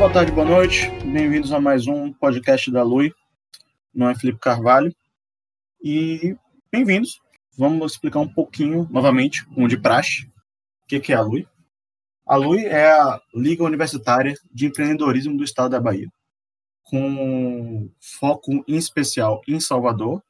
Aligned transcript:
Boa 0.00 0.10
tarde, 0.10 0.32
boa 0.32 0.46
noite. 0.46 0.88
Bem-vindos 1.04 1.52
a 1.52 1.60
mais 1.60 1.86
um 1.86 2.10
podcast 2.10 2.70
da 2.70 2.82
Lui. 2.82 3.12
Não 3.94 4.08
é 4.08 4.14
Felipe 4.14 4.38
Carvalho. 4.38 4.90
E 5.78 6.34
bem-vindos. 6.72 7.20
Vamos 7.58 7.92
explicar 7.92 8.20
um 8.20 8.26
pouquinho, 8.26 8.88
novamente, 8.90 9.46
um 9.54 9.68
de 9.68 9.76
praxe, 9.76 10.26
o 10.82 10.86
que 10.86 11.12
é 11.12 11.16
a 11.16 11.20
Lui. 11.20 11.46
A 12.26 12.34
Lui 12.34 12.64
é 12.64 12.90
a 12.90 13.20
Liga 13.34 13.62
Universitária 13.62 14.34
de 14.50 14.64
Empreendedorismo 14.64 15.36
do 15.36 15.44
Estado 15.44 15.72
da 15.72 15.80
Bahia, 15.80 16.08
com 16.84 17.90
foco 18.00 18.64
em 18.66 18.76
especial 18.76 19.42
em 19.46 19.60
Salvador, 19.60 20.22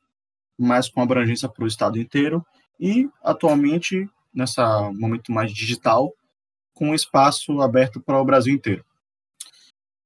mas 0.59 0.89
com 0.89 1.01
abrangência 1.01 1.49
para 1.49 1.63
o 1.63 1.69
estado 1.69 1.97
inteiro 1.97 2.45
e, 2.79 3.09
atualmente, 3.23 4.11
nessa 4.35 4.91
momento 4.91 5.31
mais 5.31 5.53
digital, 5.53 6.13
com 6.75 6.93
espaço 6.93 7.63
aberto 7.63 8.01
para 8.01 8.21
o 8.21 8.25
Brasil 8.25 8.53
inteiro. 8.53 8.85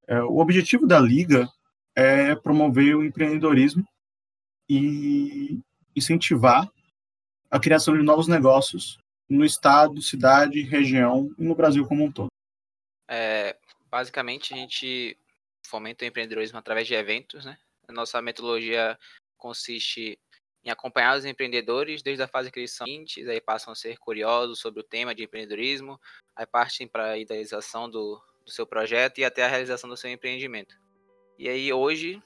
É, 0.06 0.22
o 0.22 0.38
objetivo 0.38 0.86
da 0.86 1.00
Liga 1.00 1.48
é 1.94 2.34
promover 2.34 2.96
o 2.96 3.04
empreendedorismo 3.04 3.86
e 4.68 5.60
incentivar 5.94 6.70
a 7.50 7.60
criação 7.60 7.96
de 7.96 8.02
novos 8.02 8.26
negócios 8.26 8.98
no 9.28 9.44
estado, 9.44 10.02
cidade, 10.02 10.60
região 10.62 11.32
e 11.38 11.44
no 11.44 11.54
Brasil 11.54 11.86
como 11.86 12.04
um 12.04 12.12
todo. 12.12 12.28
É, 13.08 13.56
basicamente, 13.90 14.52
a 14.52 14.56
gente 14.56 15.16
fomenta 15.66 16.04
o 16.04 16.08
empreendedorismo 16.08 16.58
através 16.58 16.86
de 16.86 16.94
eventos. 16.94 17.44
Né? 17.44 17.56
A 17.88 17.92
nossa 17.92 18.20
metodologia 18.20 18.98
consiste 19.36 20.18
em 20.64 20.70
acompanhar 20.70 21.16
os 21.16 21.24
empreendedores 21.24 22.02
desde 22.02 22.22
a 22.22 22.28
fase 22.28 22.50
que 22.50 22.58
eles 22.58 22.72
são 22.72 22.86
seguintes, 22.86 23.28
aí 23.28 23.40
passam 23.40 23.72
a 23.72 23.76
ser 23.76 23.98
curiosos 23.98 24.58
sobre 24.58 24.80
o 24.80 24.84
tema 24.84 25.14
de 25.14 25.22
empreendedorismo, 25.22 26.00
aí 26.34 26.46
partem 26.46 26.88
para 26.88 27.10
a 27.10 27.18
idealização 27.18 27.88
do, 27.88 28.20
do 28.44 28.50
seu 28.50 28.66
projeto 28.66 29.18
e 29.18 29.24
até 29.24 29.44
a 29.44 29.48
realização 29.48 29.88
do 29.88 29.96
seu 29.96 30.10
empreendimento. 30.10 30.74
E 31.38 31.48
aí 31.48 31.72
hoje 31.72 32.22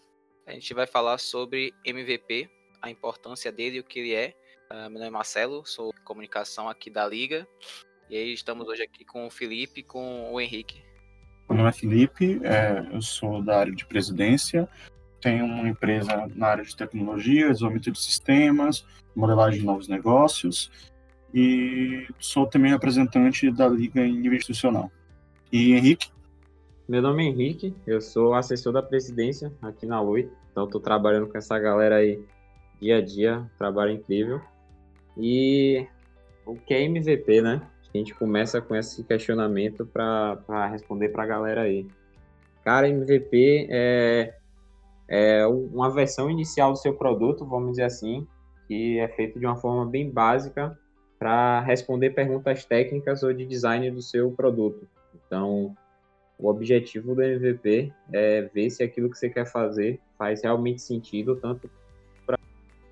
a 0.46 0.52
gente 0.52 0.72
vai 0.74 0.86
falar 0.86 1.18
sobre 1.18 1.72
MVP, 1.84 2.48
a 2.82 2.90
importância 2.90 3.52
dele, 3.52 3.80
o 3.80 3.84
que 3.84 4.00
ele 4.00 4.14
é. 4.14 4.34
Uh, 4.70 4.90
meu 4.90 4.94
nome 4.94 5.06
é 5.06 5.10
Marcelo, 5.10 5.64
sou 5.64 5.92
comunicação 6.04 6.68
aqui 6.68 6.90
da 6.90 7.06
Liga. 7.06 7.46
E 8.10 8.16
aí 8.16 8.32
estamos 8.32 8.66
hoje 8.66 8.82
aqui 8.82 9.04
com 9.04 9.26
o 9.26 9.30
Felipe 9.30 9.80
e 9.80 9.82
com 9.82 10.32
o 10.32 10.40
Henrique. 10.40 10.82
Meu 11.48 11.58
nome 11.58 11.70
é 11.70 11.72
Felipe, 11.72 12.40
é, 12.44 12.86
eu 12.94 13.00
sou 13.00 13.42
da 13.42 13.58
área 13.58 13.74
de 13.74 13.86
presidência, 13.86 14.68
tenho 15.20 15.46
uma 15.46 15.68
empresa 15.68 16.28
na 16.34 16.48
área 16.48 16.64
de 16.64 16.76
tecnologia, 16.76 17.48
desenvolvimento 17.48 17.92
de 17.92 18.00
sistemas, 18.00 18.86
modelagem 19.16 19.60
de 19.60 19.66
novos 19.66 19.88
negócios 19.88 20.70
e 21.32 22.06
sou 22.18 22.46
também 22.46 22.70
representante 22.70 23.50
da 23.50 23.68
Liga 23.68 24.00
em 24.00 24.18
nível 24.18 24.36
institucional. 24.36 24.90
E 25.50 25.72
Henrique? 25.72 26.10
Meu 26.86 27.00
nome 27.00 27.24
é 27.24 27.28
Henrique, 27.28 27.74
eu 27.86 28.02
sou 28.02 28.34
assessor 28.34 28.70
da 28.70 28.82
presidência 28.82 29.50
aqui 29.62 29.86
na 29.86 29.98
Lui, 29.98 30.30
então 30.50 30.64
estou 30.64 30.78
trabalhando 30.78 31.26
com 31.26 31.38
essa 31.38 31.58
galera 31.58 31.96
aí 31.96 32.22
dia 32.78 32.98
a 32.98 33.00
dia, 33.00 33.50
trabalho 33.56 33.92
incrível. 33.92 34.42
E 35.16 35.86
o 36.44 36.54
que 36.54 36.74
é 36.74 36.82
MVP, 36.82 37.40
né? 37.40 37.62
A 37.82 37.96
gente 37.96 38.14
começa 38.14 38.60
com 38.60 38.76
esse 38.76 39.02
questionamento 39.02 39.86
para 39.86 40.66
responder 40.66 41.08
para 41.08 41.22
a 41.22 41.26
galera 41.26 41.62
aí. 41.62 41.86
Cara, 42.62 42.86
MVP 42.86 43.68
é, 43.70 44.34
é 45.08 45.46
uma 45.46 45.90
versão 45.90 46.30
inicial 46.30 46.72
do 46.72 46.78
seu 46.78 46.92
produto, 46.92 47.46
vamos 47.46 47.70
dizer 47.70 47.84
assim, 47.84 48.26
que 48.66 48.98
é 48.98 49.08
feito 49.08 49.40
de 49.40 49.46
uma 49.46 49.56
forma 49.56 49.86
bem 49.86 50.10
básica 50.10 50.78
para 51.18 51.60
responder 51.60 52.10
perguntas 52.10 52.66
técnicas 52.66 53.22
ou 53.22 53.32
de 53.32 53.46
design 53.46 53.90
do 53.90 54.02
seu 54.02 54.30
produto. 54.30 54.86
Então, 55.28 55.76
o 56.38 56.48
objetivo 56.48 57.14
do 57.14 57.22
MVP 57.22 57.92
é 58.12 58.42
ver 58.42 58.70
se 58.70 58.82
aquilo 58.82 59.10
que 59.10 59.18
você 59.18 59.28
quer 59.28 59.44
fazer 59.44 60.00
faz 60.16 60.42
realmente 60.42 60.80
sentido, 60.82 61.36
tanto 61.36 61.70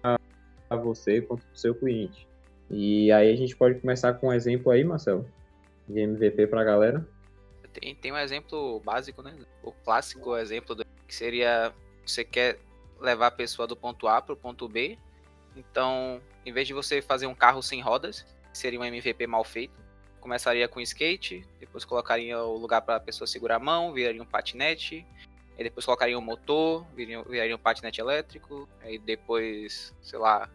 para 0.03 0.77
você 0.77 1.23
quanto 1.23 1.45
para 1.45 1.55
o 1.55 1.57
seu 1.57 1.75
cliente. 1.75 2.29
E 2.71 3.11
aí 3.11 3.33
a 3.33 3.37
gente 3.37 3.57
pode 3.57 3.81
começar 3.81 4.15
com 4.15 4.29
um 4.29 4.33
exemplo 4.33 4.71
aí, 4.71 4.85
Marcelo, 4.85 5.27
de 5.89 6.01
MVP 6.01 6.49
para 6.49 6.61
a 6.61 6.65
galera. 6.65 7.09
Tem, 7.73 7.95
tem 7.95 8.13
um 8.13 8.19
exemplo 8.19 8.81
básico, 8.81 9.23
né? 9.23 9.35
O 9.63 9.73
clássico 9.73 10.37
exemplo 10.37 10.75
do, 10.75 10.85
que 11.07 11.15
seria 11.15 11.73
você 12.05 12.25
quer 12.25 12.59
levar 13.01 13.29
a 13.29 13.31
pessoa 13.31 13.67
do 13.67 13.77
ponto 13.77 14.09
A 14.09 14.21
para 14.21 14.33
o 14.33 14.37
ponto 14.37 14.69
B. 14.69 14.99
Então, 15.55 16.21
em 16.45 16.53
vez 16.53 16.67
de 16.67 16.75
você 16.75 17.01
fazer 17.01 17.27
um 17.27 17.35
carro 17.35 17.63
sem 17.63 17.81
rodas, 17.81 18.27
seria 18.53 18.81
um 18.81 18.85
MVP 18.85 19.27
mal 19.27 19.45
feito, 19.45 19.75
começaria 20.27 20.67
com 20.67 20.81
skate, 20.81 21.47
depois 21.61 21.85
colocaria 21.85 22.37
o 22.43 22.57
lugar 22.59 22.83
para 22.83 22.97
a 22.97 23.01
pessoa 23.01 23.29
segurar 23.29 23.57
a 23.57 23.61
mão, 23.61 23.93
viraria 23.93 24.21
um 24.21 24.27
patinete, 24.27 25.07
aí 25.57 25.63
depois 25.63 25.87
colocaria 25.87 26.19
um 26.19 26.21
motor, 26.21 26.85
viraria, 26.97 27.23
viraria 27.23 27.55
um 27.55 27.59
patinete 27.59 28.01
elétrico, 28.01 28.69
aí 28.83 28.99
depois, 28.99 29.95
sei 30.03 30.19
lá, 30.19 30.51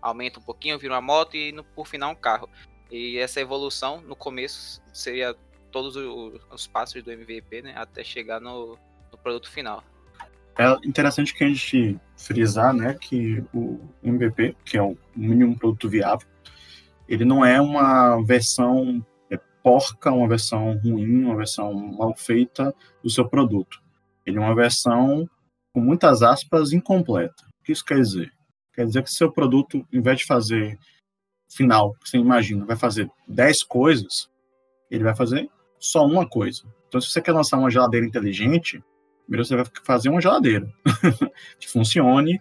aumenta 0.00 0.40
um 0.40 0.42
pouquinho, 0.42 0.76
vira 0.76 0.94
uma 0.94 1.00
moto 1.00 1.36
e 1.36 1.52
no, 1.52 1.62
por 1.62 1.86
final 1.86 2.10
um 2.10 2.16
carro. 2.16 2.48
E 2.90 3.16
essa 3.16 3.40
evolução, 3.40 4.00
no 4.00 4.16
começo, 4.16 4.82
seria 4.92 5.36
todos 5.70 5.94
os, 5.94 6.40
os 6.50 6.66
passos 6.66 7.00
do 7.00 7.12
MVP, 7.12 7.62
né, 7.62 7.74
até 7.76 8.02
chegar 8.02 8.40
no, 8.40 8.76
no 9.12 9.18
produto 9.18 9.48
final. 9.48 9.84
É 10.58 10.68
interessante 10.84 11.32
que 11.32 11.44
a 11.44 11.46
gente 11.46 11.96
frisar, 12.16 12.74
né, 12.74 12.96
que 13.00 13.42
o 13.54 13.78
MVP, 14.02 14.56
que 14.64 14.76
é 14.76 14.82
o 14.82 14.98
mínimo 15.14 15.56
produto 15.56 15.88
viável, 15.88 16.26
ele 17.08 17.24
não 17.24 17.44
é 17.44 17.60
uma 17.60 18.20
versão 18.24 19.04
porca, 19.62 20.10
uma 20.10 20.28
versão 20.28 20.78
ruim, 20.78 21.24
uma 21.24 21.36
versão 21.36 21.72
mal 21.72 22.14
feita 22.16 22.74
do 23.02 23.10
seu 23.10 23.28
produto. 23.28 23.82
Ele 24.26 24.38
é 24.38 24.40
uma 24.40 24.54
versão, 24.54 25.28
com 25.72 25.80
muitas 25.80 26.22
aspas, 26.22 26.72
incompleta. 26.72 27.44
O 27.60 27.64
que 27.64 27.72
isso 27.72 27.84
quer 27.84 27.96
dizer? 27.96 28.32
Quer 28.74 28.86
dizer 28.86 29.02
que 29.02 29.10
seu 29.10 29.30
produto, 29.30 29.86
em 29.92 30.00
vez 30.00 30.18
de 30.18 30.26
fazer 30.26 30.78
final, 31.50 31.94
que 31.94 32.08
você 32.08 32.18
imagina, 32.18 32.64
vai 32.64 32.76
fazer 32.76 33.10
10 33.28 33.64
coisas, 33.64 34.30
ele 34.90 35.04
vai 35.04 35.14
fazer 35.14 35.48
só 35.78 36.06
uma 36.06 36.26
coisa. 36.26 36.62
Então, 36.88 37.00
se 37.00 37.10
você 37.10 37.20
quer 37.20 37.32
lançar 37.32 37.58
uma 37.58 37.70
geladeira 37.70 38.06
inteligente, 38.06 38.82
primeiro 39.24 39.44
você 39.44 39.56
vai 39.56 39.64
fazer 39.84 40.08
uma 40.08 40.20
geladeira 40.20 40.70
que 41.58 41.68
funcione, 41.68 42.40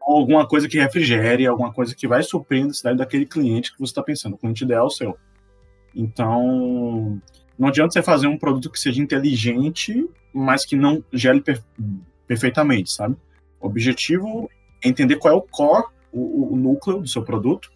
ou 0.00 0.18
alguma 0.18 0.46
coisa 0.46 0.68
que 0.68 0.78
refrigere, 0.78 1.46
alguma 1.46 1.72
coisa 1.72 1.94
que 1.94 2.08
vai 2.08 2.22
suprir 2.22 2.62
a 2.62 2.66
necessidade 2.66 2.98
daquele 2.98 3.26
cliente 3.26 3.72
que 3.72 3.78
você 3.78 3.90
está 3.90 4.02
pensando. 4.02 4.34
O 4.34 4.38
cliente 4.38 4.64
ideal 4.64 4.84
é 4.84 4.86
o 4.86 4.90
seu. 4.90 5.18
Então, 5.94 7.20
não 7.58 7.68
adianta 7.68 7.92
você 7.92 8.02
fazer 8.02 8.26
um 8.26 8.38
produto 8.38 8.70
que 8.70 8.80
seja 8.80 9.02
inteligente, 9.02 10.08
mas 10.32 10.64
que 10.64 10.76
não 10.76 11.04
gere 11.12 11.40
per 11.40 11.62
perfeitamente, 12.26 12.90
sabe? 12.90 13.16
O 13.60 13.66
objetivo 13.66 14.48
é 14.82 14.88
entender 14.88 15.16
qual 15.16 15.34
é 15.34 15.36
o 15.36 15.42
core, 15.42 15.86
o, 16.10 16.54
o, 16.54 16.56
núcleo 16.56 17.00
do 17.00 17.08
seu 17.08 17.22
produto, 17.22 17.70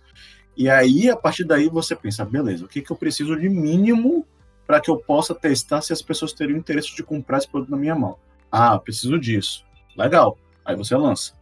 e 0.56 0.70
aí, 0.70 1.10
a 1.10 1.16
partir 1.16 1.44
daí, 1.44 1.68
você 1.68 1.94
pensa, 1.94 2.24
beleza, 2.24 2.64
o 2.64 2.68
que, 2.68 2.80
que 2.80 2.90
eu 2.90 2.96
preciso 2.96 3.38
de 3.38 3.48
mínimo 3.48 4.26
para 4.66 4.80
que 4.80 4.90
eu 4.90 4.96
possa 4.96 5.34
testar 5.34 5.82
se 5.82 5.92
as 5.92 6.00
pessoas 6.00 6.32
teriam 6.32 6.58
interesse 6.58 6.96
de 6.96 7.02
comprar 7.02 7.38
esse 7.38 7.48
produto 7.48 7.70
na 7.70 7.76
minha 7.76 7.94
mão? 7.94 8.16
Ah, 8.50 8.78
preciso 8.78 9.18
disso. 9.18 9.64
Legal. 9.96 10.38
Aí 10.64 10.74
você 10.74 10.96
lança. 10.96 11.34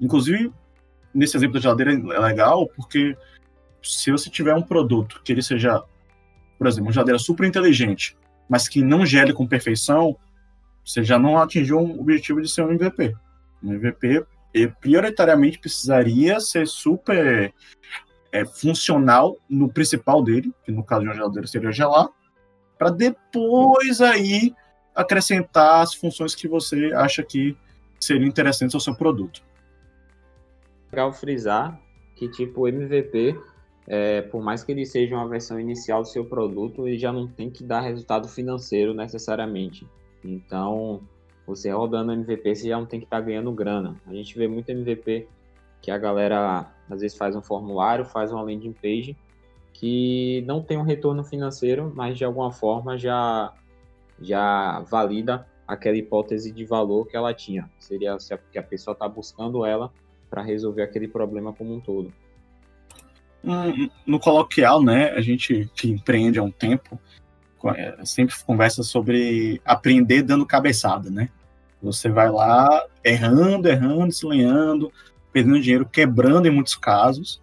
Inclusive, 0.00 0.52
nesse 1.14 1.36
exemplo 1.36 1.54
da 1.54 1.60
geladeira 1.60 1.92
é 1.92 2.20
legal 2.20 2.66
porque 2.76 3.16
se 3.82 4.10
você 4.10 4.28
tiver 4.28 4.54
um 4.54 4.62
produto 4.62 5.20
que 5.24 5.32
ele 5.32 5.42
seja 5.42 5.82
por 6.58 6.66
exemplo, 6.66 6.86
uma 6.86 6.92
geladeira 6.92 7.18
super 7.18 7.46
inteligente, 7.46 8.16
mas 8.48 8.68
que 8.68 8.82
não 8.82 9.04
gele 9.04 9.32
com 9.32 9.46
perfeição, 9.46 10.16
você 10.84 11.02
já 11.02 11.18
não 11.18 11.38
atingiu 11.38 11.78
o 11.78 12.00
objetivo 12.00 12.40
de 12.40 12.48
ser 12.48 12.62
um 12.62 12.70
MVP. 12.72 13.14
Um 13.62 13.72
MVP 13.74 14.24
prioritariamente 14.80 15.58
precisaria 15.58 16.40
ser 16.40 16.66
super 16.66 17.52
é, 18.32 18.44
funcional 18.44 19.36
no 19.48 19.68
principal 19.68 20.22
dele, 20.22 20.52
que 20.64 20.72
no 20.72 20.84
caso 20.84 21.02
de 21.02 21.08
uma 21.08 21.14
geladeira 21.14 21.46
seria 21.46 21.72
gelar, 21.72 22.08
para 22.78 22.90
depois 22.90 24.00
aí 24.00 24.54
acrescentar 24.94 25.82
as 25.82 25.94
funções 25.94 26.34
que 26.34 26.48
você 26.48 26.92
acha 26.94 27.22
que 27.22 27.56
seriam 28.00 28.26
interessantes 28.26 28.74
ao 28.74 28.80
seu 28.80 28.94
produto. 28.94 29.42
Legal 30.90 31.12
frisar 31.12 31.78
que 32.14 32.28
tipo 32.28 32.66
MVP 32.66 33.38
é, 33.86 34.22
por 34.22 34.42
mais 34.42 34.64
que 34.64 34.72
ele 34.72 34.84
seja 34.84 35.14
uma 35.14 35.28
versão 35.28 35.60
inicial 35.60 36.02
do 36.02 36.08
seu 36.08 36.24
produto, 36.24 36.88
ele 36.88 36.98
já 36.98 37.12
não 37.12 37.28
tem 37.28 37.48
que 37.48 37.62
dar 37.62 37.80
resultado 37.80 38.28
financeiro 38.28 38.92
necessariamente. 38.92 39.86
Então, 40.24 41.00
você 41.46 41.70
rodando 41.70 42.12
MVP, 42.12 42.54
você 42.54 42.68
já 42.68 42.78
não 42.78 42.86
tem 42.86 42.98
que 42.98 43.06
estar 43.06 43.18
tá 43.18 43.22
ganhando 43.22 43.52
grana. 43.52 43.96
A 44.06 44.12
gente 44.12 44.36
vê 44.36 44.48
muito 44.48 44.70
MVP 44.70 45.28
que 45.80 45.90
a 45.90 45.98
galera 45.98 46.72
às 46.90 47.00
vezes 47.00 47.16
faz 47.16 47.36
um 47.36 47.42
formulário, 47.42 48.04
faz 48.04 48.32
uma 48.32 48.42
landing 48.42 48.72
page 48.72 49.16
que 49.72 50.42
não 50.46 50.62
tem 50.62 50.78
um 50.78 50.82
retorno 50.82 51.22
financeiro, 51.22 51.92
mas 51.94 52.18
de 52.18 52.24
alguma 52.24 52.50
forma 52.50 52.98
já 52.98 53.52
já 54.18 54.80
valida 54.80 55.46
aquela 55.68 55.96
hipótese 55.96 56.50
de 56.50 56.64
valor 56.64 57.06
que 57.06 57.16
ela 57.16 57.34
tinha. 57.34 57.70
Seria 57.78 58.16
que 58.50 58.58
a 58.58 58.62
pessoa 58.62 58.94
está 58.94 59.06
buscando 59.06 59.64
ela 59.64 59.92
para 60.30 60.40
resolver 60.40 60.82
aquele 60.82 61.06
problema 61.06 61.52
como 61.52 61.74
um 61.74 61.80
todo 61.80 62.10
no 64.04 64.18
coloquial, 64.18 64.82
né, 64.82 65.10
a 65.10 65.20
gente 65.20 65.70
que 65.74 65.88
empreende 65.88 66.38
há 66.38 66.42
um 66.42 66.50
tempo, 66.50 67.00
é, 67.74 68.04
sempre 68.04 68.34
conversa 68.44 68.82
sobre 68.82 69.60
aprender 69.64 70.22
dando 70.22 70.46
cabeçada, 70.46 71.10
né? 71.10 71.28
Você 71.82 72.08
vai 72.08 72.30
lá 72.30 72.84
errando, 73.04 73.68
errando, 73.68 74.12
se 74.12 74.26
lenhando, 74.26 74.92
perdendo 75.32 75.60
dinheiro, 75.60 75.86
quebrando 75.86 76.46
em 76.46 76.50
muitos 76.50 76.76
casos, 76.76 77.40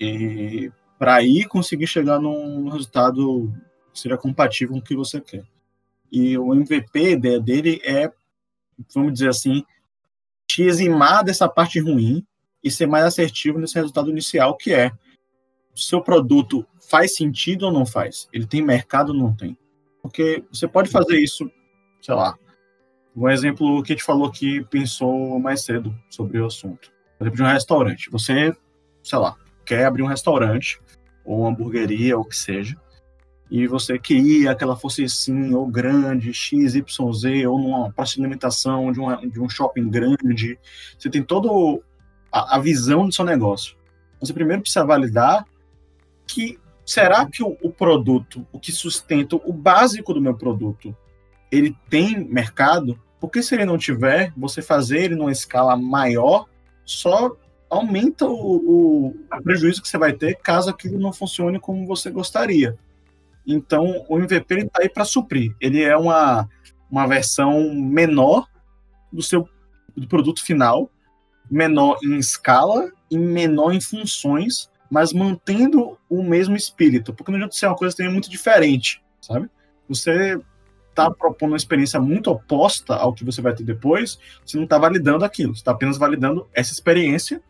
e 0.00 0.70
para 0.98 1.16
aí 1.16 1.44
conseguir 1.44 1.86
chegar 1.86 2.18
num 2.18 2.68
resultado 2.68 3.52
que 3.92 4.00
seja 4.00 4.16
compatível 4.16 4.74
com 4.74 4.80
o 4.80 4.82
que 4.82 4.96
você 4.96 5.20
quer. 5.20 5.44
E 6.10 6.36
o 6.38 6.54
MVP, 6.54 6.98
a 6.98 7.10
ideia 7.10 7.40
dele 7.40 7.80
é, 7.84 8.10
vamos 8.94 9.14
dizer 9.14 9.28
assim, 9.28 9.64
te 10.46 10.62
eximar 10.62 11.24
dessa 11.24 11.48
parte 11.48 11.80
ruim 11.80 12.24
e 12.62 12.70
ser 12.70 12.86
mais 12.86 13.04
assertivo 13.04 13.58
nesse 13.58 13.74
resultado 13.74 14.10
inicial, 14.10 14.56
que 14.56 14.72
é 14.72 14.92
seu 15.74 16.00
produto 16.00 16.66
faz 16.80 17.14
sentido 17.14 17.66
ou 17.66 17.72
não 17.72 17.86
faz? 17.86 18.28
Ele 18.32 18.46
tem 18.46 18.62
mercado 18.62 19.10
ou 19.10 19.18
não 19.18 19.34
tem? 19.34 19.56
Porque 20.02 20.44
você 20.52 20.68
pode 20.68 20.90
fazer 20.90 21.18
isso, 21.18 21.50
sei 22.00 22.14
lá, 22.14 22.36
um 23.16 23.28
exemplo 23.28 23.82
que 23.82 23.92
a 23.92 23.96
gente 23.96 24.04
falou 24.04 24.26
aqui, 24.26 24.64
pensou 24.64 25.38
mais 25.38 25.64
cedo 25.64 25.94
sobre 26.10 26.40
o 26.40 26.46
assunto. 26.46 26.92
Por 27.16 27.24
exemplo, 27.24 27.36
de 27.36 27.42
um 27.42 27.52
restaurante. 27.52 28.10
Você, 28.10 28.54
sei 29.02 29.18
lá, 29.18 29.36
quer 29.64 29.84
abrir 29.86 30.02
um 30.02 30.08
restaurante, 30.08 30.80
ou 31.24 31.40
uma 31.40 31.50
hamburgueria, 31.50 32.16
ou 32.16 32.22
o 32.22 32.28
que 32.28 32.36
seja, 32.36 32.76
e 33.50 33.66
você 33.66 33.98
queria 33.98 34.54
que 34.54 34.64
ela 34.64 34.76
fosse 34.76 35.04
assim, 35.04 35.54
ou 35.54 35.66
grande, 35.66 36.32
X, 36.32 36.74
Y, 36.74 37.12
Z, 37.12 37.46
ou 37.46 37.58
numa 37.58 37.92
praça 37.92 38.14
de 38.14 38.20
alimentação 38.20 38.90
de, 38.90 38.98
uma, 38.98 39.16
de 39.16 39.40
um 39.40 39.48
shopping 39.48 39.88
grande. 39.88 40.58
Você 40.98 41.08
tem 41.10 41.22
toda 41.22 41.48
a, 42.32 42.56
a 42.56 42.58
visão 42.58 43.06
do 43.06 43.14
seu 43.14 43.24
negócio. 43.24 43.76
Você 44.18 44.32
primeiro 44.32 44.62
precisa 44.62 44.84
validar 44.84 45.46
que 46.26 46.58
será 46.84 47.26
que 47.26 47.42
o, 47.42 47.56
o, 47.62 47.70
produto, 47.70 48.46
o 48.52 48.58
que 48.58 48.72
sustenta 48.72 49.36
o 49.36 49.52
básico 49.52 50.12
do 50.12 50.20
meu 50.20 50.34
produto, 50.34 50.96
ele 51.50 51.76
tem 51.88 52.24
mercado? 52.24 52.98
Porque 53.20 53.42
se 53.42 53.54
ele 53.54 53.64
não 53.64 53.78
tiver, 53.78 54.32
você 54.36 54.60
fazer 54.60 55.04
ele 55.04 55.16
numa 55.16 55.32
escala 55.32 55.76
maior 55.76 56.46
só 56.84 57.34
aumenta 57.70 58.26
o, 58.26 59.10
o, 59.10 59.14
prejuízo 59.42 59.82
que 59.82 59.88
você 59.88 59.98
vai 59.98 60.12
ter 60.12 60.36
caso 60.36 60.70
aquilo 60.70 60.98
não 60.98 61.12
funcione 61.12 61.58
como 61.58 61.86
você 61.86 62.10
gostaria. 62.10 62.78
Então, 63.46 64.04
o 64.08 64.18
MVP 64.18 64.54
está 64.54 64.82
aí 64.82 64.88
para 64.88 65.04
suprir. 65.04 65.54
Ele 65.60 65.82
é 65.82 65.96
uma, 65.96 66.48
uma 66.90 67.06
versão 67.06 67.74
menor 67.74 68.46
do 69.12 69.22
seu 69.22 69.48
do 69.96 70.08
produto 70.08 70.42
final, 70.42 70.90
menor 71.48 71.98
em 72.02 72.16
escala 72.16 72.90
e 73.10 73.16
menor 73.16 73.72
em 73.72 73.80
funções, 73.80 74.68
mas 74.90 75.12
mantendo 75.12 75.98
o 76.08 76.22
mesmo 76.22 76.56
espírito, 76.56 77.12
porque 77.12 77.30
não 77.30 77.36
adianta 77.36 77.54
ser 77.54 77.66
uma 77.66 77.76
coisa 77.76 77.96
também 77.96 78.12
muito 78.12 78.30
diferente, 78.30 79.02
sabe? 79.20 79.48
Você 79.88 80.38
está 80.90 81.10
propondo 81.10 81.52
uma 81.52 81.56
experiência 81.56 82.00
muito 82.00 82.30
oposta 82.30 82.94
ao 82.94 83.12
que 83.12 83.24
você 83.24 83.42
vai 83.42 83.54
ter 83.54 83.64
depois, 83.64 84.18
você 84.44 84.56
não 84.56 84.64
está 84.64 84.78
validando 84.78 85.24
aquilo, 85.24 85.54
você 85.54 85.60
está 85.60 85.72
apenas 85.72 85.98
validando 85.98 86.48
essa 86.54 86.72
experiência 86.72 87.42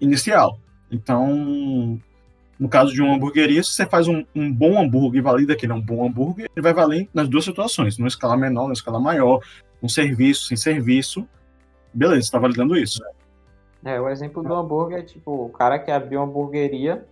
inicial. 0.00 0.60
Então, 0.90 2.00
no 2.58 2.68
caso 2.68 2.92
de 2.92 3.00
uma 3.00 3.14
hamburgueria, 3.14 3.62
se 3.62 3.70
você 3.70 3.86
faz 3.86 4.08
um, 4.08 4.24
um, 4.34 4.52
bom 4.52 4.80
hambúrguer 4.80 5.20
e 5.20 5.22
valida 5.22 5.56
que 5.56 5.64
ele 5.64 5.72
é 5.72 5.76
um 5.76 5.80
bom 5.80 6.06
hambúrguer, 6.06 6.50
ele 6.54 6.62
vai 6.62 6.74
valer 6.74 7.08
nas 7.14 7.28
duas 7.28 7.44
situações, 7.44 7.96
numa 7.96 8.08
escala 8.08 8.36
menor, 8.36 8.64
numa 8.64 8.72
escala 8.72 9.00
maior, 9.00 9.40
um 9.82 9.88
serviço, 9.88 10.46
sem 10.46 10.56
serviço. 10.56 11.26
Beleza, 11.94 12.20
está 12.20 12.38
validando 12.38 12.76
isso. 12.76 13.00
É, 13.84 14.00
o 14.00 14.08
exemplo 14.08 14.42
do 14.42 14.52
hambúrguer 14.54 14.98
é 14.98 15.02
tipo, 15.02 15.46
o 15.46 15.48
cara 15.50 15.78
que 15.78 15.90
abriu 15.90 16.20
uma 16.20 16.28
hamburgueria, 16.28 17.06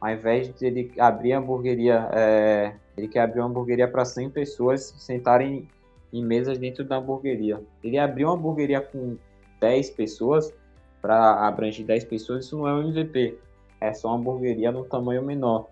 ao 0.00 0.10
invés 0.10 0.54
de 0.54 0.66
ele 0.66 0.92
abrir 0.98 1.32
a 1.32 1.38
hamburgueria, 1.38 2.08
é, 2.12 2.74
ele 2.96 3.08
quer 3.08 3.20
abrir 3.20 3.40
uma 3.40 3.48
hamburgueria 3.48 3.88
para 3.88 4.04
100 4.04 4.30
pessoas 4.30 4.94
sentarem 4.98 5.68
em 6.12 6.24
mesas 6.24 6.58
dentro 6.58 6.84
da 6.84 6.96
hamburgueria. 6.96 7.60
Ele 7.82 7.98
abriu 7.98 8.28
uma 8.28 8.36
hamburgueria 8.36 8.80
com 8.80 9.16
10 9.60 9.90
pessoas, 9.90 10.52
para 11.02 11.46
abranger 11.46 11.84
10 11.84 12.04
pessoas, 12.04 12.46
isso 12.46 12.56
não 12.56 12.68
é 12.68 12.72
um 12.72 12.88
MVP, 12.88 13.36
é 13.80 13.92
só 13.92 14.08
uma 14.08 14.16
hamburgueria 14.16 14.72
no 14.72 14.84
tamanho 14.84 15.22
menor. 15.22 15.68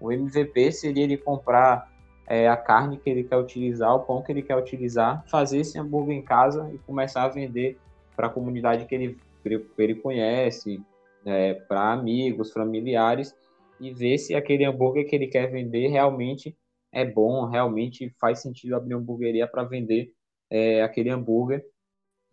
O 0.00 0.10
MVP 0.10 0.72
seria 0.72 1.04
ele 1.04 1.18
comprar 1.18 1.90
é, 2.26 2.48
a 2.48 2.56
carne 2.56 2.96
que 2.96 3.10
ele 3.10 3.24
quer 3.24 3.36
utilizar, 3.36 3.94
o 3.94 4.00
pão 4.00 4.22
que 4.22 4.32
ele 4.32 4.40
quer 4.40 4.56
utilizar, 4.56 5.22
fazer 5.26 5.58
esse 5.58 5.78
hambúrguer 5.78 6.16
em 6.16 6.22
casa 6.22 6.70
e 6.72 6.78
começar 6.78 7.24
a 7.24 7.28
vender 7.28 7.76
para 8.16 8.28
a 8.28 8.30
comunidade 8.30 8.86
que 8.86 8.94
ele 8.94 9.18
que 9.42 9.64
ele 9.78 9.94
conhece, 9.96 10.82
é, 11.24 11.54
para 11.54 11.92
amigos, 11.92 12.52
familiares, 12.52 13.34
e 13.80 13.92
ver 13.92 14.18
se 14.18 14.34
aquele 14.34 14.64
hambúrguer 14.64 15.08
que 15.08 15.16
ele 15.16 15.26
quer 15.26 15.50
vender 15.50 15.88
realmente 15.88 16.56
é 16.92 17.04
bom, 17.04 17.46
realmente 17.46 18.14
faz 18.20 18.40
sentido 18.42 18.74
abrir 18.74 18.94
uma 18.94 19.00
hamburgueria 19.00 19.46
para 19.46 19.64
vender 19.64 20.12
é, 20.50 20.82
aquele 20.82 21.08
hambúrguer 21.08 21.64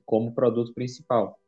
como 0.06 0.34
produto 0.34 0.74
principal. 0.74 1.40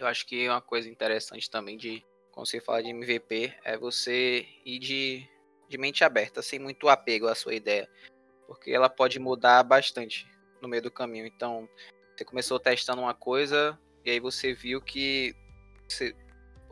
Eu 0.00 0.06
acho 0.06 0.26
que 0.26 0.48
uma 0.48 0.60
coisa 0.60 0.88
interessante 0.88 1.50
também 1.50 1.76
de 1.76 2.04
quando 2.32 2.46
você 2.46 2.60
fala 2.60 2.82
de 2.82 2.90
MVP 2.90 3.52
é 3.64 3.76
você 3.76 4.46
ir 4.64 4.78
de, 4.78 5.28
de 5.68 5.76
mente 5.76 6.04
aberta, 6.04 6.40
sem 6.40 6.58
muito 6.58 6.88
apego 6.88 7.26
à 7.26 7.34
sua 7.34 7.54
ideia, 7.54 7.88
porque 8.46 8.70
ela 8.70 8.88
pode 8.88 9.18
mudar 9.18 9.62
bastante 9.62 10.26
no 10.62 10.68
meio 10.68 10.82
do 10.82 10.90
caminho. 10.90 11.26
Então, 11.26 11.68
você 12.16 12.24
começou 12.24 12.58
testando 12.60 13.02
uma 13.02 13.14
coisa, 13.14 13.78
e 14.04 14.10
aí 14.10 14.20
você 14.20 14.52
viu 14.52 14.80
que 14.80 15.34
você 15.88 16.14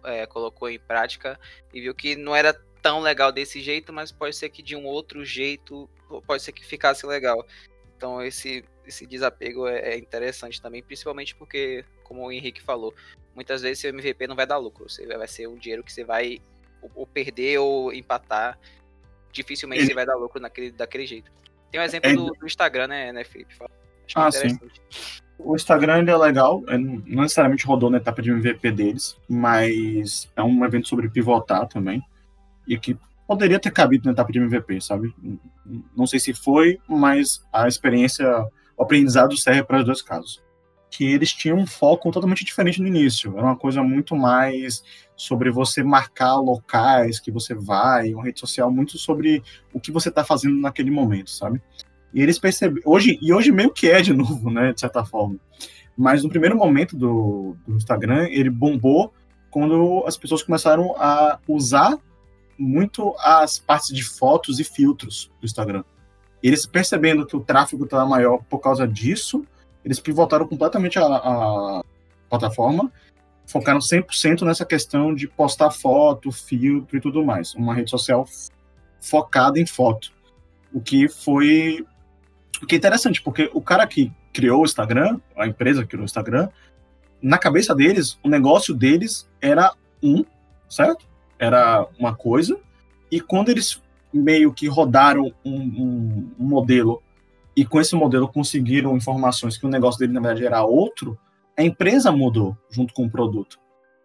é, 0.05 0.27
colocou 0.27 0.69
em 0.69 0.79
prática 0.79 1.39
e 1.73 1.81
viu 1.81 1.95
que 1.95 2.17
não 2.17 2.35
era 2.35 2.55
tão 2.83 3.01
legal 3.01 3.33
desse 3.33 3.61
jeito, 3.61 3.93
mas 3.93 4.13
pode 4.13 4.37
ser 4.37 4.49
que 4.49 4.63
de 4.63 4.77
um 4.77 4.85
outro 4.87 5.25
jeito 5.25 5.89
pode 6.27 6.43
ser 6.43 6.53
que 6.53 6.65
ficasse 6.65 7.07
legal. 7.07 7.45
Então 7.97 8.23
esse, 8.23 8.65
esse 8.87 9.07
desapego 9.07 9.67
é, 9.67 9.95
é 9.95 9.99
interessante 9.99 10.61
também, 10.61 10.83
principalmente 10.83 11.35
porque, 11.35 11.85
como 12.05 12.25
o 12.25 12.33
Henrique 12.33 12.63
falou, 12.63 12.95
muitas 13.35 13.63
vezes 13.63 13.81
seu 13.81 13.91
MVP 13.91 14.27
não 14.27 14.37
vai 14.37 14.47
dar 14.47 14.59
lucro, 14.59 14.89
você 14.89 15.07
vai 15.07 15.27
ser 15.27 15.49
um 15.49 15.57
dinheiro 15.57 15.83
que 15.83 15.93
você 15.93 16.05
vai 16.05 16.41
ou, 16.95 17.07
perder 17.07 17.59
ou 17.59 17.93
empatar, 17.93 18.59
dificilmente 19.33 19.83
Ele... 19.83 19.89
você 19.89 19.95
vai 19.95 20.07
dar 20.07 20.17
lucro 20.17 20.41
naquele, 20.41 20.71
daquele 20.71 21.07
jeito. 21.07 21.31
Tem 21.71 21.81
um 21.81 21.85
exemplo 21.85 22.11
é... 22.11 22.15
do, 22.15 22.27
do, 22.27 22.47
Instagram, 22.47 22.87
né, 22.87 23.13
né 23.13 23.25
Felipe? 23.25 23.55
Acho 23.61 24.19
ah, 24.19 24.31
sim. 24.31 24.59
O 25.39 25.55
Instagram 25.55 26.05
é 26.07 26.17
legal, 26.17 26.63
não 26.67 27.23
necessariamente 27.23 27.67
rodou 27.67 27.91
na 27.91 27.99
etapa 27.99 28.23
de 28.23 28.31
MVP 28.31 28.71
deles, 28.73 29.17
mas 29.29 30.31
é 30.35 30.43
um 30.43 30.65
evento 30.65 30.89
sobre 30.89 31.09
pivotar 31.09 31.69
também, 31.69 32.03
e 32.67 32.79
que 32.79 32.99
poderia 33.27 33.59
ter 33.59 33.71
cabido 33.71 34.07
na 34.07 34.13
etapa 34.13 34.33
de 34.33 34.39
MVP, 34.39 34.81
sabe? 34.81 35.15
Não 35.97 36.07
sei 36.07 36.19
se 36.19 36.33
foi, 36.33 36.79
mas 36.89 37.45
a 37.53 37.69
experiência, 37.69 38.27
o 38.77 38.83
aprendizado 38.83 39.37
serve 39.37 39.63
para 39.65 39.79
os 39.79 39.85
dois 39.85 40.01
casos. 40.01 40.43
Que 40.91 41.05
eles 41.05 41.33
tinham 41.33 41.59
um 41.59 41.67
foco 41.67 42.11
totalmente 42.11 42.45
diferente 42.45 42.81
no 42.81 42.87
início, 42.87 43.37
era 43.37 43.47
uma 43.47 43.57
coisa 43.57 43.83
muito 43.83 44.17
mais 44.17 44.83
sobre 45.17 45.51
você 45.51 45.83
marcar 45.83 46.37
locais 46.37 47.21
que 47.21 47.31
você 47.31 47.55
vai, 47.55 48.15
uma 48.15 48.25
rede 48.25 48.41
social 48.41 48.71
muito 48.71 48.97
sobre 48.97 49.43
o 49.73 49.81
que 49.81 49.93
você 49.93 50.09
está 50.09 50.25
fazendo 50.25 50.57
naquele 50.57 50.91
momento, 50.91 51.31
sabe? 51.31 51.61
E 52.17 52.23
eles 52.23 52.39
perceberam. 52.39 52.81
Hoje, 52.87 53.19
e 53.21 53.31
hoje 53.31 53.53
meio 53.53 53.71
que 53.71 53.91
é 53.91 54.01
de 54.01 54.15
novo, 54.15 54.51
né? 54.51 54.73
De 54.73 54.81
certa 54.81 55.05
forma. 55.05 55.37
Mas 55.95 56.23
no 56.23 56.31
primeiro 56.31 56.57
momento 56.57 56.97
do, 56.97 57.55
do 57.69 57.77
Instagram, 57.77 58.27
ele 58.31 58.49
bombou 58.49 59.13
quando 59.51 60.03
as 60.07 60.17
pessoas 60.17 60.43
começaram 60.43 60.95
a 60.97 61.39
usar 61.47 61.99
muito 62.59 63.15
as 63.19 63.59
partes 63.59 63.95
de 63.95 64.03
fotos 64.03 64.59
e 64.59 64.65
filtros 64.65 65.31
do 65.39 65.45
Instagram. 65.45 65.85
Eles 66.43 66.65
percebendo 66.65 67.27
que 67.27 67.37
o 67.37 67.41
tráfego 67.41 67.85
estava 67.85 68.07
maior 68.07 68.43
por 68.49 68.61
causa 68.61 68.89
disso, 68.89 69.45
eles 69.85 70.01
pivotaram 70.01 70.49
completamente 70.49 70.99
a, 70.99 71.05
a 71.05 71.83
plataforma, 72.31 72.91
focaram 73.47 73.79
100% 73.79 74.41
nessa 74.41 74.65
questão 74.65 75.15
de 75.15 75.29
postar 75.29 75.71
foto, 75.71 76.33
filtro 76.33 76.97
e 76.97 77.01
tudo 77.01 77.23
mais. 77.23 77.55
Uma 77.55 77.75
rede 77.75 77.91
social 77.91 78.27
focada 79.03 79.61
em 79.61 79.67
foto. 79.67 80.11
O 80.73 80.81
que 80.81 81.09
foi 81.09 81.85
o 82.63 82.67
que 82.67 82.75
é 82.75 82.79
interessante, 82.79 83.23
porque 83.23 83.51
o 83.53 83.61
cara 83.61 83.87
que 83.87 84.13
criou 84.33 84.63
o 84.63 84.65
Instagram, 84.65 85.21
a 85.37 85.47
empresa 85.47 85.83
que 85.83 85.89
criou 85.89 86.03
o 86.03 86.05
Instagram, 86.05 86.49
na 87.21 87.39
cabeça 87.39 87.75
deles, 87.75 88.19
o 88.23 88.29
negócio 88.29 88.75
deles 88.75 89.29
era 89.41 89.73
um, 90.03 90.25
certo? 90.69 91.07
Era 91.39 91.87
uma 91.99 92.15
coisa, 92.15 92.59
e 93.11 93.21
quando 93.21 93.51
eles 93.51 93.83
meio 94.13 94.53
que 94.53 94.67
rodaram 94.69 95.33
um, 95.45 95.57
um, 95.57 96.31
um 96.39 96.45
modelo 96.45 97.03
e 97.55 97.65
com 97.65 97.81
esse 97.81 97.95
modelo 97.95 98.29
conseguiram 98.29 98.97
informações 98.97 99.57
que 99.57 99.67
o 99.67 99.69
negócio 99.71 99.99
dele 99.99 100.13
na 100.13 100.21
verdade 100.21 100.47
era 100.47 100.65
outro, 100.65 101.19
a 101.57 101.63
empresa 101.63 102.13
mudou 102.13 102.57
junto 102.71 102.93
com 102.93 103.07
o 103.07 103.11
produto. 103.11 103.59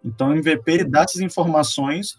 Então 0.03 0.29
o 0.29 0.33
MVP 0.33 0.85
dá 0.85 1.01
essas 1.01 1.21
informações 1.21 2.15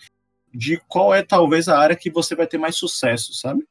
de 0.52 0.80
qual 0.86 1.14
é 1.14 1.22
talvez 1.22 1.68
a 1.68 1.78
área 1.78 1.96
que 1.96 2.10
você 2.10 2.34
vai 2.34 2.46
ter 2.46 2.58
mais 2.58 2.76
sucesso, 2.76 3.32
sabe? 3.32 3.66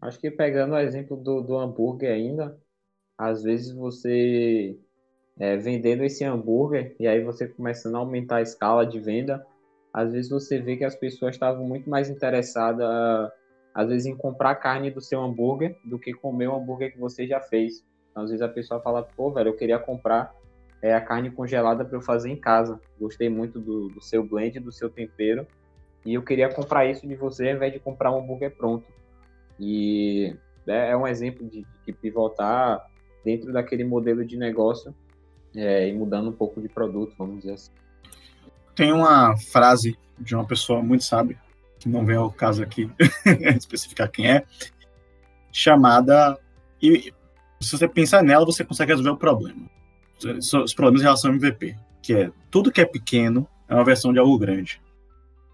Acho 0.00 0.18
que 0.18 0.30
pegando 0.30 0.74
o 0.74 0.78
exemplo 0.78 1.16
do, 1.16 1.42
do 1.42 1.56
hambúrguer 1.56 2.12
ainda, 2.12 2.58
às 3.18 3.42
vezes 3.42 3.72
você 3.72 4.78
é, 5.38 5.56
vendendo 5.56 6.02
esse 6.04 6.24
hambúrguer 6.24 6.96
e 6.98 7.06
aí 7.06 7.22
você 7.22 7.46
começando 7.46 7.96
a 7.96 7.98
aumentar 7.98 8.36
a 8.36 8.42
escala 8.42 8.86
de 8.86 8.98
venda, 8.98 9.46
às 9.92 10.12
vezes 10.12 10.30
você 10.30 10.58
vê 10.58 10.76
que 10.76 10.84
as 10.84 10.94
pessoas 10.94 11.34
estavam 11.34 11.66
muito 11.66 11.90
mais 11.90 12.08
interessadas 12.08 13.30
às 13.74 13.88
vezes, 13.88 14.06
em 14.06 14.16
comprar 14.16 14.56
carne 14.56 14.90
do 14.90 15.00
seu 15.00 15.22
hambúrguer 15.22 15.76
do 15.84 15.98
que 15.98 16.12
comer 16.12 16.48
o 16.48 16.56
hambúrguer 16.56 16.92
que 16.92 16.98
você 16.98 17.26
já 17.26 17.40
fez. 17.40 17.84
Então, 18.10 18.24
às 18.24 18.30
vezes 18.30 18.42
a 18.42 18.48
pessoa 18.48 18.80
fala, 18.80 19.02
pô, 19.02 19.30
velho, 19.30 19.50
eu 19.50 19.56
queria 19.56 19.78
comprar 19.78 20.34
é, 20.82 20.94
a 20.94 21.00
carne 21.00 21.30
congelada 21.30 21.84
para 21.84 21.96
eu 21.96 22.02
fazer 22.02 22.30
em 22.30 22.36
casa. 22.36 22.80
Gostei 22.98 23.28
muito 23.28 23.60
do, 23.60 23.88
do 23.88 24.00
seu 24.00 24.24
blend, 24.24 24.58
do 24.58 24.72
seu 24.72 24.90
tempero. 24.90 25.46
E 26.04 26.14
eu 26.14 26.22
queria 26.22 26.52
comprar 26.52 26.86
isso 26.86 27.06
de 27.06 27.14
você 27.14 27.50
ao 27.50 27.56
invés 27.56 27.72
de 27.72 27.78
comprar 27.78 28.10
um 28.12 28.18
hambúrguer 28.18 28.56
pronto. 28.56 28.84
E 29.60 30.34
é, 30.66 30.90
é 30.90 30.96
um 30.96 31.06
exemplo 31.06 31.46
de, 31.46 31.66
de 31.86 31.92
pivotar 31.92 32.84
dentro 33.24 33.52
daquele 33.52 33.84
modelo 33.84 34.24
de 34.24 34.36
negócio 34.36 34.94
é, 35.54 35.88
e 35.88 35.92
mudando 35.92 36.30
um 36.30 36.32
pouco 36.32 36.60
de 36.60 36.68
produto, 36.68 37.14
vamos 37.18 37.40
dizer 37.40 37.52
assim. 37.52 37.72
Tem 38.74 38.92
uma 38.92 39.36
frase 39.36 39.98
de 40.18 40.34
uma 40.34 40.46
pessoa 40.46 40.82
muito 40.82 41.04
sábia, 41.04 41.38
que 41.78 41.88
não 41.88 42.04
vem 42.04 42.16
ao 42.16 42.30
caso 42.32 42.62
aqui 42.62 42.90
especificar 43.56 44.10
quem 44.10 44.30
é, 44.30 44.44
chamada. 45.52 46.38
E 46.80 47.12
se 47.60 47.76
você 47.76 47.86
pensar 47.86 48.22
nela, 48.22 48.46
você 48.46 48.64
consegue 48.64 48.92
resolver 48.92 49.10
o 49.10 49.16
problema. 49.16 49.68
Os 50.64 50.74
problemas 50.74 51.02
em 51.02 51.04
relação 51.04 51.30
ao 51.30 51.36
MVP, 51.36 51.76
que 52.02 52.14
é 52.14 52.32
tudo 52.50 52.72
que 52.72 52.80
é 52.80 52.86
pequeno 52.86 53.46
é 53.68 53.74
uma 53.74 53.84
versão 53.84 54.12
de 54.12 54.18
algo 54.18 54.38
grande. 54.38 54.80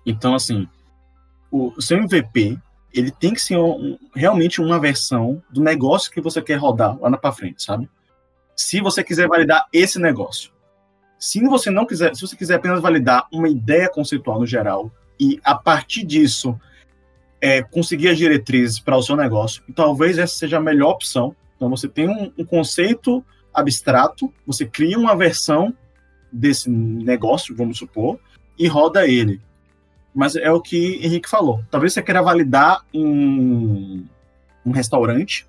Então, 0.04 0.34
assim, 0.34 0.68
o 1.50 1.80
seu 1.80 1.98
MVP 1.98 2.58
ele 2.96 3.10
tem 3.10 3.34
que 3.34 3.40
ser 3.40 3.58
um, 3.58 3.98
realmente 4.14 4.60
uma 4.60 4.80
versão 4.80 5.42
do 5.50 5.60
negócio 5.60 6.10
que 6.10 6.20
você 6.20 6.40
quer 6.40 6.56
rodar 6.56 6.98
lá 6.98 7.16
para 7.16 7.32
frente, 7.32 7.62
sabe? 7.62 7.88
Se 8.56 8.80
você 8.80 9.04
quiser 9.04 9.28
validar 9.28 9.66
esse 9.70 9.98
negócio. 9.98 10.50
Se 11.18 11.42
você 11.42 11.70
não 11.70 11.84
quiser, 11.84 12.14
se 12.14 12.22
você 12.22 12.34
quiser 12.34 12.54
apenas 12.54 12.80
validar 12.80 13.26
uma 13.30 13.48
ideia 13.48 13.88
conceitual 13.88 14.40
no 14.40 14.46
geral 14.46 14.90
e 15.20 15.38
a 15.44 15.54
partir 15.54 16.04
disso 16.04 16.58
é, 17.40 17.62
conseguir 17.62 18.08
as 18.08 18.18
diretrizes 18.18 18.80
para 18.80 18.96
o 18.96 19.02
seu 19.02 19.14
negócio, 19.14 19.62
talvez 19.74 20.16
essa 20.16 20.34
seja 20.34 20.56
a 20.56 20.60
melhor 20.60 20.92
opção. 20.92 21.36
Então 21.54 21.68
você 21.68 21.88
tem 21.88 22.08
um, 22.08 22.32
um 22.38 22.44
conceito 22.44 23.24
abstrato, 23.52 24.32
você 24.46 24.64
cria 24.64 24.98
uma 24.98 25.14
versão 25.14 25.74
desse 26.32 26.70
negócio, 26.70 27.54
vamos 27.54 27.78
supor, 27.78 28.18
e 28.58 28.66
roda 28.66 29.06
ele 29.06 29.40
mas 30.16 30.34
é 30.34 30.50
o 30.50 30.62
que 30.62 30.98
Henrique 31.04 31.28
falou. 31.28 31.62
Talvez 31.70 31.92
você 31.92 32.02
queira 32.02 32.22
validar 32.22 32.82
um, 32.92 34.02
um 34.64 34.70
restaurante, 34.70 35.46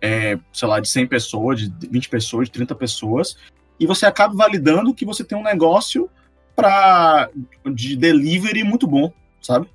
é, 0.00 0.38
sei 0.52 0.68
lá, 0.68 0.78
de 0.78 0.88
100 0.88 1.08
pessoas, 1.08 1.58
de 1.58 1.88
20 1.88 2.08
pessoas, 2.08 2.46
de 2.46 2.52
30 2.52 2.72
pessoas, 2.76 3.36
e 3.80 3.86
você 3.86 4.06
acaba 4.06 4.32
validando 4.32 4.94
que 4.94 5.04
você 5.04 5.24
tem 5.24 5.36
um 5.36 5.42
negócio 5.42 6.08
para 6.54 7.30
de 7.74 7.96
delivery 7.96 8.62
muito 8.62 8.86
bom, 8.86 9.12
sabe? 9.42 9.68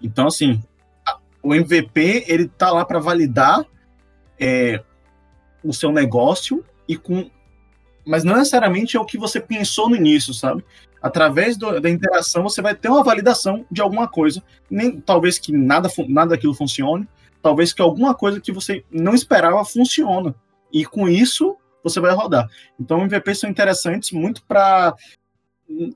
Então, 0.00 0.28
assim, 0.28 0.62
o 1.42 1.52
MVP, 1.52 2.24
ele 2.28 2.46
tá 2.46 2.70
lá 2.70 2.84
para 2.84 3.00
validar 3.00 3.66
é, 4.38 4.80
o 5.64 5.72
seu 5.72 5.90
negócio 5.90 6.64
e 6.86 6.96
com 6.96 7.28
mas 8.06 8.22
não 8.22 8.36
necessariamente 8.36 8.96
é 8.96 9.00
o 9.00 9.04
que 9.04 9.18
você 9.18 9.40
pensou 9.40 9.88
no 9.88 9.96
início, 9.96 10.32
sabe? 10.32 10.64
Através 11.00 11.56
do, 11.56 11.80
da 11.80 11.90
interação 11.90 12.42
você 12.42 12.60
vai 12.60 12.74
ter 12.74 12.88
uma 12.88 13.04
validação 13.04 13.64
de 13.70 13.80
alguma 13.80 14.08
coisa, 14.08 14.42
nem 14.70 15.00
talvez 15.00 15.38
que 15.38 15.52
nada 15.52 15.88
nada 16.08 16.30
daquilo 16.30 16.54
funcione, 16.54 17.08
talvez 17.42 17.72
que 17.72 17.82
alguma 17.82 18.14
coisa 18.14 18.40
que 18.40 18.52
você 18.52 18.84
não 18.90 19.14
esperava 19.14 19.64
funciona. 19.64 20.34
E 20.72 20.84
com 20.84 21.08
isso 21.08 21.56
você 21.82 22.00
vai 22.00 22.12
rodar. 22.12 22.48
Então 22.78 23.00
MVPs 23.02 23.40
são 23.40 23.50
interessantes 23.50 24.10
muito 24.10 24.44
para 24.44 24.94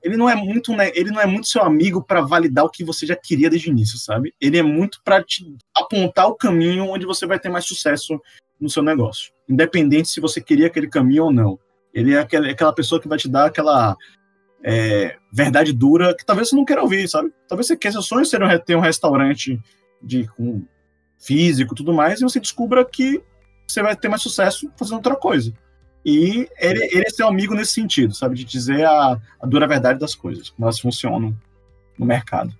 ele 0.02 0.16
não 0.16 0.28
é 0.28 0.35
muito 0.35 0.75
né, 0.75 0.90
ele 0.95 1.11
não 1.11 1.21
é 1.21 1.26
muito 1.26 1.47
seu 1.47 1.62
amigo 1.62 2.02
para 2.02 2.21
validar 2.21 2.64
o 2.64 2.71
que 2.71 2.85
você 2.85 3.07
já 3.07 3.14
queria 3.14 3.49
desde 3.49 3.69
o 3.69 3.73
início, 3.73 3.99
sabe? 3.99 4.35
Ele 4.40 4.59
é 4.59 4.62
muito 4.62 5.00
para 5.04 5.23
te 5.23 5.57
apontar 5.75 6.26
o 6.26 6.35
caminho 6.35 6.87
onde 6.87 7.07
você 7.07 7.26
vai 7.26 7.38
ter 7.38 7.49
mais 7.49 7.66
sucesso 7.66 8.21
no 8.61 8.69
seu 8.69 8.83
negócio, 8.83 9.33
independente 9.49 10.09
se 10.09 10.21
você 10.21 10.40
queria 10.40 10.66
aquele 10.66 10.88
caminho 10.88 11.25
ou 11.25 11.33
não. 11.33 11.59
Ele 11.95 12.14
é 12.14 12.21
aquela 12.21 12.73
pessoa 12.73 13.00
que 13.00 13.09
vai 13.09 13.19
te 13.19 13.28
dar 13.28 13.47
aquela 13.47 13.97
é, 14.62 15.17
verdade 15.33 15.73
dura 15.73 16.14
que 16.14 16.25
talvez 16.25 16.49
você 16.49 16.57
não 16.57 16.64
queira 16.64 16.83
ouvir, 16.83 17.09
sabe? 17.09 17.33
Talvez 17.49 17.67
você 17.67 17.76
queira, 17.76 17.93
seu 17.93 18.02
sonho 18.02 18.25
seja 18.25 18.59
ter 18.59 18.76
um 18.76 18.81
restaurante 18.81 19.61
de 20.02 20.26
com 20.29 20.62
físico 21.19 21.75
tudo 21.75 21.93
mais, 21.93 22.21
e 22.21 22.25
você 22.25 22.40
descubra 22.40 22.85
que 22.85 23.23
você 23.67 23.83
vai 23.83 23.95
ter 23.95 24.09
mais 24.09 24.23
sucesso 24.23 24.71
fazendo 24.76 24.97
outra 24.97 25.14
coisa. 25.14 25.52
E 26.05 26.49
ele, 26.59 26.85
ele 26.93 27.05
é 27.07 27.11
seu 27.11 27.29
amigo 27.29 27.55
nesse 27.55 27.73
sentido, 27.73 28.14
sabe? 28.14 28.35
De 28.35 28.45
dizer 28.45 28.87
a, 28.87 29.21
a 29.40 29.47
dura 29.47 29.69
verdade 29.69 29.99
das 29.99 30.14
coisas, 30.14 30.49
como 30.49 30.64
elas 30.64 30.81
funcionam 30.81 31.37
no 31.99 32.07
mercado. 32.07 32.55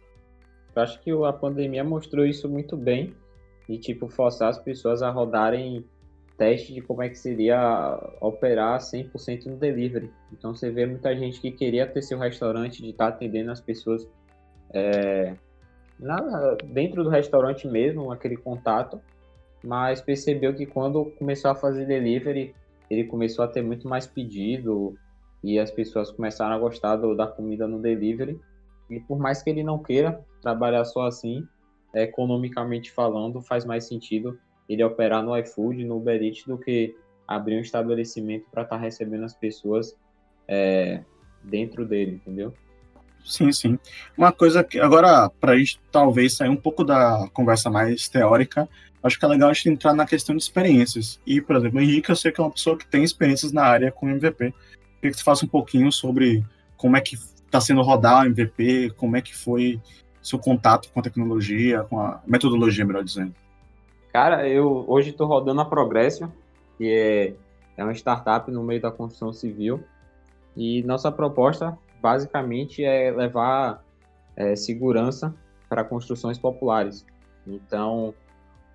Eu 0.77 0.83
acho 0.83 1.01
que 1.01 1.11
a 1.11 1.33
pandemia 1.33 1.83
mostrou 1.83 2.25
isso 2.25 2.49
muito 2.49 2.77
bem, 2.77 3.15
e 3.69 3.79
tipo, 3.79 4.09
forçar 4.09 4.51
as 4.51 4.59
pessoas 4.59 5.03
a 5.03 5.11
rodarem 5.11 5.85
teste 6.41 6.73
de 6.73 6.81
como 6.81 7.03
é 7.03 7.09
que 7.11 7.19
seria 7.19 8.01
operar 8.19 8.79
100% 8.79 9.45
no 9.45 9.57
delivery. 9.59 10.11
Então 10.33 10.55
você 10.55 10.71
vê 10.71 10.87
muita 10.87 11.15
gente 11.15 11.39
que 11.39 11.51
queria 11.51 11.87
ter 11.87 12.01
seu 12.01 12.19
restaurante, 12.19 12.81
de 12.81 12.89
estar 12.89 13.11
tá 13.11 13.15
atendendo 13.15 13.51
as 13.51 13.61
pessoas 13.61 14.09
é, 14.73 15.35
na, 15.99 16.57
dentro 16.65 17.05
do 17.05 17.11
restaurante 17.11 17.69
mesmo, 17.69 18.11
aquele 18.11 18.39
contato, 18.39 18.99
mas 19.63 20.01
percebeu 20.01 20.55
que 20.55 20.65
quando 20.65 21.13
começou 21.19 21.51
a 21.51 21.55
fazer 21.55 21.85
delivery, 21.85 22.55
ele 22.89 23.05
começou 23.05 23.45
a 23.45 23.49
ter 23.49 23.61
muito 23.61 23.87
mais 23.87 24.07
pedido 24.07 24.97
e 25.45 25.59
as 25.59 25.71
pessoas 25.71 26.11
começaram 26.11 26.57
a 26.57 26.59
gostar 26.59 26.97
do, 26.97 27.15
da 27.15 27.27
comida 27.27 27.69
no 27.69 27.79
delivery. 27.79 28.41
E 28.89 28.99
por 28.99 29.19
mais 29.19 29.43
que 29.43 29.51
ele 29.51 29.63
não 29.63 29.79
queira 29.79 30.25
trabalhar 30.41 30.87
só 30.87 31.07
assim, 31.07 31.47
economicamente 31.95 32.91
falando, 32.91 33.43
faz 33.43 33.67
mais 33.67 33.85
sentido 33.85 34.39
ele 34.73 34.85
operar 34.85 35.23
no 35.23 35.37
iFood, 35.37 35.85
no 35.85 35.97
Uber 35.97 36.23
Eats, 36.23 36.45
do 36.47 36.57
que 36.57 36.97
abrir 37.27 37.57
um 37.57 37.61
estabelecimento 37.61 38.47
para 38.51 38.63
estar 38.63 38.77
tá 38.77 38.83
recebendo 38.83 39.25
as 39.25 39.35
pessoas 39.35 39.97
é, 40.47 41.03
dentro 41.43 41.85
dele, 41.85 42.13
entendeu? 42.13 42.55
Sim, 43.25 43.51
sim. 43.53 43.79
Uma 44.17 44.33
coisa 44.33 44.63
que 44.63 44.79
agora, 44.79 45.29
para 45.29 45.53
a 45.53 45.59
gente 45.59 45.81
talvez 45.91 46.35
sair 46.35 46.49
um 46.49 46.57
pouco 46.57 46.85
da 46.85 47.29
conversa 47.33 47.69
mais 47.69 48.09
teórica, 48.09 48.69
acho 49.03 49.19
que 49.19 49.25
é 49.25 49.29
legal 49.29 49.51
a 49.51 49.53
gente 49.53 49.69
entrar 49.69 49.93
na 49.93 50.07
questão 50.07 50.37
de 50.37 50.43
experiências. 50.43 51.21
E, 51.27 51.41
por 51.41 51.57
exemplo, 51.57 51.79
o 51.79 51.83
Henrique, 51.83 52.11
eu 52.11 52.17
sei 52.17 52.31
que 52.31 52.41
é 52.41 52.45
uma 52.45 52.53
pessoa 52.53 52.79
que 52.79 52.87
tem 52.87 53.03
experiências 53.03 53.53
na 53.53 53.65
área 53.65 53.91
com 53.91 54.09
MVP. 54.09 54.55
Queria 55.01 55.11
que 55.11 55.15
você 55.15 55.25
faça 55.25 55.45
um 55.45 55.49
pouquinho 55.49 55.91
sobre 55.91 56.45
como 56.77 56.97
é 56.97 57.01
que 57.01 57.17
está 57.17 57.61
sendo 57.61 57.83
rodar 57.83 58.23
o 58.23 58.27
MVP, 58.27 58.91
como 58.97 59.17
é 59.17 59.21
que 59.21 59.37
foi 59.37 59.81
seu 60.23 60.39
contato 60.39 60.91
com 60.93 61.01
a 61.01 61.03
tecnologia, 61.03 61.83
com 61.85 61.99
a 61.99 62.23
metodologia, 62.25 62.85
melhor 62.85 63.03
dizendo. 63.03 63.35
Cara, 64.13 64.49
eu 64.49 64.85
hoje 64.89 65.11
estou 65.11 65.27
rodando 65.27 65.61
a 65.61 65.65
Progressio, 65.65 66.33
que 66.77 66.93
é, 66.93 67.35
é 67.77 67.85
uma 67.85 67.95
startup 67.95 68.51
no 68.51 68.63
meio 68.65 68.81
da 68.81 68.91
construção 68.91 69.33
civil. 69.33 69.85
E 70.57 70.83
nossa 70.83 71.13
proposta, 71.13 71.79
basicamente, 72.03 72.83
é 72.85 73.13
levar 73.13 73.85
é, 74.35 74.57
segurança 74.57 75.33
para 75.69 75.85
construções 75.85 76.39
populares. 76.39 77.07
Então, 77.47 78.13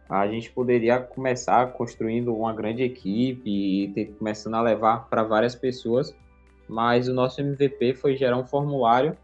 a 0.10 0.26
gente 0.26 0.50
poderia 0.52 1.02
começar 1.02 1.74
construindo 1.74 2.34
uma 2.34 2.54
grande 2.54 2.84
equipe 2.84 3.50
e 3.50 3.88
ter, 3.90 4.06
começando 4.18 4.56
a 4.56 4.62
levar 4.62 5.10
para 5.10 5.24
várias 5.24 5.54
pessoas, 5.54 6.16
mas 6.70 7.10
o 7.10 7.14
nosso 7.14 7.42
MVP 7.42 7.96
foi 7.96 8.16
gerar 8.16 8.38
um 8.38 8.46
formulário 8.46 9.18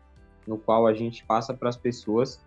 no 0.46 0.58
qual 0.58 0.86
a 0.88 0.94
gente 0.94 1.24
passa 1.24 1.54
para 1.54 1.70
as 1.70 1.78
pessoas 1.78 2.44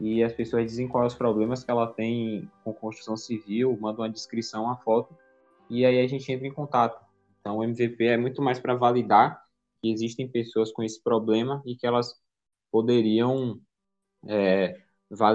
e 0.00 0.22
as 0.22 0.32
pessoas 0.32 0.66
dizem 0.66 0.88
quais 0.88 1.12
os 1.12 1.18
problemas 1.18 1.64
que 1.64 1.70
ela 1.70 1.86
tem 1.86 2.50
com 2.62 2.72
construção 2.72 3.16
civil, 3.16 3.76
mandam 3.80 4.04
uma 4.04 4.10
descrição, 4.10 4.64
uma 4.64 4.76
foto, 4.76 5.16
e 5.70 5.84
aí 5.84 6.00
a 6.00 6.06
gente 6.06 6.30
entra 6.30 6.46
em 6.46 6.52
contato. 6.52 7.00
Então, 7.40 7.58
o 7.58 7.64
MVP 7.64 8.04
é 8.04 8.16
muito 8.16 8.42
mais 8.42 8.58
para 8.58 8.74
validar 8.74 9.42
que 9.80 9.90
existem 9.90 10.26
pessoas 10.28 10.72
com 10.72 10.82
esse 10.82 11.02
problema 11.02 11.62
e 11.64 11.76
que 11.76 11.86
elas 11.86 12.14
poderiam 12.72 13.60
é, 14.26 14.76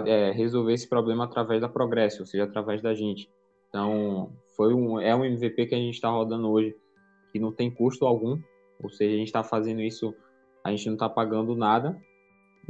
é, 0.05 0.31
resolver 0.31 0.73
esse 0.73 0.89
problema 0.89 1.25
através 1.25 1.61
da 1.61 1.69
Progresso, 1.69 2.21
ou 2.21 2.25
seja, 2.25 2.43
através 2.43 2.81
da 2.81 2.93
gente. 2.93 3.29
Então, 3.69 4.33
foi 4.55 4.73
um, 4.73 4.99
é 4.99 5.15
um 5.15 5.23
MVP 5.23 5.67
que 5.67 5.75
a 5.75 5.77
gente 5.77 5.93
está 5.93 6.09
rodando 6.09 6.49
hoje, 6.49 6.75
que 7.31 7.39
não 7.39 7.51
tem 7.51 7.69
custo 7.69 8.05
algum, 8.05 8.41
ou 8.81 8.89
seja, 8.89 9.13
a 9.13 9.17
gente 9.17 9.27
está 9.27 9.43
fazendo 9.43 9.81
isso, 9.81 10.13
a 10.63 10.71
gente 10.71 10.87
não 10.87 10.95
está 10.95 11.07
pagando 11.07 11.55
nada, 11.55 11.99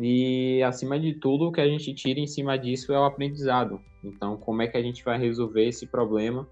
e, 0.02 0.64
acima 0.64 0.98
de 0.98 1.14
tudo, 1.14 1.48
o 1.48 1.52
que 1.52 1.60
a 1.60 1.68
gente 1.68 1.94
tira 1.94 2.22
em 2.22 2.28
cima 2.28 2.58
disso 2.58 2.94
é 2.94 3.00
o 3.00 3.04
aprendizado. 3.04 3.82
Então, 4.02 4.38
como 4.38 4.62
é 4.62 4.68
que 4.68 4.78
a 4.78 4.82
gente 4.82 5.04
vai 5.04 5.20
resolver 5.20 5.68
esse 5.68 5.86
problema 5.86 6.48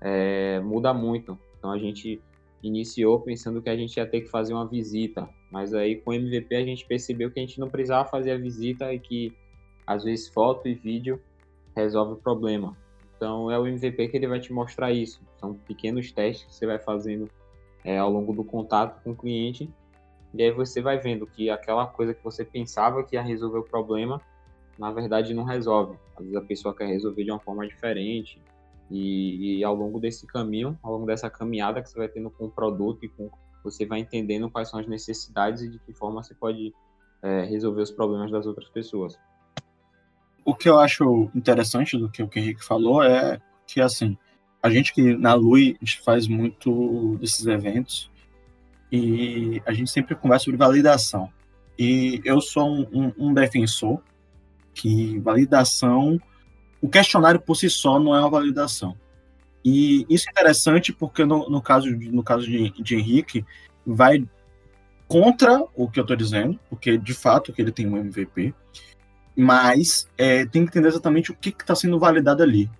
é, 0.00 0.60
muda 0.60 0.94
muito. 0.94 1.36
Então, 1.58 1.72
a 1.72 1.78
gente 1.78 2.22
iniciou 2.62 3.20
pensando 3.20 3.60
que 3.60 3.68
a 3.68 3.76
gente 3.76 3.96
ia 3.96 4.06
ter 4.06 4.20
que 4.20 4.28
fazer 4.28 4.54
uma 4.54 4.66
visita, 4.66 5.28
mas 5.50 5.74
aí 5.74 5.96
com 5.96 6.10
o 6.10 6.14
MVP 6.14 6.54
a 6.54 6.64
gente 6.64 6.86
percebeu 6.86 7.30
que 7.30 7.40
a 7.40 7.42
gente 7.42 7.58
não 7.58 7.68
precisava 7.68 8.08
fazer 8.08 8.30
a 8.30 8.38
visita 8.38 8.92
e 8.94 9.00
que, 9.00 9.32
às 9.84 10.04
vezes, 10.04 10.28
foto 10.28 10.68
e 10.68 10.74
vídeo 10.74 11.20
resolve 11.74 12.12
o 12.12 12.16
problema. 12.16 12.76
Então, 13.16 13.50
é 13.50 13.58
o 13.58 13.66
MVP 13.66 14.08
que 14.08 14.16
ele 14.16 14.28
vai 14.28 14.38
te 14.38 14.52
mostrar 14.52 14.92
isso. 14.92 15.20
São 15.40 15.54
pequenos 15.54 16.12
testes 16.12 16.46
que 16.46 16.54
você 16.54 16.66
vai 16.66 16.78
fazendo 16.78 17.28
é, 17.82 17.98
ao 17.98 18.12
longo 18.12 18.32
do 18.32 18.44
contato 18.44 19.02
com 19.02 19.10
o 19.10 19.16
cliente 19.16 19.68
e 20.36 20.42
aí 20.42 20.50
você 20.50 20.82
vai 20.82 20.98
vendo 20.98 21.26
que 21.26 21.48
aquela 21.48 21.86
coisa 21.86 22.12
que 22.12 22.22
você 22.22 22.44
pensava 22.44 23.02
que 23.02 23.16
ia 23.16 23.22
resolver 23.22 23.58
o 23.58 23.62
problema 23.62 24.20
na 24.78 24.92
verdade 24.92 25.32
não 25.32 25.44
resolve. 25.44 25.98
Às 26.16 26.24
vezes 26.24 26.36
a 26.36 26.42
pessoa 26.42 26.74
quer 26.74 26.86
resolver 26.86 27.24
de 27.24 27.30
uma 27.30 27.40
forma 27.40 27.66
diferente. 27.66 28.40
E, 28.90 29.58
e 29.58 29.64
ao 29.64 29.74
longo 29.74 29.98
desse 29.98 30.26
caminho, 30.26 30.78
ao 30.82 30.92
longo 30.92 31.06
dessa 31.06 31.28
caminhada 31.28 31.82
que 31.82 31.88
você 31.88 31.98
vai 31.98 32.08
tendo 32.08 32.30
com 32.30 32.44
o 32.44 32.50
produto 32.50 33.04
e 33.04 33.08
com 33.08 33.30
você 33.64 33.84
vai 33.84 33.98
entendendo 33.98 34.48
quais 34.48 34.68
são 34.68 34.78
as 34.78 34.86
necessidades 34.86 35.62
e 35.62 35.68
de 35.68 35.78
que 35.80 35.92
forma 35.92 36.22
você 36.22 36.34
pode 36.34 36.72
é, 37.20 37.42
resolver 37.42 37.82
os 37.82 37.90
problemas 37.90 38.30
das 38.30 38.46
outras 38.46 38.68
pessoas. 38.68 39.18
O 40.44 40.54
que 40.54 40.68
eu 40.68 40.78
acho 40.78 41.28
interessante 41.34 41.98
do 41.98 42.08
que 42.08 42.22
o 42.22 42.30
Henrique 42.32 42.64
falou 42.64 43.02
é 43.02 43.40
que, 43.66 43.80
assim, 43.80 44.16
a 44.62 44.70
gente 44.70 44.94
que 44.94 45.16
na 45.16 45.34
Lui, 45.34 45.76
a 45.82 45.84
gente 45.84 46.00
faz 46.02 46.28
muito 46.28 47.16
desses 47.18 47.44
eventos 47.46 48.08
e 48.90 49.62
a 49.66 49.72
gente 49.72 49.90
sempre 49.90 50.14
conversa 50.14 50.44
sobre 50.44 50.58
validação. 50.58 51.30
E 51.78 52.20
eu 52.24 52.40
sou 52.40 52.68
um, 52.68 52.86
um, 52.92 53.12
um 53.28 53.34
defensor 53.34 54.00
que 54.74 55.18
validação, 55.20 56.20
o 56.80 56.88
questionário 56.88 57.40
por 57.40 57.56
si 57.56 57.68
só 57.68 57.98
não 57.98 58.14
é 58.14 58.20
uma 58.20 58.30
validação. 58.30 58.96
E 59.64 60.06
isso 60.08 60.28
é 60.28 60.30
interessante 60.30 60.92
porque 60.92 61.24
no, 61.24 61.50
no 61.50 61.60
caso, 61.60 61.90
no 61.90 62.22
caso 62.22 62.44
de, 62.46 62.70
de 62.70 62.94
Henrique, 62.94 63.44
vai 63.84 64.24
contra 65.08 65.64
o 65.74 65.88
que 65.88 65.98
eu 65.98 66.02
estou 66.02 66.16
dizendo, 66.16 66.58
porque 66.68 66.96
de 66.98 67.14
fato 67.14 67.52
que 67.52 67.62
ele 67.62 67.72
tem 67.72 67.86
um 67.86 67.96
MVP, 67.96 68.54
mas 69.36 70.08
é, 70.16 70.46
tem 70.46 70.62
que 70.62 70.70
entender 70.70 70.88
exatamente 70.88 71.30
o 71.30 71.34
que 71.34 71.50
está 71.50 71.74
sendo 71.74 71.98
validado 71.98 72.42
ali. 72.42 72.70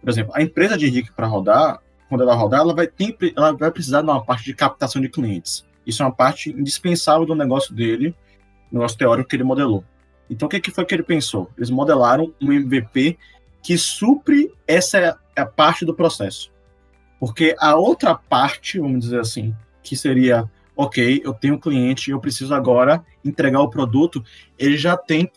Por 0.00 0.10
exemplo, 0.10 0.32
a 0.34 0.42
empresa 0.42 0.76
de 0.76 0.86
Henrique 0.86 1.12
para 1.12 1.26
rodar, 1.26 1.80
quando 2.08 2.22
ela 2.22 2.34
rodar, 2.34 2.60
ela 2.60 2.74
vai, 2.74 2.86
ter, 2.86 3.16
ela 3.36 3.52
vai 3.52 3.70
precisar 3.70 4.02
de 4.02 4.08
uma 4.08 4.24
parte 4.24 4.44
de 4.44 4.54
captação 4.54 5.00
de 5.00 5.08
clientes. 5.08 5.64
Isso 5.86 6.02
é 6.02 6.06
uma 6.06 6.12
parte 6.12 6.50
indispensável 6.50 7.26
do 7.26 7.34
negócio 7.34 7.74
dele, 7.74 8.14
negócio 8.70 8.98
teórico 8.98 9.28
que 9.28 9.36
ele 9.36 9.44
modelou. 9.44 9.84
Então, 10.28 10.46
o 10.46 10.48
que, 10.48 10.60
que 10.60 10.70
foi 10.70 10.84
que 10.84 10.94
ele 10.94 11.02
pensou? 11.02 11.50
Eles 11.56 11.70
modelaram 11.70 12.32
um 12.40 12.52
MVP 12.52 13.16
que 13.62 13.78
supre 13.78 14.52
essa 14.66 15.18
parte 15.54 15.84
do 15.84 15.94
processo. 15.94 16.52
Porque 17.18 17.54
a 17.58 17.76
outra 17.76 18.14
parte, 18.14 18.78
vamos 18.78 19.00
dizer 19.00 19.20
assim, 19.20 19.54
que 19.82 19.96
seria, 19.96 20.50
ok, 20.76 21.22
eu 21.24 21.32
tenho 21.32 21.54
um 21.54 21.60
cliente, 21.60 22.10
eu 22.10 22.20
preciso 22.20 22.54
agora 22.54 23.04
entregar 23.24 23.60
o 23.60 23.70
produto, 23.70 24.22
ele 24.58 24.76
já 24.76 24.96
tem 24.96 25.30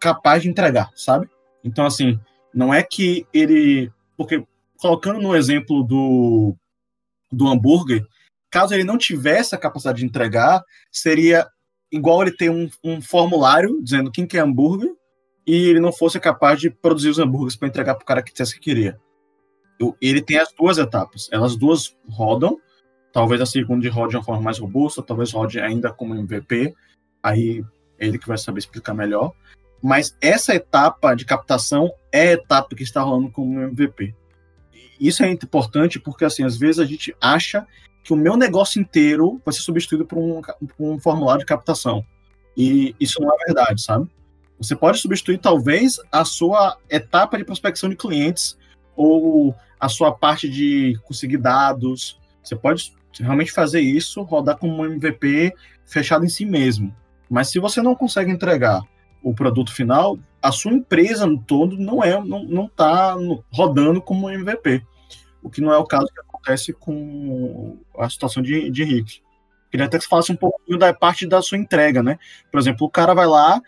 capaz 0.00 0.42
de 0.42 0.48
entregar, 0.48 0.90
sabe? 0.94 1.28
Então, 1.62 1.84
assim, 1.84 2.18
não 2.54 2.72
é 2.72 2.82
que 2.82 3.26
ele. 3.32 3.92
Porque, 4.16 4.42
colocando 4.78 5.20
no 5.20 5.36
exemplo 5.36 5.82
do, 5.82 6.56
do 7.30 7.48
hambúrguer, 7.48 8.04
caso 8.50 8.74
ele 8.74 8.84
não 8.84 8.96
tivesse 8.96 9.54
a 9.54 9.58
capacidade 9.58 9.98
de 9.98 10.06
entregar, 10.06 10.62
seria 10.90 11.46
igual 11.90 12.22
ele 12.22 12.32
ter 12.32 12.50
um, 12.50 12.68
um 12.84 13.00
formulário 13.00 13.82
dizendo 13.82 14.10
quem 14.10 14.26
quer 14.26 14.40
hambúrguer 14.40 14.90
e 15.46 15.54
ele 15.68 15.80
não 15.80 15.92
fosse 15.92 16.20
capaz 16.20 16.60
de 16.60 16.70
produzir 16.70 17.08
os 17.08 17.18
hambúrgueres 17.18 17.56
para 17.56 17.68
entregar 17.68 17.94
para 17.94 18.02
o 18.02 18.06
cara 18.06 18.22
que 18.22 18.30
dissesse 18.30 18.54
que 18.54 18.60
queria. 18.60 19.00
Ele 20.00 20.20
tem 20.20 20.36
as 20.38 20.52
duas 20.52 20.76
etapas. 20.76 21.28
Elas 21.32 21.56
duas 21.56 21.96
rodam. 22.08 22.58
Talvez 23.12 23.40
a 23.40 23.46
segunda 23.46 23.88
rode 23.90 24.10
de 24.10 24.16
uma 24.16 24.24
forma 24.24 24.42
mais 24.42 24.58
robusta, 24.58 25.02
talvez 25.02 25.32
rode 25.32 25.58
ainda 25.58 25.90
como 25.90 26.14
MVP. 26.14 26.74
Aí 27.22 27.64
é 27.98 28.06
ele 28.06 28.18
que 28.18 28.28
vai 28.28 28.36
saber 28.36 28.58
explicar 28.58 28.92
melhor. 28.92 29.32
Mas 29.82 30.16
essa 30.20 30.54
etapa 30.54 31.14
de 31.14 31.24
captação 31.24 31.90
é 32.12 32.28
a 32.28 32.32
etapa 32.32 32.74
que 32.74 32.82
está 32.82 33.00
rolando 33.00 33.30
como 33.30 33.60
MVP. 33.60 34.14
Isso 35.00 35.22
é 35.22 35.30
importante 35.30 35.98
porque, 35.98 36.24
assim, 36.24 36.44
às 36.44 36.56
vezes 36.56 36.78
a 36.78 36.84
gente 36.84 37.14
acha 37.20 37.66
que 38.02 38.12
o 38.12 38.16
meu 38.16 38.36
negócio 38.36 38.80
inteiro 38.80 39.40
vai 39.44 39.52
ser 39.52 39.60
substituído 39.60 40.06
por 40.06 40.18
um, 40.18 40.40
por 40.40 40.66
um 40.78 40.98
formulário 40.98 41.40
de 41.40 41.46
captação. 41.46 42.04
E 42.56 42.94
isso 42.98 43.20
não 43.20 43.28
é 43.28 43.44
verdade, 43.46 43.82
sabe? 43.82 44.08
Você 44.58 44.74
pode 44.74 44.98
substituir, 44.98 45.38
talvez, 45.38 46.00
a 46.10 46.24
sua 46.24 46.76
etapa 46.90 47.38
de 47.38 47.44
prospecção 47.44 47.88
de 47.88 47.96
clientes 47.96 48.58
ou 48.96 49.54
a 49.78 49.88
sua 49.88 50.12
parte 50.12 50.48
de 50.48 50.98
conseguir 51.04 51.38
dados. 51.38 52.18
Você 52.42 52.56
pode 52.56 52.92
realmente 53.20 53.52
fazer 53.52 53.80
isso, 53.80 54.22
rodar 54.22 54.56
como 54.56 54.82
um 54.82 54.84
MVP 54.84 55.52
fechado 55.86 56.24
em 56.24 56.28
si 56.28 56.44
mesmo. 56.44 56.94
Mas 57.30 57.48
se 57.48 57.58
você 57.58 57.80
não 57.80 57.94
consegue 57.94 58.30
entregar 58.30 58.82
o 59.22 59.34
produto 59.34 59.72
final, 59.72 60.18
a 60.42 60.52
sua 60.52 60.72
empresa 60.72 61.26
no 61.26 61.38
todo 61.38 61.76
não 61.76 62.02
é 62.02 62.20
não, 62.22 62.44
não 62.44 62.68
tá 62.68 63.16
rodando 63.52 64.00
como 64.00 64.30
MVP. 64.30 64.82
O 65.42 65.50
que 65.50 65.60
não 65.60 65.72
é 65.72 65.78
o 65.78 65.84
caso 65.84 66.06
que 66.06 66.20
acontece 66.20 66.72
com 66.72 67.76
a 67.96 68.08
situação 68.08 68.42
de, 68.42 68.70
de 68.70 68.82
Henrique. 68.82 69.20
Queria 69.70 69.86
até 69.86 69.98
que 69.98 70.04
você 70.04 70.08
falasse 70.08 70.32
um 70.32 70.36
pouquinho 70.36 70.78
da 70.78 70.92
parte 70.94 71.26
da 71.26 71.42
sua 71.42 71.58
entrega, 71.58 72.02
né? 72.02 72.18
Por 72.50 72.58
exemplo, 72.58 72.86
o 72.86 72.90
cara 72.90 73.14
vai 73.14 73.26
lá 73.26 73.60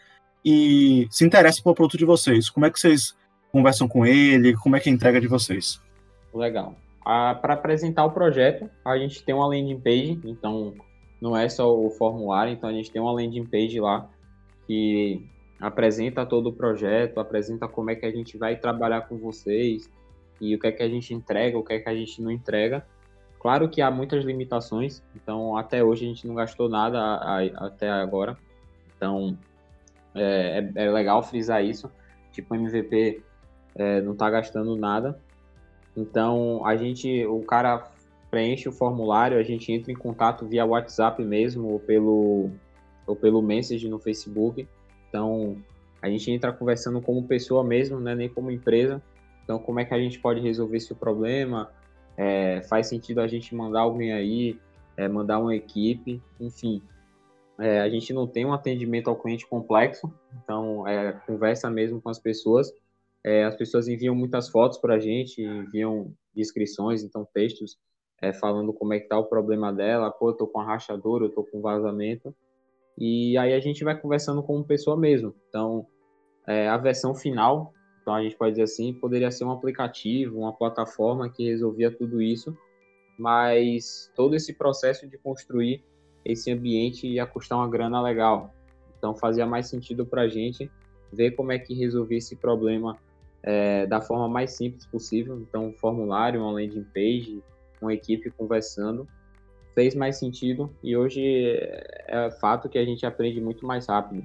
e 0.44 1.06
se 1.10 1.24
interessa 1.24 1.62
pelo 1.62 1.74
produto 1.74 1.98
de 1.98 2.04
vocês. 2.04 2.48
Como 2.48 2.66
é 2.66 2.70
que 2.70 2.80
vocês 2.80 3.14
conversam 3.52 3.86
com 3.86 4.06
ele? 4.06 4.56
Como 4.56 4.76
é 4.76 4.80
que 4.80 4.88
é 4.88 4.92
a 4.92 4.94
entrega 4.94 5.20
de 5.20 5.28
vocês? 5.28 5.80
Legal. 6.32 6.74
Ah, 7.04 7.34
Para 7.34 7.54
apresentar 7.54 8.04
o 8.04 8.12
projeto, 8.12 8.70
a 8.84 8.96
gente 8.96 9.22
tem 9.22 9.34
uma 9.34 9.46
landing 9.46 9.80
page, 9.80 10.20
então 10.24 10.74
não 11.20 11.36
é 11.36 11.48
só 11.48 11.74
o 11.74 11.90
formulário, 11.90 12.52
então 12.52 12.68
a 12.68 12.72
gente 12.72 12.90
tem 12.90 13.00
uma 13.00 13.12
landing 13.12 13.44
page 13.44 13.78
lá 13.78 14.08
que 14.66 15.22
apresenta 15.60 16.24
todo 16.24 16.48
o 16.48 16.52
projeto, 16.52 17.20
apresenta 17.20 17.68
como 17.68 17.90
é 17.90 17.94
que 17.94 18.06
a 18.06 18.10
gente 18.10 18.38
vai 18.38 18.56
trabalhar 18.56 19.02
com 19.02 19.18
vocês 19.18 19.90
e 20.40 20.54
o 20.54 20.58
que 20.58 20.66
é 20.66 20.72
que 20.72 20.82
a 20.82 20.88
gente 20.88 21.12
entrega, 21.12 21.58
o 21.58 21.62
que 21.62 21.74
é 21.74 21.78
que 21.78 21.88
a 21.88 21.94
gente 21.94 22.22
não 22.22 22.30
entrega. 22.30 22.84
Claro 23.38 23.68
que 23.68 23.82
há 23.82 23.90
muitas 23.90 24.24
limitações, 24.24 25.02
então 25.14 25.56
até 25.56 25.84
hoje 25.84 26.04
a 26.04 26.08
gente 26.08 26.26
não 26.26 26.34
gastou 26.34 26.68
nada 26.68 26.98
a, 26.98 27.38
a, 27.38 27.66
até 27.66 27.90
agora. 27.90 28.36
Então 28.96 29.36
é, 30.14 30.70
é, 30.74 30.84
é, 30.84 30.90
legal 30.90 31.22
frisar 31.22 31.64
isso. 31.64 31.90
Tipo, 32.32 32.54
MVP 32.54 33.22
é, 33.74 34.00
não 34.00 34.12
está 34.12 34.30
gastando 34.30 34.76
nada. 34.76 35.20
Então 35.96 36.64
a 36.64 36.76
gente, 36.76 37.26
o 37.26 37.40
cara 37.42 37.90
preenche 38.30 38.68
o 38.68 38.72
formulário, 38.72 39.38
a 39.38 39.42
gente 39.42 39.72
entra 39.72 39.90
em 39.90 39.96
contato 39.96 40.46
via 40.46 40.64
WhatsApp 40.64 41.22
mesmo 41.22 41.68
ou 41.68 41.80
pelo 41.80 42.50
ou 43.06 43.16
pelo 43.16 43.42
message 43.42 43.88
no 43.88 43.98
Facebook. 43.98 44.68
Então, 45.10 45.62
a 46.00 46.08
gente 46.08 46.30
entra 46.30 46.52
conversando 46.52 47.02
como 47.02 47.26
pessoa 47.26 47.62
mesmo, 47.62 48.00
né, 48.00 48.14
nem 48.14 48.28
como 48.28 48.50
empresa. 48.50 49.02
Então, 49.44 49.58
como 49.58 49.80
é 49.80 49.84
que 49.84 49.92
a 49.92 49.98
gente 49.98 50.18
pode 50.18 50.40
resolver 50.40 50.78
esse 50.78 50.94
problema? 50.94 51.70
É, 52.16 52.62
faz 52.62 52.86
sentido 52.86 53.20
a 53.20 53.26
gente 53.26 53.54
mandar 53.54 53.80
alguém 53.80 54.12
aí, 54.12 54.58
é, 54.96 55.08
mandar 55.08 55.38
uma 55.38 55.54
equipe, 55.54 56.22
enfim. 56.40 56.82
É, 57.58 57.80
a 57.80 57.88
gente 57.90 58.12
não 58.14 58.26
tem 58.26 58.46
um 58.46 58.54
atendimento 58.54 59.10
ao 59.10 59.16
cliente 59.16 59.46
complexo, 59.46 60.10
então 60.42 60.88
é 60.88 61.12
conversa 61.26 61.68
mesmo 61.68 62.00
com 62.00 62.08
as 62.08 62.18
pessoas. 62.18 62.72
É, 63.22 63.44
as 63.44 63.54
pessoas 63.54 63.86
enviam 63.86 64.14
muitas 64.14 64.48
fotos 64.48 64.78
para 64.78 64.94
a 64.94 64.98
gente, 64.98 65.42
enviam 65.42 66.14
descrições, 66.34 67.02
então 67.02 67.28
textos 67.34 67.76
é, 68.20 68.32
falando 68.32 68.72
como 68.72 68.94
é 68.94 68.98
que 68.98 69.04
está 69.04 69.18
o 69.18 69.24
problema 69.24 69.72
dela. 69.72 70.10
Pô, 70.10 70.30
eu 70.30 70.34
tô 70.34 70.46
com 70.46 70.60
a 70.60 70.64
rachadura, 70.64 71.24
eu 71.24 71.30
tô 71.30 71.42
com 71.42 71.60
vazamento. 71.60 72.34
E 73.00 73.38
aí 73.38 73.54
a 73.54 73.60
gente 73.60 73.82
vai 73.82 73.98
conversando 73.98 74.42
como 74.42 74.62
pessoa 74.62 74.94
mesmo. 74.94 75.34
Então, 75.48 75.86
é, 76.46 76.68
a 76.68 76.76
versão 76.76 77.14
final, 77.14 77.72
então 78.02 78.14
a 78.14 78.22
gente 78.22 78.36
pode 78.36 78.52
dizer 78.52 78.64
assim, 78.64 78.92
poderia 78.92 79.30
ser 79.30 79.44
um 79.44 79.50
aplicativo, 79.50 80.40
uma 80.40 80.52
plataforma 80.52 81.30
que 81.30 81.48
resolvia 81.48 81.90
tudo 81.90 82.20
isso, 82.20 82.54
mas 83.18 84.12
todo 84.14 84.36
esse 84.36 84.52
processo 84.52 85.08
de 85.08 85.16
construir 85.16 85.82
esse 86.22 86.50
ambiente 86.52 87.06
ia 87.06 87.26
custar 87.26 87.56
uma 87.58 87.68
grana 87.68 88.02
legal. 88.02 88.52
Então 88.98 89.16
fazia 89.16 89.46
mais 89.46 89.66
sentido 89.68 90.04
para 90.04 90.22
a 90.22 90.28
gente 90.28 90.70
ver 91.10 91.30
como 91.30 91.52
é 91.52 91.58
que 91.58 91.72
resolver 91.72 92.16
esse 92.16 92.36
problema 92.36 92.98
é, 93.42 93.86
da 93.86 94.02
forma 94.02 94.28
mais 94.28 94.52
simples 94.52 94.84
possível. 94.86 95.40
Então, 95.40 95.68
um 95.68 95.72
formulário, 95.72 96.42
uma 96.42 96.52
landing 96.52 96.84
page, 96.94 97.42
uma 97.80 97.94
equipe 97.94 98.30
conversando 98.30 99.08
fez 99.74 99.94
mais 99.94 100.18
sentido 100.18 100.70
e 100.82 100.96
hoje 100.96 101.22
é 102.06 102.30
fato 102.40 102.68
que 102.68 102.78
a 102.78 102.84
gente 102.84 103.06
aprende 103.06 103.40
muito 103.40 103.66
mais 103.66 103.86
rápido. 103.86 104.24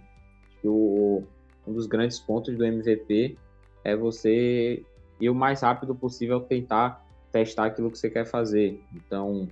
O, 0.64 1.24
um 1.68 1.74
dos 1.74 1.86
grandes 1.86 2.20
pontos 2.20 2.56
do 2.56 2.66
MVP 2.66 3.38
é 3.84 3.96
você 3.96 4.84
ir 5.20 5.30
o 5.30 5.36
mais 5.36 5.62
rápido 5.62 5.94
possível 5.96 6.40
tentar 6.40 7.06
testar 7.32 7.66
aquilo 7.66 7.92
que 7.92 7.98
você 7.98 8.10
quer 8.10 8.26
fazer. 8.26 8.82
Então, 8.94 9.48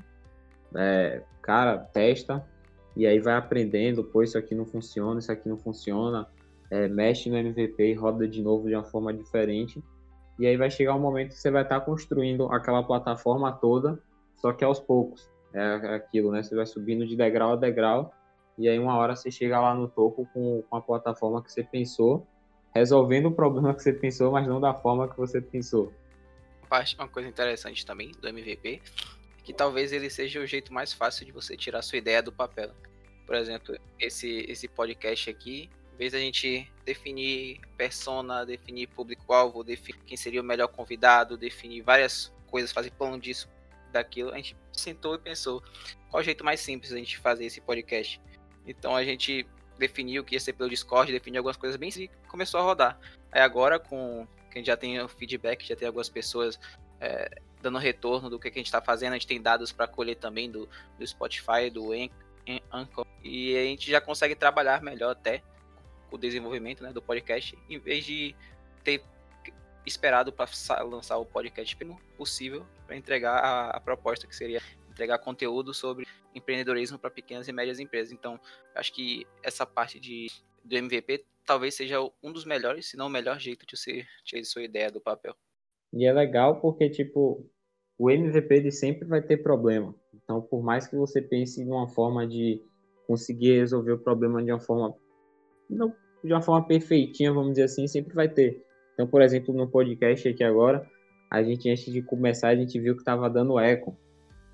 é, 0.76 1.22
cara, 1.42 1.78
testa 1.78 2.44
e 2.96 3.06
aí 3.06 3.20
vai 3.20 3.36
aprendendo, 3.36 4.04
pô, 4.04 4.24
isso 4.24 4.38
aqui 4.38 4.56
não 4.56 4.66
funciona, 4.66 5.20
isso 5.20 5.32
aqui 5.32 5.48
não 5.50 5.58
funciona, 5.58 6.28
é, 6.70 6.88
mexe 6.88 7.30
no 7.30 7.38
MVP 7.38 7.92
e 7.92 7.94
roda 7.94 8.28
de 8.28 8.42
novo 8.42 8.68
de 8.68 8.76
uma 8.76 8.84
forma 8.84 9.14
diferente. 9.14 9.84
E 10.40 10.48
aí 10.48 10.58
vai 10.58 10.72
chegar 10.72 10.96
um 10.96 11.00
momento 11.00 11.30
que 11.30 11.40
você 11.40 11.52
vai 11.52 11.62
estar 11.62 11.80
construindo 11.82 12.46
aquela 12.52 12.82
plataforma 12.82 13.52
toda, 13.52 14.00
só 14.38 14.52
que 14.52 14.64
aos 14.64 14.80
poucos 14.80 15.33
é 15.54 15.96
aquilo, 15.96 16.32
né? 16.32 16.42
Você 16.42 16.56
vai 16.56 16.66
subindo 16.66 17.06
de 17.06 17.16
degrau 17.16 17.54
a 17.54 17.56
degrau 17.56 18.14
e 18.58 18.68
aí 18.68 18.78
uma 18.78 18.98
hora 18.98 19.16
você 19.16 19.32
chega 19.32 19.60
lá 19.60 19.74
no 19.74 19.88
topo 19.88 20.28
com, 20.34 20.64
com 20.70 20.76
a 20.76 20.82
plataforma 20.82 21.44
que 21.44 21.52
você 21.52 21.64
pensou, 21.64 22.26
resolvendo 22.74 23.28
o 23.28 23.32
problema 23.32 23.74
que 23.74 23.82
você 23.82 23.94
pensou, 23.94 24.32
mas 24.32 24.48
não 24.48 24.60
da 24.60 24.74
forma 24.74 25.08
que 25.08 25.18
você 25.18 25.42
pensou. 25.42 25.94
Uma 26.98 27.08
coisa 27.08 27.30
interessante 27.30 27.86
também 27.86 28.12
do 28.20 28.28
MVP 28.28 28.82
é 28.84 29.44
que 29.44 29.54
talvez 29.54 29.92
ele 29.92 30.10
seja 30.10 30.40
o 30.40 30.46
jeito 30.46 30.74
mais 30.74 30.92
fácil 30.92 31.26
de 31.26 31.32
você 31.32 31.56
tirar 31.56 31.82
sua 31.82 31.98
ideia 31.98 32.22
do 32.22 32.32
papel. 32.32 32.72
Por 33.28 33.36
exemplo, 33.36 33.78
esse, 34.00 34.46
esse 34.50 34.68
podcast 34.68 35.30
aqui, 35.30 35.70
Em 35.94 35.98
vez 35.98 36.14
da 36.14 36.18
gente 36.18 36.72
definir 36.84 37.62
persona, 37.78 38.46
definir 38.46 38.88
público-alvo, 38.88 39.64
definir 39.64 40.02
quem 40.06 40.18
seria 40.18 40.42
o 40.42 40.44
melhor 40.44 40.68
convidado, 40.68 41.38
definir 41.38 41.82
várias 41.82 42.34
coisas, 42.48 42.72
fazer 42.72 42.92
plano 42.92 43.20
disso, 43.20 43.48
daquilo, 43.92 44.32
a 44.32 44.38
gente 44.38 44.56
sentou 44.80 45.16
e 45.16 45.20
pensou 45.20 45.62
qual 46.10 46.22
o 46.22 46.24
jeito 46.24 46.44
mais 46.44 46.60
simples 46.60 46.92
da 46.92 46.98
gente 46.98 47.18
fazer 47.18 47.46
esse 47.46 47.62
podcast. 47.62 48.22
Então 48.66 48.96
a 48.96 49.04
gente 49.04 49.46
definiu 49.78 50.24
que 50.24 50.36
ia 50.36 50.40
ser 50.40 50.54
pelo 50.54 50.70
Discord, 50.70 51.12
definiu 51.12 51.40
algumas 51.40 51.58
coisas 51.58 51.78
bem 51.78 51.90
e 51.98 52.10
começou 52.28 52.60
a 52.60 52.64
rodar. 52.64 53.00
Aí 53.32 53.42
agora, 53.42 53.80
com 53.80 54.28
que 54.52 54.60
a 54.60 54.62
gente 54.62 54.68
já 54.68 54.78
tem 54.78 55.02
o 55.02 55.08
feedback, 55.08 55.68
já 55.68 55.76
tem 55.76 55.88
algumas 55.88 56.10
pessoas 56.10 56.60
é, 57.02 57.42
dando 57.62 57.80
retorno 57.80 58.30
do 58.30 58.40
que, 58.40 58.52
que 58.52 58.60
a 58.60 58.62
gente 58.62 58.68
está 58.68 58.82
fazendo, 58.82 59.14
a 59.14 59.16
gente 59.16 59.28
tem 59.28 59.42
dados 59.42 59.72
para 59.72 59.88
colher 59.88 60.16
também 60.16 60.50
do, 60.50 60.70
do 60.98 61.08
Spotify, 61.08 61.70
do 61.72 61.92
Anchor, 62.72 63.08
e 63.24 63.58
a 63.58 63.64
gente 63.64 63.90
já 63.90 64.00
consegue 64.00 64.36
trabalhar 64.36 64.82
melhor 64.82 65.12
até 65.12 65.42
o 66.12 66.18
desenvolvimento 66.18 66.84
né, 66.84 66.94
do 66.94 67.02
podcast, 67.02 67.58
em 67.68 67.80
vez 67.80 68.06
de 68.06 68.36
ter 68.84 69.04
esperado 69.86 70.32
para 70.32 70.48
lançar 70.84 71.18
o 71.18 71.26
podcast 71.26 71.76
possível 72.16 72.66
para 72.94 72.98
entregar 72.98 73.38
a, 73.40 73.70
a, 73.72 73.80
proposta 73.80 74.28
que 74.28 74.36
seria 74.36 74.62
entregar 74.92 75.18
conteúdo 75.18 75.74
sobre 75.74 76.06
empreendedorismo 76.36 77.00
para 77.00 77.10
pequenas 77.10 77.48
e 77.48 77.52
médias 77.52 77.80
empresas. 77.80 78.14
Então, 78.14 78.40
acho 78.76 78.94
que 78.94 79.26
essa 79.42 79.66
parte 79.66 80.00
de, 80.00 80.28
do 80.64 80.76
MVP 80.76 81.26
talvez 81.46 81.74
seja 81.74 81.98
um 82.22 82.32
dos 82.32 82.46
melhores, 82.46 82.88
se 82.88 82.96
não 82.96 83.08
o 83.08 83.10
melhor 83.10 83.40
jeito 83.40 83.66
de 83.66 83.76
você 83.76 84.06
tirar 84.24 84.44
sua 84.46 84.64
ideia 84.64 84.92
do 84.92 85.02
papel. 85.02 85.36
E 85.92 86.06
é 86.06 86.14
legal 86.14 86.62
porque, 86.62 86.90
tipo, 86.90 87.50
o 87.98 88.12
MVP 88.12 88.62
de 88.62 88.72
sempre 88.72 89.08
vai 89.08 89.22
ter 89.22 89.38
problema. 89.38 89.96
Então, 90.14 90.42
por 90.42 90.64
mais 90.64 90.88
que 90.88 90.96
você 90.96 91.22
pense 91.22 91.62
em 91.62 91.68
uma 91.68 91.88
forma 91.90 92.28
de 92.28 92.64
conseguir 93.08 93.58
resolver 93.58 93.94
o 93.94 94.00
problema 94.00 94.42
de 94.44 94.52
uma 94.52 94.60
forma 94.60 94.96
não 95.70 95.94
de 96.24 96.32
uma 96.32 96.42
forma 96.42 96.66
perfeitinha, 96.66 97.34
vamos 97.34 97.52
dizer 97.52 97.64
assim, 97.64 97.86
sempre 97.86 98.16
vai 98.16 98.30
ter. 98.30 98.66
Então, 98.94 99.06
por 99.06 99.22
exemplo, 99.22 99.54
no 99.54 99.70
podcast 99.70 100.26
aqui 100.30 100.42
agora, 100.42 100.90
a 101.34 101.42
gente 101.42 101.68
antes 101.68 101.92
de 101.92 102.00
começar, 102.00 102.50
a 102.50 102.56
gente 102.56 102.80
viu 102.80 102.94
que 102.94 103.02
estava 103.02 103.28
dando 103.28 103.60
eco. 103.60 103.98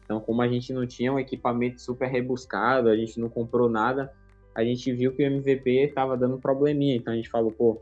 Então, 0.05 0.21
como 0.21 0.41
a 0.41 0.47
gente 0.47 0.71
não 0.71 0.87
tinha 0.87 1.11
um 1.11 1.19
equipamento 1.19 1.81
super 1.81 2.07
rebuscado, 2.07 2.87
a 2.87 2.95
gente 2.95 3.19
não 3.19 3.27
comprou 3.27 3.67
nada, 3.67 4.09
a 4.55 4.63
gente 4.63 4.89
viu 4.93 5.13
que 5.13 5.21
o 5.21 5.25
MVP 5.25 5.69
estava 5.71 6.15
dando 6.15 6.39
probleminha. 6.39 6.95
Então, 6.95 7.11
a 7.11 7.17
gente 7.17 7.29
falou, 7.29 7.51
pô, 7.51 7.81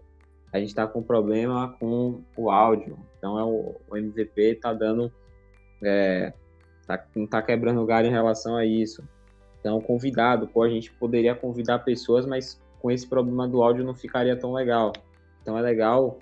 a 0.51 0.57
gente 0.57 0.69
está 0.69 0.87
com 0.87 1.03
problema 1.03 1.75
com 1.79 2.23
o 2.35 2.49
áudio. 2.49 2.97
Então, 3.19 3.37
é 3.37 3.43
o, 3.43 3.75
o 3.87 3.95
MVP 3.95 4.41
está 4.53 4.73
dando, 4.73 5.13
é, 5.83 6.33
tá, 6.87 7.05
não 7.15 7.25
está 7.25 7.39
quebrando 7.39 7.85
galho 7.85 8.07
em 8.07 8.11
relação 8.11 8.57
a 8.57 8.65
isso. 8.65 9.07
Então, 9.59 9.79
convidado, 9.79 10.47
pô, 10.47 10.63
a 10.63 10.69
gente 10.69 10.91
poderia 10.93 11.35
convidar 11.35 11.79
pessoas, 11.79 12.25
mas 12.25 12.59
com 12.79 12.89
esse 12.89 13.07
problema 13.07 13.47
do 13.47 13.61
áudio 13.61 13.85
não 13.85 13.93
ficaria 13.93 14.35
tão 14.35 14.53
legal. 14.53 14.91
Então, 15.43 15.55
é 15.55 15.61
legal 15.61 16.17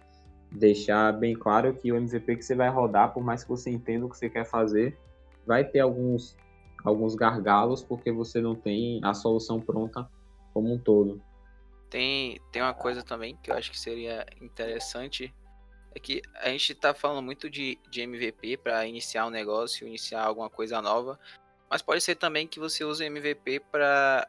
deixar 0.52 1.12
bem 1.14 1.36
claro 1.36 1.74
que 1.74 1.92
o 1.92 1.96
MVP 1.96 2.38
que 2.38 2.44
você 2.44 2.56
vai 2.56 2.70
rodar, 2.70 3.14
por 3.14 3.24
mais 3.24 3.44
que 3.44 3.50
você 3.50 3.70
entenda 3.70 4.06
o 4.06 4.10
que 4.10 4.18
você 4.18 4.30
quer 4.30 4.46
fazer, 4.46 4.98
vai 5.46 5.64
ter 5.64 5.80
alguns, 5.80 6.38
alguns 6.84 7.16
gargalos 7.16 7.84
porque 7.84 8.12
você 8.12 8.42
não 8.42 8.56
tem 8.56 9.00
a 9.04 9.14
solução 9.14 9.60
pronta 9.60 10.10
como 10.54 10.74
um 10.74 10.78
todo. 10.78 11.22
Tem, 11.90 12.40
tem 12.52 12.62
uma 12.62 12.74
coisa 12.74 13.04
também 13.04 13.38
que 13.42 13.52
eu 13.52 13.56
acho 13.56 13.72
que 13.72 13.80
seria 13.80 14.26
interessante, 14.42 15.34
é 15.94 16.00
que 16.00 16.22
a 16.42 16.50
gente 16.50 16.74
está 16.74 16.94
falando 16.94 17.24
muito 17.24 17.50
de, 17.50 17.78
de 17.90 18.02
MVP 18.02 18.58
para 18.58 18.86
iniciar 18.86 19.26
um 19.28 19.30
negócio, 19.30 19.88
iniciar 19.88 20.24
alguma 20.24 20.50
coisa 20.50 20.82
nova, 20.82 21.20
mas 21.70 21.82
pode 21.82 22.02
ser 22.02 22.16
também 22.16 22.48
que 22.48 22.60
você 22.60 22.84
use 22.84 23.04
MVP 23.04 23.62
para 23.72 24.28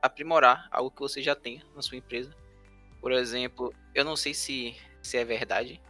aprimorar 0.00 0.68
algo 0.70 0.90
que 0.90 1.00
você 1.00 1.22
já 1.22 1.34
tem 1.34 1.62
na 1.74 1.82
sua 1.82 1.98
empresa. 1.98 2.34
Por 3.00 3.12
exemplo, 3.12 3.72
eu 3.94 4.04
não 4.04 4.16
sei 4.16 4.34
se, 4.34 4.76
se 5.02 5.16
é 5.16 5.24
verdade, 5.24 5.80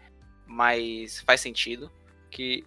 mas 0.47 1.21
faz 1.21 1.41
sentido 1.41 1.91
que 2.31 2.65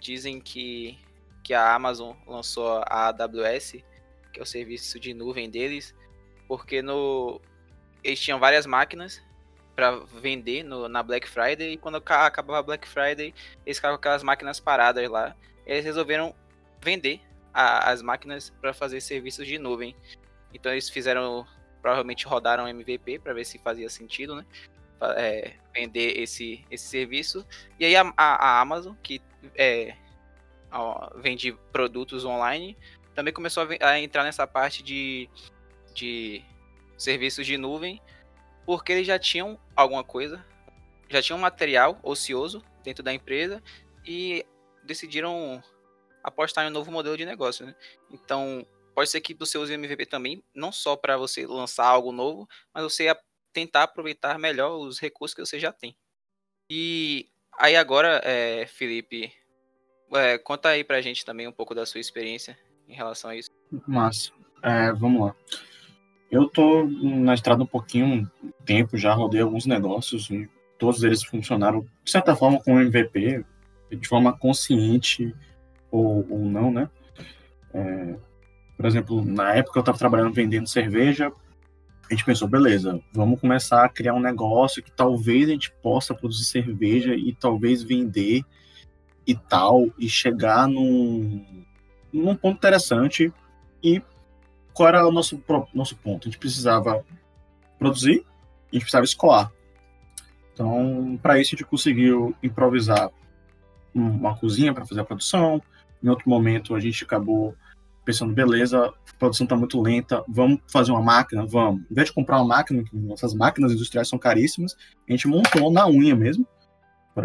dizem 0.00 0.40
que 0.40 0.98
que 1.42 1.54
a 1.54 1.74
Amazon 1.74 2.14
lançou 2.26 2.82
a 2.86 3.08
AWS, 3.08 3.82
que 4.32 4.38
é 4.38 4.42
o 4.42 4.46
serviço 4.46 5.00
de 5.00 5.14
nuvem 5.14 5.50
deles, 5.50 5.94
porque 6.46 6.82
no 6.82 7.40
eles 8.04 8.20
tinham 8.20 8.38
várias 8.38 8.66
máquinas 8.66 9.22
para 9.74 9.96
vender 10.20 10.62
no, 10.62 10.88
na 10.88 11.02
Black 11.02 11.28
Friday 11.28 11.72
e 11.72 11.76
quando 11.76 11.96
acabava 11.96 12.58
a 12.58 12.62
Black 12.62 12.86
Friday, 12.86 13.34
eles 13.64 13.78
ficavam 13.78 13.96
com 13.96 14.00
aquelas 14.00 14.22
máquinas 14.22 14.60
paradas 14.60 15.08
lá. 15.08 15.34
Eles 15.66 15.84
resolveram 15.84 16.34
vender 16.82 17.20
a, 17.52 17.90
as 17.90 18.02
máquinas 18.02 18.50
para 18.60 18.72
fazer 18.72 19.00
serviços 19.00 19.46
de 19.46 19.58
nuvem. 19.58 19.96
Então 20.52 20.72
eles 20.72 20.88
fizeram, 20.88 21.46
provavelmente 21.80 22.26
rodaram 22.26 22.68
MVP 22.68 23.20
para 23.20 23.32
ver 23.32 23.44
se 23.44 23.58
fazia 23.58 23.88
sentido, 23.88 24.34
né? 24.36 24.44
É, 25.16 25.54
vender 25.74 26.20
esse, 26.20 26.64
esse 26.70 26.86
serviço. 26.86 27.46
E 27.78 27.84
aí 27.84 27.96
a, 27.96 28.12
a, 28.16 28.60
Amazon, 28.60 28.94
que 29.02 29.20
é, 29.54 29.96
vende 31.16 31.52
produtos 31.72 32.24
online, 32.24 32.76
também 33.14 33.32
começou 33.32 33.62
a, 33.62 33.86
a, 33.86 34.00
entrar 34.00 34.24
nessa 34.24 34.46
parte 34.46 34.82
de, 34.82 35.28
de 35.94 36.44
serviços 36.98 37.46
de 37.46 37.56
nuvem, 37.56 38.00
porque 38.66 38.92
eles 38.92 39.06
já 39.06 39.18
tinham 39.18 39.58
alguma 39.74 40.04
coisa, 40.04 40.44
já 41.08 41.22
tinham 41.22 41.38
material 41.38 41.98
ocioso 42.02 42.62
dentro 42.84 43.02
da 43.02 43.12
empresa 43.12 43.62
e 44.06 44.44
decidiram 44.84 45.62
apostar 46.22 46.64
em 46.64 46.68
um 46.68 46.72
novo 46.72 46.90
modelo 46.90 47.16
de 47.16 47.24
negócio. 47.24 47.66
Né? 47.66 47.74
Então, 48.10 48.66
pode 48.94 49.10
ser 49.10 49.20
que 49.20 49.34
você 49.34 49.58
use 49.58 49.72
o 49.72 49.74
MVP 49.74 50.06
também, 50.06 50.42
não 50.54 50.70
só 50.70 50.96
para 50.96 51.16
você 51.16 51.46
lançar 51.46 51.86
algo 51.86 52.12
novo, 52.12 52.48
mas 52.72 52.84
você 52.84 53.08
tentar 53.52 53.84
aproveitar 53.84 54.38
melhor 54.38 54.76
os 54.76 54.98
recursos 54.98 55.34
que 55.34 55.44
você 55.44 55.58
já 55.58 55.72
tem. 55.72 55.96
E 56.70 57.28
aí 57.58 57.76
agora, 57.76 58.20
é, 58.24 58.66
Felipe, 58.66 59.32
é, 60.12 60.38
conta 60.38 60.70
aí 60.70 60.84
pra 60.84 61.00
gente 61.00 61.24
também 61.24 61.46
um 61.46 61.52
pouco 61.52 61.74
da 61.74 61.86
sua 61.86 62.00
experiência 62.00 62.58
em 62.88 62.94
relação 62.94 63.30
a 63.30 63.36
isso. 63.36 63.50
Massa. 63.86 64.32
É, 64.62 64.92
vamos 64.92 65.22
lá. 65.22 65.34
Eu 66.30 66.48
tô 66.48 66.84
na 66.84 67.34
estrada 67.34 67.62
um 67.62 67.66
pouquinho 67.66 68.30
tempo, 68.64 68.96
já 68.96 69.12
rodei 69.12 69.40
alguns 69.40 69.66
negócios 69.66 70.30
e 70.30 70.48
todos 70.78 71.02
eles 71.02 71.24
funcionaram, 71.24 71.86
de 72.04 72.10
certa 72.10 72.36
forma, 72.36 72.62
com 72.62 72.80
MVP, 72.80 73.44
de 73.90 74.08
forma 74.08 74.36
consciente 74.36 75.34
ou, 75.90 76.26
ou 76.30 76.38
não, 76.38 76.70
né? 76.70 76.88
É, 77.74 78.16
por 78.76 78.86
exemplo, 78.86 79.24
na 79.24 79.54
época 79.54 79.78
eu 79.78 79.80
estava 79.80 79.98
trabalhando 79.98 80.32
vendendo 80.32 80.68
cerveja, 80.68 81.32
a 82.10 82.14
gente 82.14 82.24
pensou, 82.24 82.48
beleza, 82.48 83.00
vamos 83.12 83.40
começar 83.40 83.84
a 83.84 83.88
criar 83.88 84.14
um 84.14 84.20
negócio 84.20 84.82
que 84.82 84.90
talvez 84.90 85.48
a 85.48 85.52
gente 85.52 85.70
possa 85.80 86.12
produzir 86.12 86.44
cerveja 86.44 87.14
e 87.14 87.32
talvez 87.32 87.84
vender 87.84 88.42
e 89.24 89.34
tal, 89.36 89.86
e 89.96 90.08
chegar 90.08 90.66
num, 90.66 91.64
num 92.12 92.34
ponto 92.34 92.56
interessante. 92.56 93.32
E 93.80 94.02
qual 94.74 94.88
era 94.88 95.06
o 95.06 95.12
nosso, 95.12 95.40
nosso 95.72 95.96
ponto? 95.96 96.26
A 96.26 96.30
gente 96.30 96.40
precisava 96.40 97.04
produzir, 97.78 98.24
a 98.72 98.74
gente 98.74 98.82
precisava 98.82 99.04
escoar. 99.04 99.52
Então, 100.52 101.16
para 101.22 101.38
isso, 101.38 101.54
a 101.54 101.56
gente 101.56 101.64
conseguiu 101.64 102.34
improvisar 102.42 103.08
uma 103.94 104.36
cozinha 104.36 104.74
para 104.74 104.84
fazer 104.84 105.02
a 105.02 105.04
produção. 105.04 105.62
Em 106.02 106.08
outro 106.08 106.28
momento, 106.28 106.74
a 106.74 106.80
gente 106.80 107.04
acabou 107.04 107.54
pensando, 108.04 108.32
beleza, 108.32 108.86
a 108.86 109.18
produção 109.18 109.44
está 109.44 109.56
muito 109.56 109.80
lenta, 109.80 110.24
vamos 110.28 110.60
fazer 110.66 110.90
uma 110.90 111.02
máquina? 111.02 111.46
Vamos. 111.46 111.82
Em 111.90 111.94
vez 111.94 112.08
de 112.08 112.14
comprar 112.14 112.38
uma 112.38 112.56
máquina, 112.56 112.82
nossas 112.92 113.34
máquinas 113.34 113.72
industriais 113.72 114.08
são 114.08 114.18
caríssimas, 114.18 114.76
a 115.08 115.12
gente 115.12 115.28
montou 115.28 115.70
na 115.70 115.86
unha 115.88 116.16
mesmo, 116.16 116.46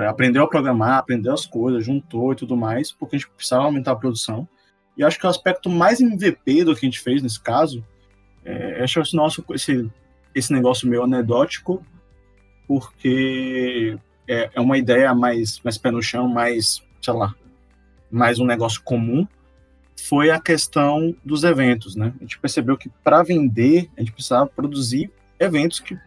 aprendeu 0.07 0.43
a 0.43 0.49
programar, 0.49 0.97
aprendeu 0.97 1.33
as 1.33 1.45
coisas, 1.45 1.85
juntou 1.85 2.33
e 2.33 2.35
tudo 2.35 2.57
mais, 2.57 2.91
porque 2.91 3.15
a 3.15 3.19
gente 3.19 3.29
precisava 3.29 3.63
aumentar 3.63 3.91
a 3.91 3.95
produção. 3.95 4.47
E 4.97 5.03
acho 5.03 5.19
que 5.19 5.25
o 5.25 5.29
aspecto 5.29 5.69
mais 5.69 6.01
MVP 6.01 6.63
do 6.63 6.75
que 6.75 6.85
a 6.85 6.89
gente 6.89 6.99
fez 6.99 7.21
nesse 7.21 7.39
caso, 7.39 7.83
é, 8.43 8.83
acho 8.83 8.99
esse 8.99 9.15
nosso 9.15 9.43
esse, 9.51 9.89
esse 10.33 10.53
negócio 10.53 10.87
meio 10.87 11.03
anedótico, 11.03 11.83
porque 12.67 13.97
é, 14.27 14.49
é 14.53 14.61
uma 14.61 14.77
ideia 14.77 15.13
mais, 15.13 15.59
mais 15.63 15.77
pé 15.77 15.91
no 15.91 16.01
chão, 16.01 16.27
mais, 16.27 16.83
sei 17.01 17.13
lá, 17.13 17.33
mais 18.11 18.39
um 18.39 18.45
negócio 18.45 18.81
comum, 18.83 19.27
foi 19.95 20.29
a 20.29 20.39
questão 20.39 21.15
dos 21.23 21.43
eventos, 21.43 21.95
né? 21.95 22.13
A 22.19 22.23
gente 22.23 22.39
percebeu 22.39 22.77
que 22.77 22.89
para 23.03 23.23
vender, 23.23 23.89
a 23.97 24.01
gente 24.01 24.11
precisava 24.11 24.47
produzir 24.47 25.11
eventos 25.39 25.79
que 25.79 25.97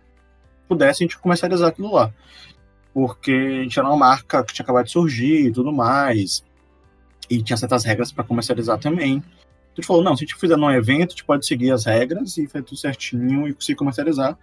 pudessem 0.68 1.04
a 1.04 1.08
gente 1.08 1.18
comercializar 1.18 1.68
aquilo 1.68 1.92
lá. 1.92 2.12
Porque 2.92 3.32
a 3.32 3.62
gente 3.62 3.78
era 3.78 3.88
uma 3.88 3.96
marca 3.96 4.44
que 4.44 4.52
tinha 4.52 4.64
acabado 4.64 4.86
de 4.86 4.92
surgir 4.92 5.46
e 5.46 5.52
tudo 5.52 5.72
mais, 5.72 6.44
e 7.28 7.42
tinha 7.42 7.56
certas 7.56 7.84
regras 7.84 8.12
para 8.12 8.24
comercializar 8.24 8.78
também. 8.78 9.16
Então 9.16 9.72
a 9.72 9.80
gente 9.80 9.86
falou, 9.86 10.02
não, 10.02 10.16
se 10.16 10.24
a 10.24 10.26
gente 10.26 10.38
fizer 10.38 10.56
num 10.56 10.70
evento, 10.70 11.08
a 11.08 11.14
gente 11.14 11.24
pode 11.24 11.46
seguir 11.46 11.70
as 11.70 11.84
regras 11.84 12.36
e 12.36 12.46
fazer 12.46 12.64
tudo 12.64 12.78
certinho 12.78 13.48
e 13.48 13.54
conseguir 13.54 13.76
comercializar 13.76 14.38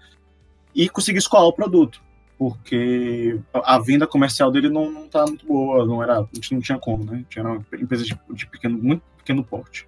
e 0.74 0.90
conseguir 0.90 1.20
escolar 1.20 1.48
o 1.48 1.54
produto 1.54 2.02
porque 2.38 3.40
a 3.54 3.80
venda 3.80 4.06
comercial 4.06 4.52
dele 4.52 4.70
não, 4.70 4.92
não 4.92 5.08
tá 5.08 5.26
muito 5.26 5.46
boa, 5.46 5.86
não 5.86 6.04
era, 6.04 6.20
a 6.20 6.28
gente 6.34 6.54
não 6.54 6.62
tinha 6.62 6.78
como, 6.78 7.06
né? 7.06 7.24
Tinha 7.30 7.46
uma 7.46 7.66
empresa 7.74 8.04
de, 8.04 8.18
de 8.32 8.48
pequeno, 8.48 8.78
muito 8.78 9.02
pequeno 9.26 9.44
porte. 9.44 9.88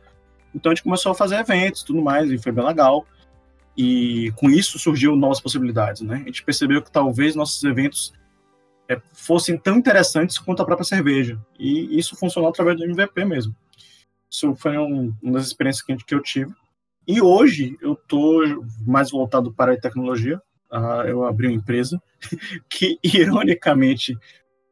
Então 0.54 0.72
a 0.72 0.76
gente 0.76 0.84
começou 0.84 1.12
a 1.12 1.16
fazer 1.16 1.36
eventos 1.36 1.84
tudo 1.84 2.02
mais, 2.02 2.32
e 2.32 2.38
foi 2.38 2.52
bem 2.52 2.66
legal. 2.66 3.06
E 3.78 4.32
com 4.36 4.50
isso 4.50 4.80
surgiu 4.80 5.16
novas 5.16 5.40
possibilidades, 5.40 6.02
né? 6.02 6.16
A 6.16 6.28
gente 6.28 6.44
percebeu 6.44 6.82
que 6.82 6.92
talvez 6.92 7.36
nossos 7.36 7.64
eventos 7.64 8.12
é, 8.90 9.00
fossem 9.14 9.56
tão 9.56 9.78
interessantes 9.78 10.40
quanto 10.40 10.64
a 10.64 10.66
própria 10.66 10.86
cerveja. 10.86 11.40
E 11.60 11.98
isso 11.98 12.16
funcionou 12.16 12.50
através 12.50 12.76
do 12.76 12.84
MVP 12.84 13.24
mesmo. 13.24 13.56
Isso 14.30 14.56
foi 14.56 14.78
um, 14.78 15.14
uma 15.22 15.34
das 15.34 15.46
experiências 15.46 15.86
que, 15.86 15.96
que 15.96 16.16
eu 16.16 16.22
tive. 16.22 16.52
E 17.08 17.22
hoje 17.22 17.78
eu 17.80 17.94
estou 17.94 18.42
mais 18.86 19.12
voltado 19.12 19.54
para 19.54 19.74
a 19.74 19.80
tecnologia. 19.80 20.42
Uh, 20.72 21.08
eu 21.08 21.24
abri 21.24 21.48
uma 21.48 21.56
empresa 21.56 22.02
que, 22.68 23.00
ironicamente, 23.04 24.18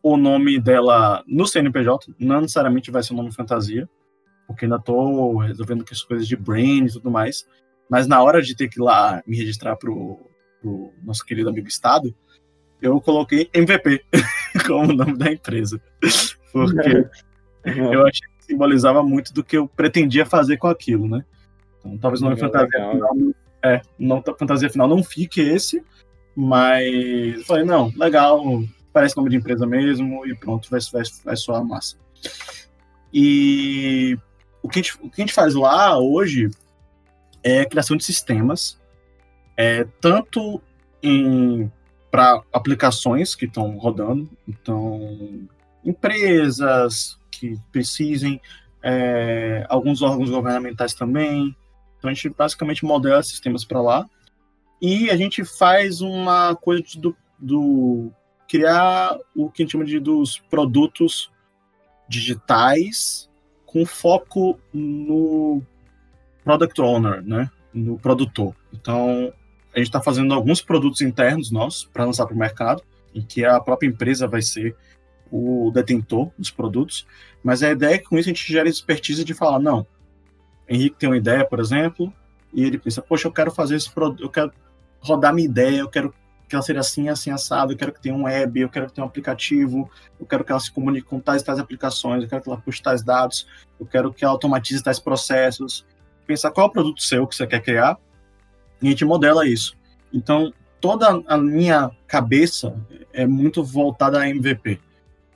o 0.02 0.18
nome 0.18 0.60
dela 0.60 1.24
no 1.28 1.48
CNPJ 1.48 2.14
não 2.20 2.42
necessariamente 2.42 2.92
vai 2.92 3.02
ser 3.02 3.14
um 3.14 3.18
nome 3.18 3.32
fantasia, 3.32 3.88
porque 4.48 4.66
ainda 4.66 4.78
estou 4.78 5.38
resolvendo 5.38 5.86
as 5.90 6.04
coisas 6.04 6.28
de 6.28 6.36
brand 6.36 6.88
e 6.88 6.94
tudo 6.94 7.12
mais. 7.12 7.46
Mas 7.90 8.08
na 8.08 8.22
hora 8.22 8.42
de 8.42 8.56
ter 8.56 8.68
que 8.68 8.80
ir 8.80 8.84
lá 8.84 9.22
me 9.26 9.38
registrar 9.38 9.76
para 9.76 9.92
o 9.92 10.30
nosso 11.04 11.26
querido 11.26 11.50
amigo 11.50 11.68
Estado, 11.68 12.16
eu 12.82 13.00
coloquei 13.02 13.50
MVP 13.54 14.04
como 14.68 14.94
nome 14.94 15.18
da 15.18 15.32
empresa. 15.32 15.82
Porque 16.52 17.08
eu 17.66 18.06
achei 18.06 18.28
que 18.38 18.46
simbolizava 18.46 19.04
muito 19.04 19.34
do 19.34 19.44
que 19.44 19.58
eu 19.58 19.68
pretendia 19.68 20.26
fazer 20.26 20.58
com 20.58 20.68
aquilo, 20.68 21.08
né? 21.08 21.24
Então 21.80 21.98
talvez 21.98 22.22
o 22.22 22.26
nome 22.26 22.38
fantasia 22.38 22.92
final, 22.92 23.16
é, 23.64 23.82
não, 23.98 24.24
fantasia 24.38 24.70
final 24.70 24.88
não 24.88 25.04
fique 25.04 25.42
esse, 25.42 25.84
mas 26.36 27.38
eu 27.38 27.46
falei, 27.46 27.64
não, 27.64 27.92
legal, 27.96 28.44
parece 28.92 29.16
nome 29.16 29.30
de 29.30 29.38
empresa 29.38 29.66
mesmo, 29.66 30.26
e 30.26 30.36
pronto, 30.36 30.70
vai, 30.70 30.80
vai, 30.92 31.04
vai 31.24 31.36
soar 31.36 31.64
massa. 31.64 31.98
E 33.14 34.18
o 34.66 34.68
que, 34.68 34.80
gente, 34.80 34.98
o 35.00 35.10
que 35.12 35.22
a 35.22 35.26
gente 35.26 35.34
faz 35.34 35.54
lá 35.54 35.96
hoje 35.96 36.50
é 37.44 37.64
criação 37.66 37.96
de 37.96 38.04
sistemas, 38.04 38.82
é, 39.56 39.86
tanto 40.02 40.60
para 42.10 42.42
aplicações 42.52 43.36
que 43.36 43.46
estão 43.46 43.78
rodando, 43.78 44.28
então 44.48 45.48
empresas 45.84 47.16
que 47.30 47.56
precisem, 47.72 48.42
é, 48.82 49.68
alguns 49.70 50.02
órgãos 50.02 50.32
governamentais 50.32 50.96
também. 50.96 51.56
Então 52.00 52.10
a 52.10 52.14
gente 52.16 52.30
basicamente 52.30 52.84
modela 52.84 53.22
sistemas 53.22 53.64
para 53.64 53.80
lá 53.80 54.10
e 54.82 55.12
a 55.12 55.16
gente 55.16 55.46
faz 55.46 56.02
uma 56.02 56.56
coisa 56.56 56.84
do, 56.98 57.16
do 57.38 58.12
criar 58.48 59.16
o 59.36 59.52
que 59.52 59.62
a 59.62 59.64
gente 59.64 59.74
chama 59.74 59.86
de 59.86 60.00
dos 60.00 60.40
produtos 60.50 61.32
digitais 62.10 63.30
com 63.76 63.86
foco 63.86 64.58
no 64.74 65.62
product 66.46 66.80
owner, 66.82 67.22
né? 67.22 67.52
No 67.74 68.00
produtor. 68.00 68.56
Então, 68.72 69.34
a 69.74 69.80
gente 69.80 69.88
está 69.88 70.02
fazendo 70.02 70.34
alguns 70.34 70.62
produtos 70.62 71.02
internos 71.02 71.52
nossos 71.52 71.84
para 71.84 72.06
lançar 72.06 72.26
para 72.26 72.34
o 72.34 72.40
mercado, 72.40 72.82
em 73.14 73.22
que 73.22 73.44
a 73.44 73.60
própria 73.60 73.90
empresa 73.90 74.30
vai 74.30 74.42
ser 74.42 74.78
o 75.30 75.72
detentor 75.74 76.32
dos 76.38 76.50
produtos, 76.50 77.06
mas 77.44 77.64
a 77.64 77.72
ideia 77.72 77.96
é 77.96 77.98
que 77.98 78.06
com 78.06 78.18
isso 78.18 78.30
a 78.30 78.32
gente 78.32 78.50
gera 78.50 78.70
expertise 78.70 79.26
de 79.26 79.34
falar, 79.34 79.60
não, 79.60 79.86
Henrique 80.70 80.96
tem 80.96 81.10
uma 81.10 81.18
ideia, 81.18 81.44
por 81.44 81.60
exemplo, 81.60 82.14
e 82.54 82.64
ele 82.64 82.78
pensa, 82.78 83.02
poxa, 83.02 83.28
eu 83.28 83.32
quero 83.34 83.52
fazer 83.52 83.76
esse 83.76 83.92
produto, 83.92 84.24
eu 84.24 84.30
quero 84.30 84.54
rodar 85.02 85.34
minha 85.34 85.50
ideia, 85.50 85.80
eu 85.80 85.90
quero 85.90 86.14
que 86.48 86.56
ela 86.56 86.64
seja 86.64 86.80
assim, 86.80 87.10
assim, 87.10 87.32
assado, 87.32 87.74
eu 87.74 87.78
quero 87.78 87.92
que 87.92 88.02
tenha 88.02 88.16
um 88.16 88.24
web, 88.24 88.60
eu 88.60 88.70
quero 88.70 88.88
que 88.88 88.94
tenha 88.94 89.06
um 89.06 89.08
aplicativo, 89.08 89.90
eu 90.20 90.26
quero 90.26 90.44
que 90.44 90.52
ela 90.52 90.60
se 90.60 90.72
comunique 90.72 91.08
com 91.08 91.20
tais 91.20 91.44
tais 91.44 91.60
aplicações, 91.60 92.24
eu 92.24 92.30
quero 92.30 92.42
que 92.42 92.50
ela 92.50 92.60
puxe 92.60 92.82
tais 92.82 93.04
dados, 93.04 93.48
eu 93.80 93.86
quero 93.86 94.14
que 94.14 94.24
ela 94.24 94.34
automatize 94.34 94.84
tais 94.84 95.00
processos, 95.00 95.86
pensar 96.26 96.52
qual 96.52 96.68
é 96.68 96.70
o 96.70 96.74
produto 96.74 97.02
seu 97.02 97.26
que 97.28 97.36
você 97.36 97.48
quer 97.48 97.62
criar 97.62 97.98
e 98.82 98.88
a 98.88 98.90
gente 98.92 99.06
modela 99.06 99.48
isso. 99.48 99.76
Então, 100.14 100.54
toda 100.80 101.24
a 101.28 101.38
minha 101.38 101.92
cabeça 102.08 102.76
é 103.12 103.26
muito 103.26 103.64
voltada 103.64 104.20
a 104.20 104.30
MVP. 104.30 104.80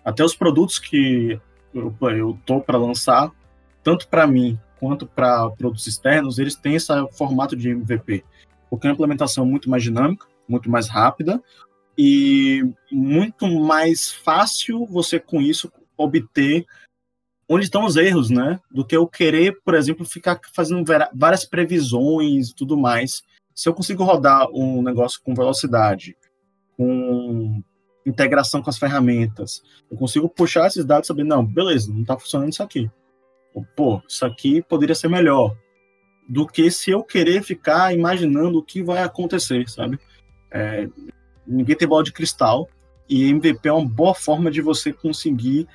Até 0.04 0.24
os 0.24 0.36
produtos 0.36 0.80
que 0.80 1.40
eu, 1.74 1.96
eu 2.02 2.40
tô 2.46 2.62
para 2.62 2.78
lançar, 2.78 3.32
tanto 3.84 4.08
para 4.08 4.28
mim 4.28 4.60
quanto 4.80 5.06
para 5.06 5.50
produtos 5.52 5.88
externos, 5.88 6.40
eles 6.40 6.56
têm 6.56 6.76
esse 6.76 6.88
formato 7.12 7.56
de 7.56 7.70
MVP, 7.70 8.24
porque 8.70 8.88
é 8.88 8.90
uma 8.90 8.94
implementação 8.94 9.46
muito 9.46 9.70
mais 9.70 9.84
dinâmica, 9.84 10.26
muito 10.50 10.70
mais 10.70 10.90
rápida 10.90 11.42
e 11.98 12.64
muito 12.92 13.48
mais 13.48 14.12
fácil 14.12 14.86
você 14.86 15.20
com 15.20 15.42
isso 15.42 15.72
obter 15.98 16.66
onde 17.50 17.66
estão 17.66 17.84
os 17.84 17.96
erros, 17.96 18.30
né? 18.30 18.60
Do 18.72 18.86
que 18.86 18.96
eu 18.96 19.08
querer, 19.08 19.60
por 19.66 19.74
exemplo, 19.74 20.06
ficar 20.06 20.40
fazendo 20.54 20.86
várias 21.14 21.44
previsões 21.44 22.50
e 22.50 22.56
tudo 22.56 22.78
mais. 22.78 23.24
Se 23.56 23.68
eu 23.68 23.74
consigo 23.74 24.04
rodar 24.04 24.48
um 24.52 24.84
negócio 24.84 25.20
com 25.24 25.34
velocidade, 25.34 26.16
com 26.78 27.62
integração 28.06 28.62
com 28.62 28.70
as 28.70 28.78
ferramentas, 28.78 29.62
eu 29.92 29.98
consigo 29.98 30.30
puxar 30.30 30.68
esses 30.68 30.86
dados 30.86 31.08
e 31.08 31.10
saber, 31.10 31.24
não, 31.24 31.46
beleza, 31.46 31.92
não 31.92 32.02
está 32.02 32.18
funcionando 32.18 32.52
isso 32.52 32.64
aqui. 32.64 32.90
Pô, 33.76 34.02
isso 34.08 34.26
aqui 34.26 34.62
poderia 34.62 34.96
ser 34.96 35.10
melhor. 35.10 35.58
Do 36.30 36.46
que 36.46 36.70
se 36.70 36.92
eu 36.92 37.04
querer 37.04 37.44
ficar 37.44 37.94
imaginando 37.94 38.60
o 38.60 38.64
que 38.64 38.84
vai 38.84 39.02
acontecer, 39.02 39.68
sabe? 39.68 40.00
É, 40.52 40.88
ninguém 41.46 41.76
tem 41.76 41.88
bola 41.88 42.04
de 42.04 42.12
cristal 42.12 42.70
e 43.08 43.30
MVP 43.30 43.68
é 43.68 43.74
uma 43.74 43.88
boa 43.88 44.14
forma 44.14 44.52
de 44.52 44.62
você 44.62 44.94
conseguir 44.94 45.68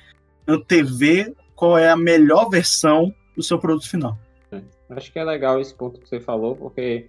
antever 0.47 1.33
qual 1.55 1.77
é 1.77 1.89
a 1.89 1.97
melhor 1.97 2.49
versão 2.49 3.13
do 3.35 3.43
seu 3.43 3.59
produto 3.59 3.89
final. 3.89 4.17
É, 4.51 4.61
acho 4.91 5.11
que 5.11 5.19
é 5.19 5.23
legal 5.23 5.59
esse 5.59 5.73
ponto 5.73 5.99
que 5.99 6.07
você 6.07 6.19
falou, 6.19 6.55
porque 6.55 7.07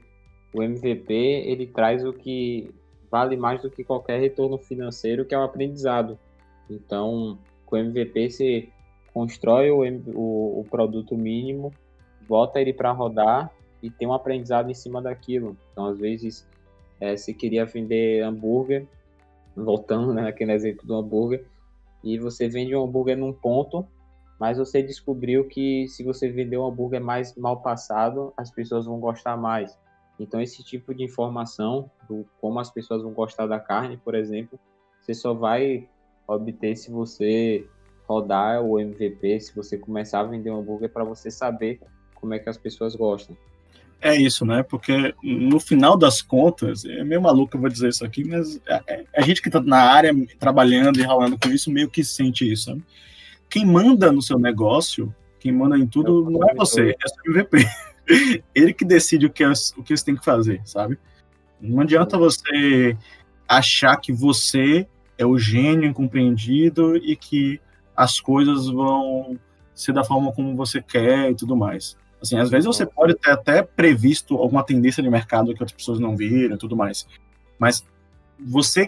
o 0.53 0.63
MVP 0.63 1.13
ele 1.13 1.67
traz 1.67 2.05
o 2.05 2.13
que 2.13 2.71
vale 3.11 3.37
mais 3.37 3.63
do 3.63 3.71
que 3.71 3.85
qualquer 3.85 4.21
retorno 4.21 4.59
financeiro, 4.59 5.25
que 5.25 5.35
é 5.35 5.39
o 5.39 5.43
aprendizado. 5.43 6.19
Então, 6.69 7.39
com 7.65 7.77
o 7.77 7.79
MVP 7.79 8.31
você 8.31 8.69
constrói 9.13 9.71
o, 9.71 9.83
o, 10.15 10.61
o 10.61 10.67
produto 10.69 11.17
mínimo, 11.17 11.73
bota 12.29 12.61
ele 12.61 12.73
para 12.73 12.91
rodar 12.91 13.51
e 13.83 13.91
tem 13.91 14.09
um 14.09 14.13
aprendizado 14.13 14.71
em 14.71 14.75
cima 14.75 15.01
daquilo. 15.01 15.57
Então, 15.73 15.87
às 15.87 15.99
vezes, 15.99 16.47
é, 17.01 17.17
você 17.17 17.33
queria 17.33 17.65
vender 17.65 18.23
hambúrguer, 18.23 18.87
voltando 19.57 20.13
né, 20.13 20.23
naquele 20.23 20.53
exemplo 20.53 20.87
do 20.87 20.95
hambúrguer, 20.95 21.45
e 22.05 22.19
você 22.19 22.49
vende 22.49 22.75
um 22.75 22.85
hambúrguer 22.85 23.17
num 23.17 23.33
ponto 23.33 23.87
mas 24.39 24.59
você 24.59 24.83
descobriu 24.83 25.47
que 25.49 25.89
se 25.89 26.03
você 26.03 26.29
vender 26.29 26.59
um 26.59 26.67
hambúrguer 26.67 27.01
mais 27.01 27.35
mal 27.37 27.63
passado, 27.63 28.33
as 28.37 28.51
pessoas 28.51 28.85
vão 28.85 29.01
gostar 29.01 29.37
mais. 29.37 29.79
Então, 30.19 30.41
esse 30.41 30.63
tipo 30.63 30.95
de 30.95 31.05
informação, 31.05 31.91
do 32.09 32.27
como 32.41 32.59
as 32.59 32.71
pessoas 32.71 33.03
vão 33.03 33.13
gostar 33.13 33.47
da 33.47 33.59
carne, 33.59 33.97
por 33.97 34.15
exemplo, 34.15 34.59
você 35.01 35.15
só 35.15 35.33
vai 35.33 35.89
obter 36.27 36.77
se 36.77 36.91
você 36.91 37.67
rodar 38.07 38.63
o 38.63 38.79
MVP, 38.79 39.41
se 39.41 39.55
você 39.55 39.79
começar 39.79 40.21
a 40.21 40.25
vender 40.25 40.51
um 40.51 40.61
hambúrguer 40.61 40.91
para 40.91 41.05
você 41.05 41.31
saber 41.31 41.81
como 42.15 42.35
é 42.35 42.39
que 42.39 42.49
as 42.49 42.57
pessoas 42.57 42.95
gostam. 42.95 43.37
É 44.01 44.15
isso, 44.15 44.45
né? 44.45 44.63
Porque 44.63 45.15
no 45.23 45.59
final 45.59 45.97
das 45.97 46.21
contas, 46.23 46.85
é 46.85 47.03
meio 47.03 47.21
maluco 47.21 47.57
eu 47.57 47.61
vou 47.61 47.71
dizer 47.71 47.89
isso 47.89 48.05
aqui, 48.05 48.25
mas 48.25 48.61
a, 48.69 48.83
é, 48.87 48.95
é, 48.95 49.05
a 49.17 49.23
gente 49.23 49.41
que 49.41 49.49
está 49.49 49.61
na 49.61 49.79
área 49.79 50.13
trabalhando 50.39 50.99
e 51.01 51.03
ralando 51.03 51.39
com 51.39 51.49
isso 51.49 51.71
meio 51.71 51.89
que 51.89 52.05
sente 52.05 52.51
isso, 52.51 52.67
sabe? 52.67 52.85
quem 53.49 53.65
manda 53.65 54.13
no 54.13 54.23
seu 54.23 54.39
negócio, 54.39 55.15
quem 55.39 55.53
manda 55.53 55.79
em 55.79 55.87
tudo, 55.87 56.29
não 56.31 56.49
é 56.49 56.55
você, 56.55 56.91
é 56.91 57.29
o 57.29 57.33
MVP. 57.33 57.65
Ele 58.55 58.73
que 58.73 58.85
decide 58.85 59.27
o 59.27 59.31
que, 59.31 59.43
é, 59.43 59.51
o 59.77 59.83
que 59.83 59.97
você 59.97 60.05
tem 60.05 60.17
que 60.17 60.25
fazer, 60.25 60.61
sabe? 60.65 60.99
Não 61.61 61.81
adianta 61.81 62.19
você 62.19 62.97
achar 63.49 63.97
que 63.97 64.13
você 64.13 64.87
é 65.19 65.25
o 65.25 65.39
gênio 65.39 65.89
incompreendido 65.89 66.97
e 66.97 67.17
que 67.17 67.61
as 67.97 68.21
coisas 68.21 68.69
vão 68.69 69.39
ser 69.75 69.93
da 69.93 70.05
forma 70.05 70.33
como 70.33 70.55
você 70.55 70.83
quer 70.83 71.31
e 71.31 71.35
tudo 71.35 71.57
mais. 71.57 71.97
Assim, 72.21 72.39
às 72.39 72.51
vezes 72.51 72.67
você 72.67 72.87
pode 72.87 73.15
ter 73.15 73.31
até 73.31 73.63
previsto 73.63 74.37
alguma 74.37 74.65
tendência 74.65 75.03
de 75.03 75.11
mercado 75.11 75.47
que 75.55 75.63
outras 75.63 75.73
pessoas 75.73 75.99
não 75.99 76.17
viram 76.17 76.57
e 76.57 76.59
tudo 76.59 76.77
mais. 76.77 77.07
Mas 77.59 77.85
você 78.39 78.87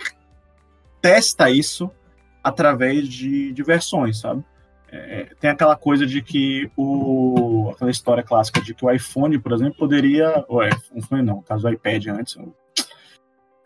testa 1.01 1.51
isso 1.51 1.91
através 2.43 3.09
de, 3.09 3.53
versões, 3.63 4.21
sabe? 4.21 4.45
É, 4.91 5.35
tem 5.39 5.51
aquela 5.51 5.77
coisa 5.77 6.07
de 6.07 6.23
que 6.23 6.71
o 6.75 7.71
aquela 7.75 7.91
história 7.91 8.23
clássica 8.23 8.63
de 8.63 8.75
que 8.75 8.85
o 8.85 8.91
iPhone, 8.91 9.39
por 9.39 9.53
exemplo, 9.53 9.75
poderia, 9.75 10.45
o 10.49 10.63
iPhone 10.63 11.23
não, 11.23 11.37
no 11.37 11.43
caso 11.43 11.63
do 11.63 11.73
iPad 11.73 12.07
antes, 12.07 12.37
o, 12.37 12.55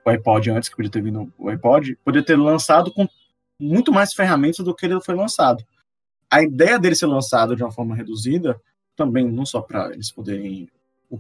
o 0.05 0.11
iPod 0.11 0.51
antes 0.51 0.69
que 0.69 0.75
podia 0.75 0.91
ter 0.91 1.03
vindo 1.03 1.33
o 1.39 1.49
iPod, 1.49 1.97
poderia 2.05 2.27
ter 2.27 2.37
lançado 2.37 2.93
com 2.93 3.07
muito 3.59 3.93
mais 3.93 4.13
ferramentas 4.13 4.65
do 4.65 4.75
que 4.75 4.85
ele 4.85 5.01
foi 5.01 5.15
lançado. 5.15 5.65
A 6.29 6.43
ideia 6.43 6.79
dele 6.79 6.97
ser 6.97 7.07
lançado 7.07 7.55
de 7.55 7.63
uma 7.63 7.71
forma 7.71 7.95
reduzida, 7.95 8.61
também 8.97 9.31
não 9.31 9.45
só 9.45 9.61
para 9.61 9.93
eles 9.93 10.11
poderem 10.11 10.69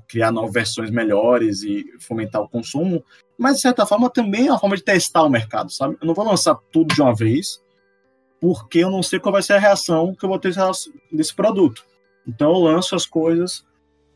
criar 0.08 0.32
novas 0.32 0.52
versões 0.52 0.90
melhores 0.90 1.62
e 1.62 1.84
fomentar 2.00 2.40
o 2.40 2.48
consumo, 2.48 3.04
mas 3.36 3.56
de 3.56 3.62
certa 3.62 3.84
forma 3.84 4.08
também 4.08 4.46
é 4.46 4.50
uma 4.50 4.58
forma 4.58 4.76
de 4.76 4.82
testar 4.82 5.22
o 5.22 5.28
mercado, 5.28 5.70
sabe? 5.70 5.96
Eu 6.00 6.06
não 6.06 6.14
vou 6.14 6.24
lançar 6.24 6.54
tudo 6.72 6.94
de 6.94 7.02
uma 7.02 7.14
vez, 7.14 7.62
porque 8.40 8.78
eu 8.78 8.90
não 8.90 9.02
sei 9.02 9.20
qual 9.20 9.32
vai 9.32 9.42
ser 9.42 9.54
a 9.54 9.58
reação 9.58 10.14
que 10.14 10.24
eu 10.24 10.28
vou 10.28 10.38
ter 10.38 10.54
desse 11.10 11.34
produto. 11.34 11.84
Então 12.26 12.52
eu 12.52 12.60
lanço 12.60 12.94
as 12.94 13.04
coisas 13.04 13.64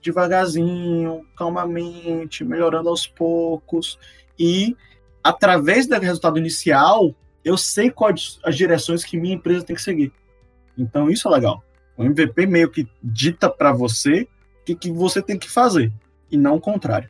devagarzinho, 0.07 1.27
calmamente, 1.37 2.45
melhorando 2.45 2.89
aos 2.89 3.07
poucos. 3.07 3.99
E 4.39 4.77
através 5.23 5.87
do 5.87 5.99
resultado 5.99 6.39
inicial, 6.39 7.15
eu 7.45 7.57
sei 7.57 7.91
quais 7.91 8.39
as 8.45 8.57
direções 8.57 9.05
que 9.05 9.19
minha 9.19 9.35
empresa 9.35 9.65
tem 9.65 9.77
que 9.77 9.83
seguir. 9.83 10.13
Então 10.79 11.11
isso 11.11 11.29
é 11.29 11.31
legal. 11.33 11.63
O 11.97 12.05
MVP 12.05 12.47
meio 12.47 12.71
que 12.71 12.87
dita 13.03 13.49
para 13.49 13.73
você 13.73 14.23
o 14.23 14.65
que, 14.67 14.75
que 14.75 14.91
você 14.91 15.23
tem 15.23 15.39
que 15.39 15.49
fazer 15.49 15.93
e 16.31 16.37
não 16.37 16.57
o 16.57 16.61
contrário. 16.61 17.09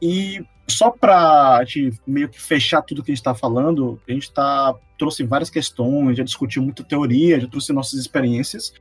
E 0.00 0.44
só 0.66 0.90
para 0.90 1.62
meio 2.06 2.28
que 2.28 2.40
fechar 2.40 2.80
tudo 2.82 3.02
que 3.02 3.10
a 3.10 3.14
gente 3.14 3.20
está 3.20 3.34
falando, 3.34 4.00
a 4.08 4.12
gente 4.12 4.32
tá, 4.32 4.74
trouxe 4.98 5.24
várias 5.24 5.50
questões, 5.50 6.16
já 6.16 6.24
discutiu 6.24 6.62
muita 6.62 6.84
teoria, 6.84 7.40
já 7.40 7.46
trouxe 7.46 7.72
nossas 7.72 8.00
experiências, 8.00 8.72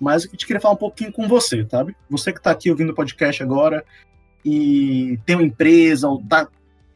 mas 0.00 0.24
a 0.24 0.28
gente 0.28 0.46
queria 0.46 0.60
falar 0.60 0.74
um 0.74 0.78
pouquinho 0.78 1.12
com 1.12 1.26
você, 1.26 1.66
sabe? 1.68 1.96
Você 2.08 2.32
que 2.32 2.38
está 2.38 2.50
aqui 2.50 2.70
ouvindo 2.70 2.90
o 2.90 2.94
podcast 2.94 3.42
agora 3.42 3.84
e 4.44 5.18
tem 5.26 5.34
uma 5.34 5.44
empresa, 5.44 6.08
ou 6.08 6.20
está 6.20 6.46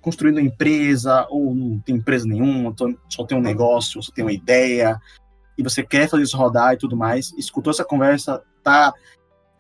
construindo 0.00 0.38
uma 0.38 0.46
empresa, 0.46 1.26
ou 1.30 1.54
não 1.54 1.78
tem 1.80 1.96
empresa 1.96 2.26
nenhuma, 2.26 2.74
só 3.08 3.24
tem 3.24 3.38
um 3.38 3.42
negócio, 3.42 4.02
só 4.02 4.12
tem 4.12 4.24
uma 4.24 4.32
ideia, 4.32 5.00
e 5.56 5.62
você 5.62 5.82
quer 5.82 6.08
fazer 6.08 6.22
isso 6.22 6.36
rodar 6.36 6.74
e 6.74 6.78
tudo 6.78 6.96
mais, 6.96 7.32
escutou 7.36 7.70
essa 7.70 7.84
conversa, 7.84 8.42
tá 8.62 8.92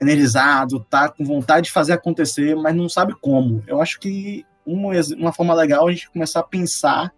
energizado, 0.00 0.80
tá 0.90 1.08
com 1.08 1.24
vontade 1.24 1.66
de 1.66 1.72
fazer 1.72 1.92
acontecer, 1.92 2.56
mas 2.56 2.74
não 2.74 2.88
sabe 2.88 3.14
como. 3.20 3.62
Eu 3.66 3.80
acho 3.80 4.00
que 4.00 4.44
uma, 4.66 4.92
uma 5.16 5.32
forma 5.32 5.54
legal 5.54 5.88
é 5.88 5.92
a 5.92 5.94
gente 5.94 6.10
começar 6.10 6.40
a 6.40 6.44
pensar 6.44 7.12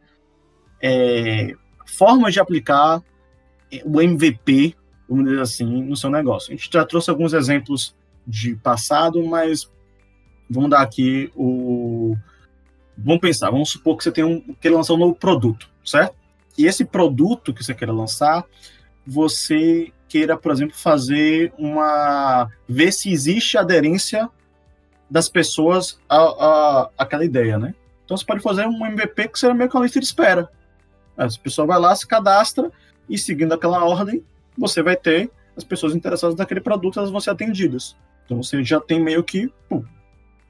é, 0.83 1.53
formas 1.87 2.33
de 2.33 2.41
aplicar 2.41 3.03
o 3.85 4.01
MVP, 4.01 4.77
vamos 5.09 5.25
dizer 5.25 5.41
assim, 5.41 5.83
no 5.83 5.97
seu 5.97 6.11
negócio. 6.11 6.53
A 6.53 6.57
gente 6.57 6.69
já 6.71 6.85
trouxe 6.85 7.11
alguns 7.11 7.33
exemplos 7.33 7.97
de 8.27 8.55
passado, 8.57 9.25
mas 9.25 9.71
vamos 10.49 10.71
dar 10.71 10.83
aqui 10.83 11.33
o. 11.35 12.17
Vamos 12.97 13.21
pensar, 13.21 13.51
vamos 13.51 13.71
supor 13.71 13.97
que 13.97 14.05
você 14.05 14.13
tem 14.13 14.23
um, 14.23 14.55
quer 14.61 14.71
lançar 14.71 14.95
um 14.95 14.99
novo 14.99 15.15
produto, 15.15 15.69
certo? 15.85 16.15
E 16.57 16.67
esse 16.67 16.85
produto 16.85 17.53
que 17.53 17.65
você 17.65 17.75
quer 17.75 17.91
lançar, 17.91 18.45
você 19.07 19.93
queira, 20.09 20.37
por 20.37 20.53
exemplo, 20.53 20.77
fazer 20.77 21.53
uma. 21.59 22.49
ver 22.69 22.93
se 22.93 23.11
existe 23.11 23.59
aderência 23.59 24.31
das 25.11 25.29
pessoas 25.29 25.99
a, 26.09 26.89
aquela 26.97 27.25
ideia, 27.25 27.59
né? 27.59 27.75
Então 28.05 28.17
você 28.17 28.25
pode 28.25 28.43
fazer 28.43 28.67
um 28.67 28.87
MVP 28.87 29.29
que 29.29 29.39
seja 29.39 29.55
meio 29.55 29.69
que 29.69 29.77
uma 29.77 29.83
lista 29.83 29.99
de 29.99 30.07
espera. 30.07 30.49
A 31.17 31.27
pessoa 31.43 31.67
vai 31.67 31.79
lá, 31.79 31.95
se 31.95 32.07
cadastra 32.07 32.71
e 33.09 33.19
seguindo 33.19 33.53
aquela 33.53 33.85
ordem, 33.85 34.25
você 34.57 34.83
vai 34.83 34.97
ter 34.97 35.31
as 35.57 35.65
pessoas 35.65 35.95
interessadas 35.95 36.37
naquele 36.37 36.61
produto, 36.61 36.99
elas 36.99 37.11
vão 37.11 37.21
ser 37.21 37.31
atendidas. 37.31 37.97
Então 38.25 38.43
você 38.43 38.63
já 38.65 38.81
tem 38.81 39.01
meio 39.01 39.23
que 39.23 39.53
pum, 39.69 39.85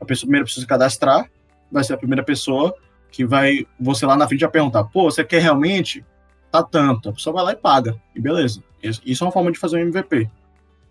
a 0.01 0.05
pessoa, 0.05 0.27
primeira 0.27 0.47
pessoa 0.47 0.62
se 0.62 0.67
cadastrar, 0.67 1.31
vai 1.71 1.85
ser 1.85 1.95
a 1.95 1.99
primeira 1.99 2.23
pessoa 2.23 2.75
que 3.14 3.24
vai 3.24 3.64
você 3.79 4.05
lá 4.05 4.16
na 4.16 4.27
frente 4.27 4.40
vai 4.40 4.50
perguntar, 4.50 4.83
pô, 4.83 5.05
você 5.05 5.24
quer 5.24 5.40
realmente? 5.40 6.05
Tá 6.50 6.64
tanto. 6.64 7.11
A 7.11 7.12
pessoa 7.12 7.35
vai 7.35 7.44
lá 7.44 7.53
e 7.53 7.57
paga. 7.57 7.94
E 8.12 8.20
beleza. 8.20 8.61
Isso 8.83 9.22
é 9.22 9.27
uma 9.27 9.33
forma 9.33 9.53
de 9.53 9.59
fazer 9.59 9.77
um 9.77 9.87
MVP. 9.87 10.29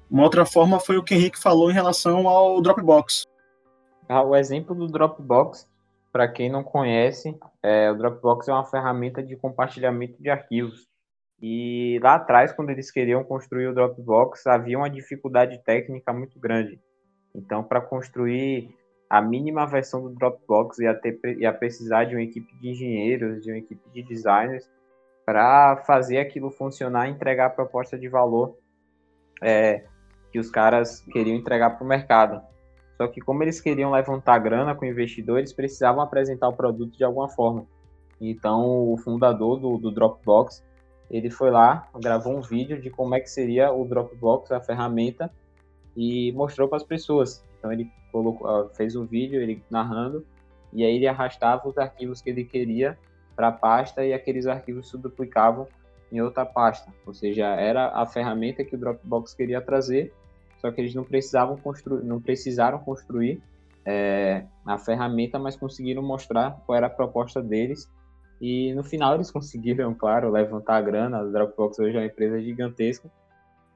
Uma 0.10 0.24
outra 0.24 0.46
forma 0.46 0.80
foi 0.80 0.98
o 0.98 1.04
que 1.04 1.14
o 1.14 1.18
Henrique 1.18 1.38
falou 1.38 1.70
em 1.70 1.74
relação 1.74 2.26
ao 2.26 2.62
Dropbox. 2.62 3.26
Ah, 4.08 4.24
o 4.24 4.38
exemplo 4.38 4.74
do 4.74 4.88
Dropbox, 4.88 5.68
para 6.14 6.26
quem 6.30 6.50
não 6.50 6.64
conhece, 6.64 7.38
é, 7.62 7.92
o 7.92 7.96
Dropbox 7.96 8.48
é 8.48 8.54
uma 8.54 8.66
ferramenta 8.66 9.22
de 9.22 9.36
compartilhamento 9.36 10.22
de 10.22 10.30
arquivos. 10.30 10.88
E 11.42 12.00
lá 12.02 12.16
atrás, 12.16 12.54
quando 12.54 12.70
eles 12.70 12.90
queriam 12.90 13.22
construir 13.26 13.68
o 13.68 13.74
Dropbox, 13.74 14.48
havia 14.48 14.78
uma 14.78 14.90
dificuldade 14.90 15.62
técnica 15.66 16.14
muito 16.14 16.40
grande. 16.40 16.80
Então, 17.36 17.64
para 17.64 17.82
construir 17.82 18.74
a 19.14 19.22
mínima 19.22 19.68
versão 19.68 20.02
do 20.02 20.10
Dropbox, 20.10 20.80
ia, 20.80 20.92
ter, 20.96 21.20
ia 21.38 21.54
precisar 21.54 22.06
de 22.06 22.16
uma 22.16 22.24
equipe 22.24 22.52
de 22.60 22.70
engenheiros, 22.70 23.44
de 23.44 23.52
uma 23.52 23.60
equipe 23.60 23.88
de 23.92 24.02
designers, 24.02 24.68
para 25.24 25.78
fazer 25.86 26.18
aquilo 26.18 26.50
funcionar 26.50 27.08
e 27.08 27.12
entregar 27.12 27.46
a 27.46 27.50
proposta 27.52 27.96
de 27.96 28.10
valor 28.10 28.58
é, 29.40 29.84
que 30.32 30.40
os 30.40 30.50
caras 30.50 31.02
queriam 31.12 31.38
entregar 31.38 31.78
para 31.78 31.86
o 31.86 31.88
mercado. 31.88 32.42
Só 32.98 33.08
que 33.08 33.22
como 33.22 33.44
eles 33.44 33.62
queriam 33.62 33.92
levantar 33.92 34.40
grana 34.40 34.74
com 34.74 34.84
investidores, 34.84 35.54
precisavam 35.54 36.02
apresentar 36.02 36.48
o 36.48 36.54
produto 36.54 36.98
de 36.98 37.04
alguma 37.04 37.30
forma. 37.30 37.68
Então 38.20 38.92
o 38.92 38.98
fundador 38.98 39.60
do, 39.60 39.78
do 39.78 39.92
Dropbox, 39.92 40.66
ele 41.12 41.30
foi 41.30 41.52
lá, 41.52 41.88
gravou 42.02 42.36
um 42.36 42.42
vídeo 42.42 42.82
de 42.82 42.90
como 42.90 43.14
é 43.14 43.20
que 43.20 43.30
seria 43.30 43.72
o 43.72 43.86
Dropbox, 43.86 44.52
a 44.52 44.60
ferramenta, 44.60 45.32
e 45.96 46.32
mostrou 46.32 46.68
para 46.68 46.78
as 46.78 46.84
pessoas. 46.84 47.44
Então 47.64 47.72
ele 47.72 47.90
colocou, 48.12 48.68
fez 48.76 48.94
um 48.96 49.06
vídeo, 49.06 49.42
ele 49.42 49.64
narrando, 49.70 50.26
e 50.74 50.84
aí 50.84 50.98
ele 50.98 51.08
arrastava 51.08 51.70
os 51.70 51.78
arquivos 51.78 52.22
que 52.22 52.30
ele 52.30 52.44
queria 52.44 52.98
para 53.36 53.48
a 53.48 53.52
pasta 53.54 54.06
e 54.06 54.12
aqueles 54.12 54.48
arquivos 54.48 54.90
se 54.90 54.98
duplicavam 54.98 55.66
em 56.12 56.20
outra 56.20 56.46
pasta. 56.46 56.92
Ou 57.06 57.14
seja, 57.14 57.46
era 57.56 57.88
a 57.90 58.06
ferramenta 58.06 58.66
que 58.66 58.76
o 58.76 58.78
Dropbox 58.78 59.34
queria 59.34 59.62
trazer 59.62 60.12
só 60.64 60.72
que 60.72 60.80
eles 60.80 60.96
não 60.96 61.04
precisavam 61.04 61.58
construir, 61.58 62.06
não 62.06 62.22
precisaram 62.22 62.80
construir 62.80 63.44
é, 63.86 64.46
a 64.66 64.78
ferramenta, 64.78 65.38
mas 65.38 65.58
conseguiram 65.58 66.02
mostrar 66.02 66.62
qual 66.66 66.78
era 66.78 66.88
a 66.88 66.90
proposta 66.90 67.42
deles. 67.42 67.92
E 68.40 68.74
no 68.74 68.82
final 68.82 69.16
eles 69.16 69.30
conseguiram, 69.32 69.94
claro, 69.94 70.32
levantar 70.32 70.78
a 70.78 70.82
grana. 70.82 71.20
A 71.20 71.24
Dropbox 71.26 71.80
hoje 71.80 71.98
é 71.98 72.00
uma 72.00 72.06
empresa 72.06 72.42
gigantesca, 72.42 73.12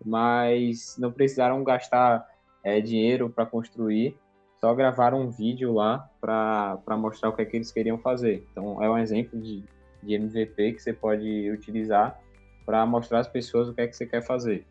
mas 0.06 0.96
não 0.98 1.12
precisaram 1.12 1.62
gastar 1.62 2.26
é, 2.68 2.82
dinheiro 2.82 3.30
para 3.30 3.46
construir, 3.46 4.18
só 4.60 4.76
gravaram 4.76 5.22
um 5.22 5.30
vídeo 5.30 5.74
lá 5.74 6.10
para 6.20 6.98
mostrar 6.98 7.30
o 7.30 7.34
que, 7.34 7.42
é 7.42 7.46
que 7.46 7.56
eles 7.56 7.72
queriam 7.72 7.98
fazer. 7.98 8.46
Então 8.52 8.84
é 8.84 8.90
um 8.90 8.98
exemplo 8.98 9.40
de, 9.40 9.64
de 10.04 10.14
MVP 10.14 10.74
que 10.74 10.80
você 10.82 10.92
pode 10.92 11.50
utilizar 11.50 12.20
para 12.66 12.86
mostrar 12.86 13.20
às 13.20 13.28
pessoas 13.28 13.70
o 13.70 13.74
que 13.74 13.80
é 13.80 13.88
que 13.88 13.96
você 13.96 14.06
quer 14.06 14.22
fazer. 14.22 14.66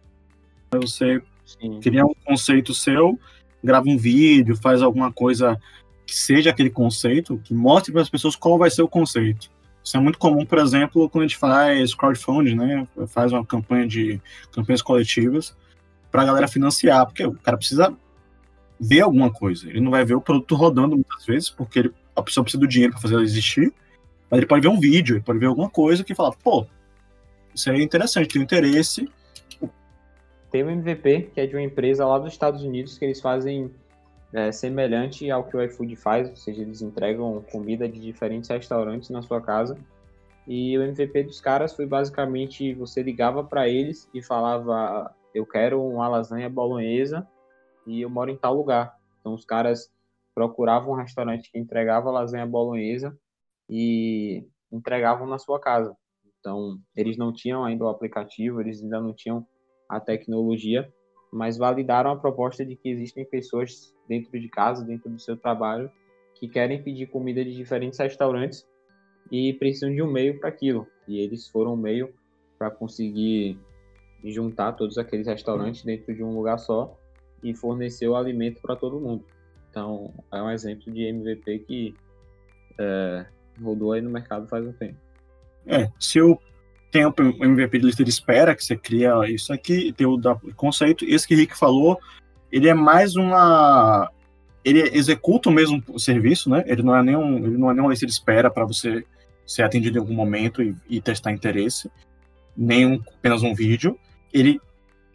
Você 0.72 1.22
Sim. 1.46 1.80
Cria 1.80 2.04
um 2.04 2.12
conceito 2.22 2.74
seu, 2.74 3.18
grava 3.64 3.88
um 3.88 3.96
vídeo, 3.96 4.54
faz 4.56 4.82
alguma 4.82 5.10
coisa 5.10 5.58
que 6.04 6.14
seja 6.14 6.50
aquele 6.50 6.70
conceito, 6.70 7.40
que 7.42 7.54
mostre 7.54 7.92
para 7.92 8.02
as 8.02 8.10
pessoas 8.10 8.36
qual 8.36 8.58
vai 8.58 8.68
ser 8.68 8.82
o 8.82 8.88
conceito. 8.88 9.50
Isso 9.82 9.96
é 9.96 10.00
muito 10.00 10.18
comum, 10.18 10.44
por 10.44 10.58
exemplo, 10.58 11.08
quando 11.08 11.24
a 11.24 11.26
gente 11.28 11.38
faz 11.38 11.94
crowdfunding, 11.94 12.56
né? 12.56 12.86
Faz 13.06 13.32
uma 13.32 13.46
campanha 13.46 13.86
de 13.86 14.20
campanhas 14.52 14.82
coletivas 14.82 15.56
para 16.10 16.22
a 16.22 16.24
galera 16.24 16.48
financiar, 16.48 17.06
porque 17.06 17.24
o 17.24 17.34
cara 17.34 17.56
precisa 17.56 17.94
ver 18.78 19.00
alguma 19.00 19.30
coisa. 19.30 19.68
Ele 19.68 19.80
não 19.80 19.90
vai 19.90 20.04
ver 20.04 20.14
o 20.14 20.20
produto 20.20 20.54
rodando 20.54 20.96
muitas 20.96 21.24
vezes, 21.24 21.50
porque 21.50 21.78
ele, 21.80 21.94
a 22.14 22.22
pessoa 22.22 22.44
precisa 22.44 22.60
do 22.60 22.68
dinheiro 22.68 22.92
para 22.92 23.02
fazer 23.02 23.14
ela 23.14 23.24
existir, 23.24 23.72
mas 24.30 24.38
ele 24.38 24.46
pode 24.46 24.62
ver 24.62 24.68
um 24.68 24.80
vídeo, 24.80 25.16
ele 25.16 25.24
pode 25.24 25.38
ver 25.38 25.46
alguma 25.46 25.70
coisa 25.70 26.04
que 26.04 26.14
fala, 26.14 26.32
pô, 26.32 26.66
isso 27.54 27.70
é 27.70 27.80
interessante, 27.80 28.28
tem 28.28 28.42
interesse, 28.42 29.08
tem 30.50 30.64
um 30.64 30.70
MVP, 30.70 31.30
que 31.34 31.40
é 31.40 31.46
de 31.46 31.54
uma 31.54 31.62
empresa 31.62 32.06
lá 32.06 32.18
dos 32.18 32.32
Estados 32.32 32.62
Unidos, 32.62 32.96
que 32.98 33.04
eles 33.04 33.20
fazem 33.20 33.70
é, 34.32 34.50
semelhante 34.50 35.30
ao 35.30 35.44
que 35.44 35.56
o 35.56 35.62
iFood 35.62 35.96
faz, 35.96 36.28
ou 36.30 36.36
seja, 36.36 36.62
eles 36.62 36.80
entregam 36.80 37.44
comida 37.52 37.88
de 37.88 38.00
diferentes 38.00 38.48
restaurantes 38.48 39.10
na 39.10 39.22
sua 39.22 39.40
casa. 39.40 39.76
E 40.46 40.78
o 40.78 40.82
MVP 40.82 41.24
dos 41.24 41.40
caras 41.40 41.74
foi 41.74 41.86
basicamente 41.86 42.72
você 42.74 43.02
ligava 43.02 43.42
para 43.42 43.68
eles 43.68 44.08
e 44.14 44.22
falava: 44.22 45.12
Eu 45.36 45.44
quero 45.44 45.86
uma 45.86 46.08
lasanha 46.08 46.48
bolonhesa 46.48 47.28
e 47.86 48.00
eu 48.00 48.08
moro 48.08 48.30
em 48.30 48.38
tal 48.38 48.54
lugar. 48.54 48.96
Então 49.20 49.34
os 49.34 49.44
caras 49.44 49.92
procuravam 50.34 50.94
um 50.94 50.96
restaurante 50.96 51.52
que 51.52 51.58
entregava 51.58 52.10
lasanha 52.10 52.46
bolonhesa 52.46 53.14
e 53.68 54.46
entregavam 54.72 55.26
na 55.26 55.36
sua 55.36 55.60
casa. 55.60 55.94
Então 56.40 56.80
eles 56.96 57.18
não 57.18 57.34
tinham 57.34 57.66
ainda 57.66 57.84
o 57.84 57.88
aplicativo, 57.88 58.62
eles 58.62 58.82
ainda 58.82 58.98
não 58.98 59.12
tinham 59.12 59.46
a 59.86 60.00
tecnologia, 60.00 60.90
mas 61.30 61.58
validaram 61.58 62.12
a 62.12 62.16
proposta 62.16 62.64
de 62.64 62.74
que 62.74 62.88
existem 62.88 63.26
pessoas 63.26 63.94
dentro 64.08 64.40
de 64.40 64.48
casa, 64.48 64.86
dentro 64.86 65.10
do 65.10 65.20
seu 65.20 65.36
trabalho, 65.36 65.90
que 66.34 66.48
querem 66.48 66.82
pedir 66.82 67.08
comida 67.08 67.44
de 67.44 67.54
diferentes 67.54 67.98
restaurantes 67.98 68.66
e 69.30 69.52
precisam 69.52 69.94
de 69.94 70.00
um 70.00 70.10
meio 70.10 70.40
para 70.40 70.48
aquilo. 70.48 70.86
E 71.06 71.18
eles 71.18 71.46
foram 71.46 71.74
um 71.74 71.76
meio 71.76 72.14
para 72.58 72.70
conseguir 72.70 73.60
juntar 74.32 74.72
todos 74.72 74.98
aqueles 74.98 75.26
restaurantes 75.26 75.82
dentro 75.82 76.14
de 76.14 76.22
um 76.22 76.34
lugar 76.34 76.58
só 76.58 76.98
e 77.42 77.54
fornecer 77.54 78.08
o 78.08 78.16
alimento 78.16 78.60
para 78.60 78.76
todo 78.76 79.00
mundo. 79.00 79.24
Então, 79.70 80.12
é 80.32 80.42
um 80.42 80.50
exemplo 80.50 80.92
de 80.92 81.04
MVP 81.04 81.58
que 81.60 81.94
é, 82.78 83.26
rodou 83.62 83.92
aí 83.92 84.00
no 84.00 84.10
mercado 84.10 84.46
faz 84.48 84.66
um 84.66 84.72
tempo. 84.72 84.96
É, 85.66 85.90
se 85.98 86.18
eu 86.18 86.40
tem 86.90 87.04
o 87.04 87.44
MVP 87.44 87.78
de 87.78 87.86
lista 87.86 88.04
de 88.04 88.10
espera, 88.10 88.54
que 88.54 88.64
você 88.64 88.76
cria 88.76 89.28
isso 89.28 89.52
aqui, 89.52 89.92
tem 89.92 90.06
o 90.06 90.16
da 90.16 90.34
conceito. 90.54 91.04
Esse 91.04 91.26
que 91.26 91.34
o 91.34 91.36
Rick 91.36 91.56
falou, 91.56 91.98
ele 92.50 92.68
é 92.68 92.74
mais 92.74 93.16
uma. 93.16 94.10
Ele 94.64 94.80
executa 94.96 95.48
o 95.48 95.52
mesmo 95.52 95.82
serviço, 95.98 96.48
né? 96.48 96.64
Ele 96.66 96.82
não 96.82 96.96
é 96.96 97.02
nenhum, 97.02 97.36
ele 97.36 97.58
não 97.58 97.70
é 97.70 97.74
nenhuma 97.74 97.90
lista 97.90 98.06
de 98.06 98.12
espera 98.12 98.50
para 98.50 98.64
você 98.64 99.04
ser 99.46 99.62
atendido 99.62 99.98
em 99.98 100.00
algum 100.00 100.14
momento 100.14 100.62
e, 100.62 100.74
e 100.88 101.00
testar 101.00 101.32
interesse, 101.32 101.90
nem 102.56 102.86
um, 102.86 103.02
apenas 103.18 103.42
um 103.42 103.54
vídeo. 103.54 103.98
Ele 104.38 104.60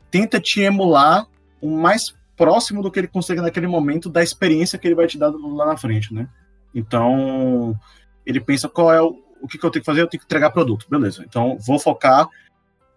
tenta 0.09 0.39
te 0.39 0.61
emular 0.61 1.28
o 1.61 1.69
mais 1.69 2.15
próximo 2.36 2.82
do 2.82 2.89
que 2.89 2.99
ele 2.99 3.07
consegue 3.07 3.39
naquele 3.39 3.67
momento 3.67 4.09
da 4.09 4.24
experiência 4.24 4.80
que 4.80 4.88
ele 4.88 4.95
vai 4.95 5.05
te 5.05 5.17
dar 5.17 5.30
lá 5.30 5.65
na 5.65 5.78
frente, 5.78 6.11
né? 6.11 6.28
Então, 6.74 7.78
ele 8.26 8.39
pensa 8.39 8.67
qual 8.67 8.91
é 8.91 9.01
o, 9.01 9.15
o 9.41 9.47
que, 9.47 9.57
que 9.59 9.63
eu 9.63 9.69
tenho 9.69 9.84
que 9.84 9.86
fazer? 9.86 10.01
Eu 10.01 10.07
tenho 10.07 10.19
que 10.19 10.26
entregar 10.26 10.49
produto. 10.49 10.88
Beleza. 10.89 11.24
Então, 11.28 11.57
vou 11.59 11.78
focar. 11.78 12.28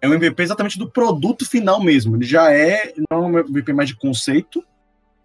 É 0.00 0.08
um 0.08 0.14
MVP 0.14 0.42
exatamente 0.42 0.78
do 0.78 0.90
produto 0.90 1.48
final 1.48 1.82
mesmo. 1.82 2.16
Ele 2.16 2.24
já 2.24 2.50
é, 2.52 2.94
não 3.10 3.18
é 3.18 3.26
um 3.26 3.38
MVP 3.38 3.72
mais 3.74 3.88
de 3.88 3.96
conceito, 3.96 4.64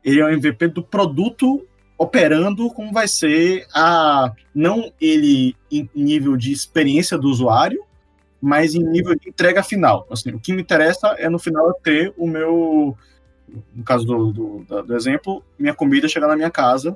ele 0.03 0.19
é 0.19 0.25
um 0.25 0.29
MVP 0.29 0.67
do 0.69 0.83
produto 0.83 1.65
operando 1.97 2.69
como 2.71 2.91
vai 2.91 3.07
ser 3.07 3.67
a. 3.73 4.31
Não 4.55 4.91
ele 4.99 5.55
em 5.71 5.89
nível 5.93 6.37
de 6.37 6.51
experiência 6.51 7.17
do 7.17 7.29
usuário, 7.29 7.83
mas 8.41 8.73
em 8.73 8.83
nível 8.83 9.15
de 9.15 9.29
entrega 9.29 9.63
final. 9.63 10.07
Assim, 10.09 10.31
o 10.31 10.39
que 10.39 10.53
me 10.53 10.61
interessa 10.61 11.15
é 11.17 11.29
no 11.29 11.39
final 11.39 11.73
ter 11.73 12.13
o 12.17 12.27
meu. 12.27 12.97
No 13.73 13.83
caso 13.83 14.05
do, 14.05 14.31
do, 14.31 14.83
do 14.83 14.95
exemplo, 14.95 15.43
minha 15.57 15.73
comida 15.73 16.07
chegar 16.07 16.27
na 16.27 16.35
minha 16.35 16.51
casa, 16.51 16.95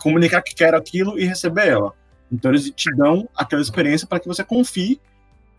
comunicar 0.00 0.40
que 0.40 0.54
quero 0.54 0.76
aquilo 0.76 1.18
e 1.18 1.24
receber 1.24 1.66
ela. 1.66 1.92
Então 2.30 2.50
eles 2.50 2.70
te 2.70 2.94
dão 2.94 3.28
aquela 3.36 3.60
experiência 3.60 4.06
para 4.06 4.20
que 4.20 4.28
você 4.28 4.44
confie 4.44 5.00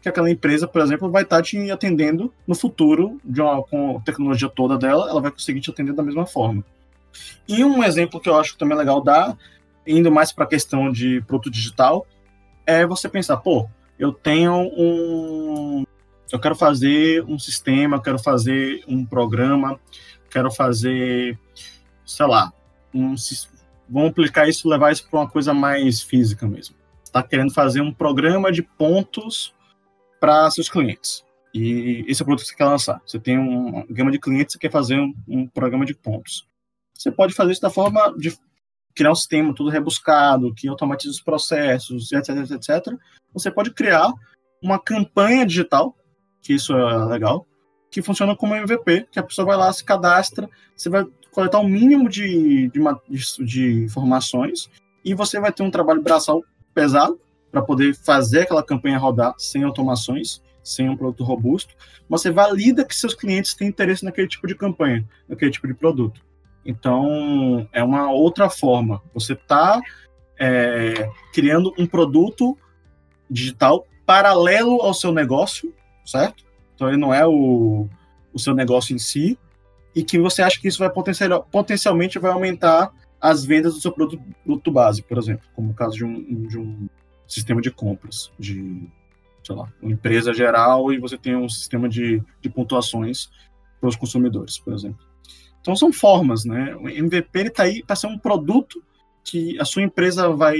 que 0.02 0.10
aquela 0.10 0.30
empresa, 0.30 0.68
por 0.68 0.82
exemplo, 0.82 1.10
vai 1.10 1.24
estar 1.24 1.38
tá 1.38 1.42
te 1.42 1.72
atendendo 1.72 2.34
no 2.46 2.54
futuro, 2.54 3.22
uma, 3.24 3.64
com 3.64 3.98
a 3.98 4.02
tecnologia 4.02 4.50
toda 4.50 4.78
dela, 4.78 5.10
ela 5.10 5.22
vai 5.22 5.32
conseguir 5.32 5.62
te 5.62 5.70
atender 5.70 5.94
da 5.94 6.04
mesma 6.04 6.26
forma. 6.26 6.64
E 7.48 7.64
um 7.64 7.82
exemplo 7.82 8.20
que 8.20 8.28
eu 8.28 8.38
acho 8.38 8.58
também 8.58 8.78
legal 8.78 9.02
dar, 9.02 9.38
indo 9.88 10.12
mais 10.12 10.34
para 10.34 10.44
a 10.44 10.48
questão 10.48 10.92
de 10.92 11.22
produto 11.22 11.50
digital, 11.50 12.06
é 12.66 12.86
você 12.86 13.08
pensar, 13.08 13.38
pô, 13.38 13.70
eu 13.98 14.12
tenho 14.12 14.54
um. 14.76 15.84
Eu 16.32 16.40
quero 16.40 16.56
fazer 16.56 17.24
um 17.26 17.38
sistema, 17.38 18.02
quero 18.02 18.18
fazer 18.18 18.84
um 18.88 19.06
programa, 19.06 19.80
quero 20.32 20.52
fazer, 20.52 21.38
sei 22.04 22.26
lá, 22.26 22.52
um, 22.94 23.14
vamos 23.88 24.10
aplicar 24.10 24.50
isso, 24.50 24.68
levar 24.68 24.92
isso 24.92 25.08
para 25.08 25.20
uma 25.20 25.30
coisa 25.30 25.54
mais 25.54 26.02
física 26.02 26.48
mesmo. 26.48 26.76
Está 27.04 27.22
querendo 27.22 27.54
fazer 27.54 27.82
um 27.82 27.94
programa 27.94 28.52
de 28.52 28.64
pontos 28.64 29.54
para 30.20 30.50
seus 30.50 30.70
clientes. 30.70 31.24
E 31.54 32.04
esse 32.08 32.22
é 32.22 32.24
o 32.24 32.26
produto 32.26 32.46
que 32.46 32.50
você 32.50 32.56
quer 32.56 32.66
lançar. 32.66 33.00
Você 33.06 33.20
tem 33.20 33.38
uma 33.38 33.86
gama 33.88 34.10
de 34.10 34.18
clientes, 34.18 34.54
você 34.54 34.60
quer 34.60 34.72
fazer 34.72 35.00
um, 35.00 35.14
um 35.28 35.48
programa 35.48 35.86
de 35.86 35.94
pontos. 35.94 36.48
Você 36.94 37.12
pode 37.12 37.34
fazer 37.36 37.52
isso 37.52 37.62
da 37.62 37.70
forma 37.70 38.12
de 38.18 38.36
criar 38.96 39.12
um 39.12 39.16
sistema 39.16 39.54
tudo 39.54 39.70
rebuscado, 39.70 40.54
que 40.54 40.68
automatiza 40.68 41.12
os 41.12 41.22
processos, 41.22 42.12
etc, 42.12 42.30
etc, 42.38 42.52
etc. 42.52 42.94
Você 43.34 43.52
pode 43.52 43.72
criar 43.72 44.12
uma 44.62 44.80
campanha 44.80 45.46
digital, 45.46 45.96
que 46.42 46.54
isso 46.54 46.74
é 46.74 47.06
legal, 47.06 47.46
que 47.90 48.02
funciona 48.02 48.36
como 48.36 48.56
MVP, 48.56 49.08
que 49.12 49.20
a 49.20 49.24
pessoa 49.24 49.46
vai 49.46 49.58
lá, 49.58 49.72
se 49.72 49.84
cadastra, 49.84 50.50
você 50.76 50.90
vai 50.90 51.06
coletar 51.32 51.60
o 51.60 51.64
um 51.64 51.70
mínimo 51.70 52.08
de, 52.10 52.70
de, 52.70 52.80
de, 53.10 53.46
de 53.46 53.84
informações 53.86 54.70
e 55.04 55.14
você 55.14 55.40
vai 55.40 55.52
ter 55.52 55.64
um 55.64 55.72
trabalho 55.72 56.02
braçal 56.02 56.44
pesado 56.74 57.20
para 57.52 57.62
poder 57.62 57.96
fazer 57.96 58.42
aquela 58.42 58.64
campanha 58.64 58.98
rodar 58.98 59.36
sem 59.38 59.64
automações, 59.64 60.42
sem 60.64 60.90
um 60.90 60.98
produto 60.98 61.24
robusto. 61.24 61.76
Você 62.10 62.32
valida 62.32 62.86
que 62.86 62.96
seus 62.96 63.14
clientes 63.14 63.54
têm 63.54 63.68
interesse 63.68 64.04
naquele 64.04 64.28
tipo 64.28 64.48
de 64.48 64.56
campanha, 64.56 65.08
naquele 65.28 65.52
tipo 65.52 65.68
de 65.68 65.74
produto. 65.74 66.22
Então, 66.66 67.68
é 67.72 67.84
uma 67.84 68.12
outra 68.12 68.50
forma. 68.50 69.02
Você 69.14 69.34
está 69.34 69.82
é, 70.40 71.10
criando 71.34 71.74
um 71.78 71.86
produto 71.86 72.58
digital 73.30 73.86
paralelo 74.06 74.82
ao 74.82 74.94
seu 74.94 75.12
negócio, 75.12 75.74
certo? 76.06 76.44
Então, 76.76 76.88
ele 76.88 76.98
não 76.98 77.14
é 77.14 77.26
o, 77.26 77.88
o 78.34 78.40
seu 78.40 78.54
negócio 78.54 78.96
em 78.96 79.00
si, 79.00 79.38
e 79.96 80.04
que 80.04 80.18
você 80.20 80.42
acha 80.42 80.60
que 80.60 80.68
isso 80.68 80.80
vai 80.80 80.90
potencial, 80.90 81.48
potencialmente 81.52 82.18
vai 82.20 82.32
aumentar 82.32 82.92
as 83.22 83.46
vendas 83.46 83.74
do 83.74 83.80
seu 83.80 83.92
produto, 83.92 84.22
produto 84.44 84.72
base, 84.72 85.02
por 85.02 85.18
exemplo, 85.18 85.48
como 85.56 85.72
o 85.72 85.74
caso 85.74 85.96
de 85.96 86.04
um, 86.04 86.48
de 86.48 86.58
um 86.58 86.90
sistema 87.28 87.62
de 87.62 87.72
compras, 87.72 88.32
de, 88.38 88.90
sei 89.44 89.56
lá, 89.56 89.72
uma 89.82 89.92
empresa 89.92 90.34
geral 90.34 90.92
e 90.92 91.00
você 91.00 91.18
tem 91.18 91.36
um 91.36 91.48
sistema 91.48 91.88
de, 91.88 92.22
de 92.42 92.50
pontuações 92.50 93.30
para 93.80 93.88
os 93.88 93.96
consumidores, 93.96 94.60
por 94.60 94.74
exemplo. 94.74 95.06
Então 95.64 95.78
são 95.78 95.94
formas, 95.94 96.44
né? 96.44 96.76
O 96.76 96.90
MVP 96.90 97.40
está 97.44 97.64
aí 97.64 97.82
para 97.82 97.96
ser 97.96 98.08
um 98.08 98.18
produto 98.18 98.84
que 99.24 99.58
a 99.62 99.64
sua 99.64 99.82
empresa 99.82 100.30
vai 100.30 100.58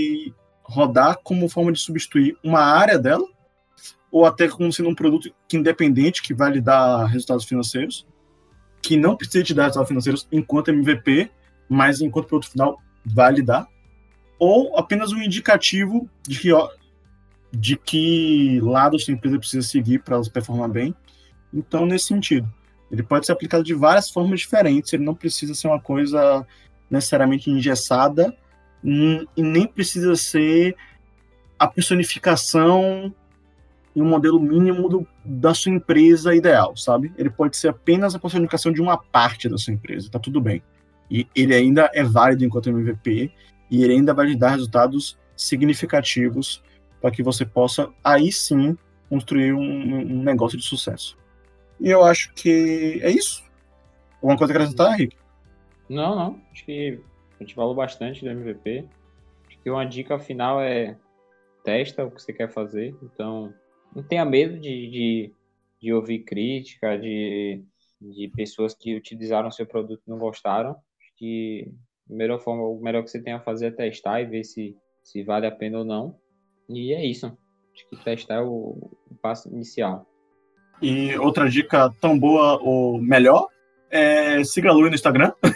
rodar 0.64 1.20
como 1.22 1.50
forma 1.50 1.74
de 1.74 1.80
substituir 1.82 2.38
uma 2.42 2.62
área 2.62 2.98
dela, 2.98 3.28
ou 4.10 4.26
até 4.26 4.48
como 4.48 4.72
sendo 4.72 4.88
um 4.88 4.96
produto 4.96 5.30
que 5.46 5.58
independente 5.58 6.24
que 6.24 6.34
vai 6.34 6.54
lhe 6.54 6.62
dar 6.62 7.06
resultados 7.06 7.44
financeiros, 7.44 8.08
que 8.82 8.96
não 8.96 9.18
precisa 9.18 9.44
te 9.44 9.54
dar 9.54 9.64
resultados 9.64 9.90
financeiros 9.90 10.28
enquanto 10.32 10.72
MVP, 10.72 11.30
mas 11.68 12.00
enquanto 12.00 12.30
produto 12.30 12.52
final 12.52 12.82
vai 13.06 13.34
lhe 13.34 13.42
dar, 13.42 13.68
ou 14.40 14.78
apenas 14.78 15.12
um 15.12 15.22
indicativo 15.22 16.10
de 16.26 16.40
que, 16.40 16.54
ó, 16.54 16.70
de 17.52 17.76
que 17.76 18.62
lado 18.62 18.96
a 18.96 19.00
sua 19.00 19.14
empresa 19.14 19.38
precisa 19.38 19.68
seguir 19.68 20.00
para 20.00 20.16
ela 20.16 20.30
performar 20.30 20.70
bem. 20.70 20.96
Então, 21.54 21.86
nesse 21.86 22.06
sentido. 22.06 22.48
Ele 22.94 23.02
pode 23.02 23.26
ser 23.26 23.32
aplicado 23.32 23.64
de 23.64 23.74
várias 23.74 24.12
formas 24.12 24.42
diferentes, 24.42 24.94
ele 24.94 25.04
não 25.04 25.16
precisa 25.16 25.56
ser 25.56 25.68
uma 25.68 25.80
coisa 25.80 26.46
necessariamente 26.92 27.50
engessada 27.50 28.38
e 28.84 29.42
nem 29.42 29.66
precisa 29.66 30.16
ser 30.16 30.76
a 31.58 31.68
personificação 31.68 33.12
em 33.96 34.02
um 34.02 34.08
modelo 34.08 34.40
mínimo 34.40 34.88
do, 34.88 35.08
da 35.26 35.56
sua 35.56 35.72
empresa 35.72 36.36
ideal, 36.36 36.78
sabe? 36.78 37.12
Ele 37.18 37.32
pode 37.32 37.58
ser 37.58 37.70
apenas 37.70 38.14
a 38.14 38.20
personificação 38.20 38.72
de 38.72 38.80
uma 38.80 38.96
parte 38.96 39.50
da 39.50 39.58
sua 39.58 39.74
empresa, 39.74 40.12
tá 40.12 40.20
tudo 40.20 40.40
bem. 40.40 40.62
E 41.10 41.28
ele 41.36 41.56
ainda 41.56 41.90
é 41.96 42.04
válido 42.04 42.46
enquanto 42.46 42.70
MVP 42.70 43.32
e 43.72 43.84
ele 43.84 43.94
ainda 43.94 44.14
vai 44.14 44.36
dar 44.36 44.52
resultados 44.52 45.18
significativos 45.36 46.62
para 47.02 47.10
que 47.10 47.24
você 47.24 47.44
possa 47.44 47.90
aí 48.04 48.32
sim 48.32 48.78
construir 49.10 49.52
um, 49.54 50.20
um 50.20 50.22
negócio 50.22 50.60
de 50.60 50.64
sucesso. 50.64 51.18
E 51.80 51.90
eu 51.90 52.04
acho 52.04 52.34
que 52.34 53.00
é 53.02 53.10
isso. 53.10 53.44
Alguma 54.16 54.38
coisa 54.38 54.54
a 54.54 54.56
acrescentar, 54.56 54.94
Henrique? 54.94 55.18
Não, 55.90 56.16
não. 56.16 56.42
Acho 56.52 56.66
que 56.66 57.00
a 57.40 57.44
gente 57.44 57.56
falou 57.56 57.76
bastante 57.76 58.24
do 58.24 58.30
MVP. 58.30 58.86
Acho 59.48 59.60
que 59.60 59.70
uma 59.70 59.86
dica 59.86 60.18
final 60.18 60.62
é 60.62 60.98
testa 61.64 62.06
o 62.06 62.12
que 62.12 62.22
você 62.22 62.34
quer 62.34 62.50
fazer. 62.50 62.96
Então, 63.02 63.54
não 63.96 64.04
tenha 64.04 64.26
medo 64.26 64.60
de, 64.60 64.90
de, 64.90 65.34
de 65.82 65.94
ouvir 65.94 66.20
crítica, 66.20 66.98
de, 66.98 67.64
de 68.02 68.28
pessoas 68.36 68.74
que 68.74 68.96
utilizaram 68.96 69.52
seu 69.52 69.66
produto 69.66 70.02
e 70.06 70.10
não 70.10 70.18
gostaram. 70.18 70.72
Acho 70.72 71.14
que 71.18 71.72
a 72.10 72.14
melhor 72.14 72.40
forma, 72.40 72.64
o 72.64 72.80
melhor 72.80 73.04
que 73.04 73.12
você 73.12 73.22
tem 73.22 73.34
a 73.34 73.40
fazer 73.40 73.68
é 73.68 73.72
testar 73.72 74.22
e 74.22 74.26
ver 74.26 74.44
se, 74.44 74.76
se 75.04 75.24
vale 75.24 75.48
a 75.48 75.52
pena 75.52 75.80
ou 75.80 75.86
não. 75.86 76.18
E 76.70 76.94
é 76.94 77.06
isso. 77.06 77.26
Acho 77.74 77.90
que 77.90 78.04
testar 78.04 78.36
é 78.36 78.42
o, 78.42 78.92
o 79.10 79.16
passo 79.22 79.50
inicial. 79.50 80.08
E 80.84 81.18
outra 81.18 81.50
dica 81.50 81.90
tão 82.02 82.20
boa 82.20 82.60
ou 82.62 83.02
melhor 83.02 83.48
é 83.90 84.44
siga 84.44 84.70
a 84.70 84.74
Lu 84.74 84.90
no 84.90 84.94
Instagram. 84.94 85.32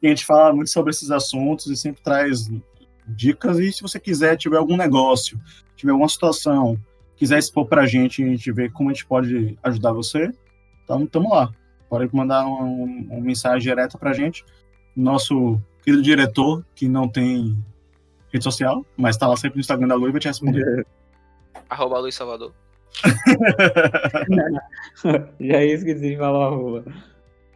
a 0.00 0.06
gente 0.06 0.24
fala 0.24 0.54
muito 0.54 0.70
sobre 0.70 0.90
esses 0.90 1.10
assuntos 1.10 1.66
e 1.66 1.76
sempre 1.76 2.00
traz 2.00 2.48
dicas. 3.08 3.58
E 3.58 3.72
se 3.72 3.82
você 3.82 3.98
quiser, 3.98 4.36
tiver 4.36 4.58
algum 4.58 4.76
negócio, 4.76 5.36
tiver 5.74 5.90
alguma 5.90 6.08
situação, 6.08 6.78
quiser 7.16 7.40
expor 7.40 7.66
para 7.66 7.82
a 7.82 7.86
gente 7.86 8.22
e 8.22 8.24
a 8.24 8.28
gente 8.28 8.52
ver 8.52 8.70
como 8.70 8.88
a 8.88 8.92
gente 8.92 9.04
pode 9.04 9.58
ajudar 9.64 9.92
você, 9.92 10.30
então 10.84 11.02
estamos 11.02 11.32
lá. 11.32 11.50
Pode 11.90 12.14
mandar 12.14 12.46
uma, 12.46 12.62
uma 12.62 13.20
mensagem 13.20 13.68
direta 13.68 13.98
para 13.98 14.10
a 14.10 14.14
gente. 14.14 14.44
Nosso 14.94 15.60
querido 15.82 16.04
diretor, 16.04 16.64
que 16.72 16.88
não 16.88 17.08
tem 17.08 17.58
rede 18.32 18.44
social, 18.44 18.86
mas 18.96 19.16
está 19.16 19.26
lá 19.26 19.36
sempre 19.36 19.56
no 19.56 19.60
Instagram 19.60 19.88
da 19.88 19.96
Lu 19.96 20.08
e 20.08 20.12
vai 20.12 20.20
te 20.20 20.28
responder. 20.28 20.86
Arroba 21.68 21.98
Luiz 21.98 22.14
Salvador. 22.14 22.52
Já 25.40 25.64
esqueci 25.64 26.00
de 26.00 26.16
falar 26.16 26.46
arroba. 26.46 26.84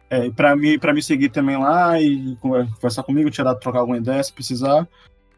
É, 0.09 0.29
para 0.29 0.55
me, 0.55 0.77
pra 0.77 0.93
me 0.93 1.01
seguir 1.01 1.29
também 1.29 1.57
lá 1.57 1.99
e 2.01 2.35
conversar 2.37 3.03
comigo, 3.03 3.31
tirar, 3.31 3.55
trocar 3.55 3.79
alguma 3.79 3.97
ideia 3.97 4.21
se 4.21 4.33
precisar, 4.33 4.87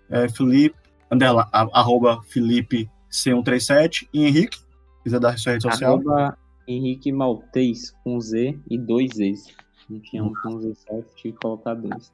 é 0.09 0.27
Felipe, 0.27 0.75
andela, 1.11 1.47
arroba 1.51 2.21
Felipe 2.23 2.89
C137 3.11 4.07
e 4.11 4.25
Henrique, 4.25 4.57
quiser 5.03 5.19
dar 5.19 5.37
sua 5.37 5.53
rede 5.53 5.63
social. 5.63 5.93
Arroba 5.93 6.35
Henrique 6.67 7.11
Maltês, 7.11 7.91
com 8.03 8.19
Z 8.19 8.57
e 8.67 8.79
dois 8.79 9.11
Z's. 9.11 9.55
Não 9.87 9.99
tinha 9.99 10.23
um 10.23 10.33
com 10.33 10.59
Z 10.59 10.73
só, 10.75 11.01
tive 11.15 11.33
que 11.33 11.39
colocar 11.39 11.75
dois. 11.75 12.11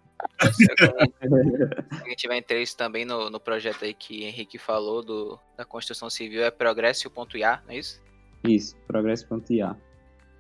Quem 2.04 2.16
tiver 2.16 2.38
interesse 2.38 2.76
também 2.76 3.06
no, 3.06 3.30
no 3.30 3.40
projeto 3.40 3.86
aí 3.86 3.94
que 3.94 4.24
Henrique 4.24 4.58
falou 4.58 5.04
do, 5.04 5.40
da 5.58 5.66
construção 5.66 6.10
civil 6.10 6.44
é 6.44 6.52
progresso.ia, 6.52 7.62
não 7.66 7.74
é 7.74 7.78
isso? 7.78 8.02
Isso, 8.44 8.76
progresso.ia. 8.88 9.76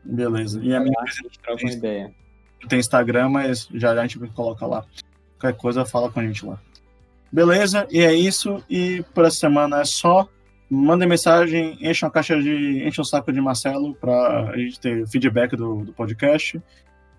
Beleza. 0.03 0.61
E 0.63 0.73
a 0.73 0.79
minha 0.79 0.99
a 0.99 1.05
gente 1.05 1.39
troca 1.39 1.63
uma 1.63 1.71
ideia. 1.71 2.13
Tem 2.67 2.79
Instagram, 2.79 3.29
mas 3.29 3.67
já, 3.73 3.93
já 3.93 4.01
a 4.01 4.07
gente 4.07 4.19
coloca 4.29 4.65
lá. 4.65 4.85
Qualquer 5.39 5.57
coisa, 5.57 5.85
fala 5.85 6.11
com 6.11 6.19
a 6.19 6.23
gente 6.23 6.45
lá. 6.45 6.59
Beleza, 7.31 7.87
e 7.89 7.99
é 7.99 8.13
isso. 8.13 8.63
E 8.69 9.03
por 9.13 9.25
essa 9.25 9.37
semana 9.37 9.81
é 9.81 9.85
só. 9.85 10.27
mandem 10.69 11.07
mensagem, 11.07 11.77
enchem 11.81 12.07
a 12.07 12.11
caixa 12.11 12.41
de. 12.41 12.83
enchem 12.85 13.01
o 13.01 13.05
saco 13.05 13.31
de 13.31 13.39
Marcelo 13.39 13.93
para 13.95 14.49
a 14.49 14.57
gente 14.57 14.79
ter 14.79 15.07
feedback 15.07 15.55
do, 15.55 15.85
do 15.85 15.93
podcast 15.93 16.61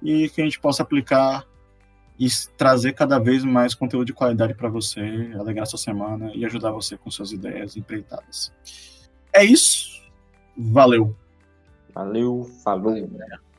e 0.02 0.28
que 0.28 0.40
a 0.40 0.44
gente 0.44 0.58
possa 0.58 0.82
aplicar 0.82 1.44
e 2.20 2.28
trazer 2.54 2.92
cada 2.92 3.18
vez 3.18 3.42
mais 3.42 3.74
conteúdo 3.74 4.04
de 4.04 4.12
qualidade 4.12 4.52
para 4.52 4.68
você, 4.68 5.00
alegrar 5.38 5.66
sua 5.66 5.78
semana 5.78 6.30
e 6.34 6.44
ajudar 6.44 6.70
você 6.70 6.98
com 6.98 7.10
suas 7.10 7.32
ideias 7.32 7.78
empreitadas. 7.78 8.52
É 9.32 9.42
isso. 9.42 10.02
Valeu. 10.54 11.16
Valeu, 11.94 12.44
falou. 12.62 12.92
Valeu. 12.92 13.49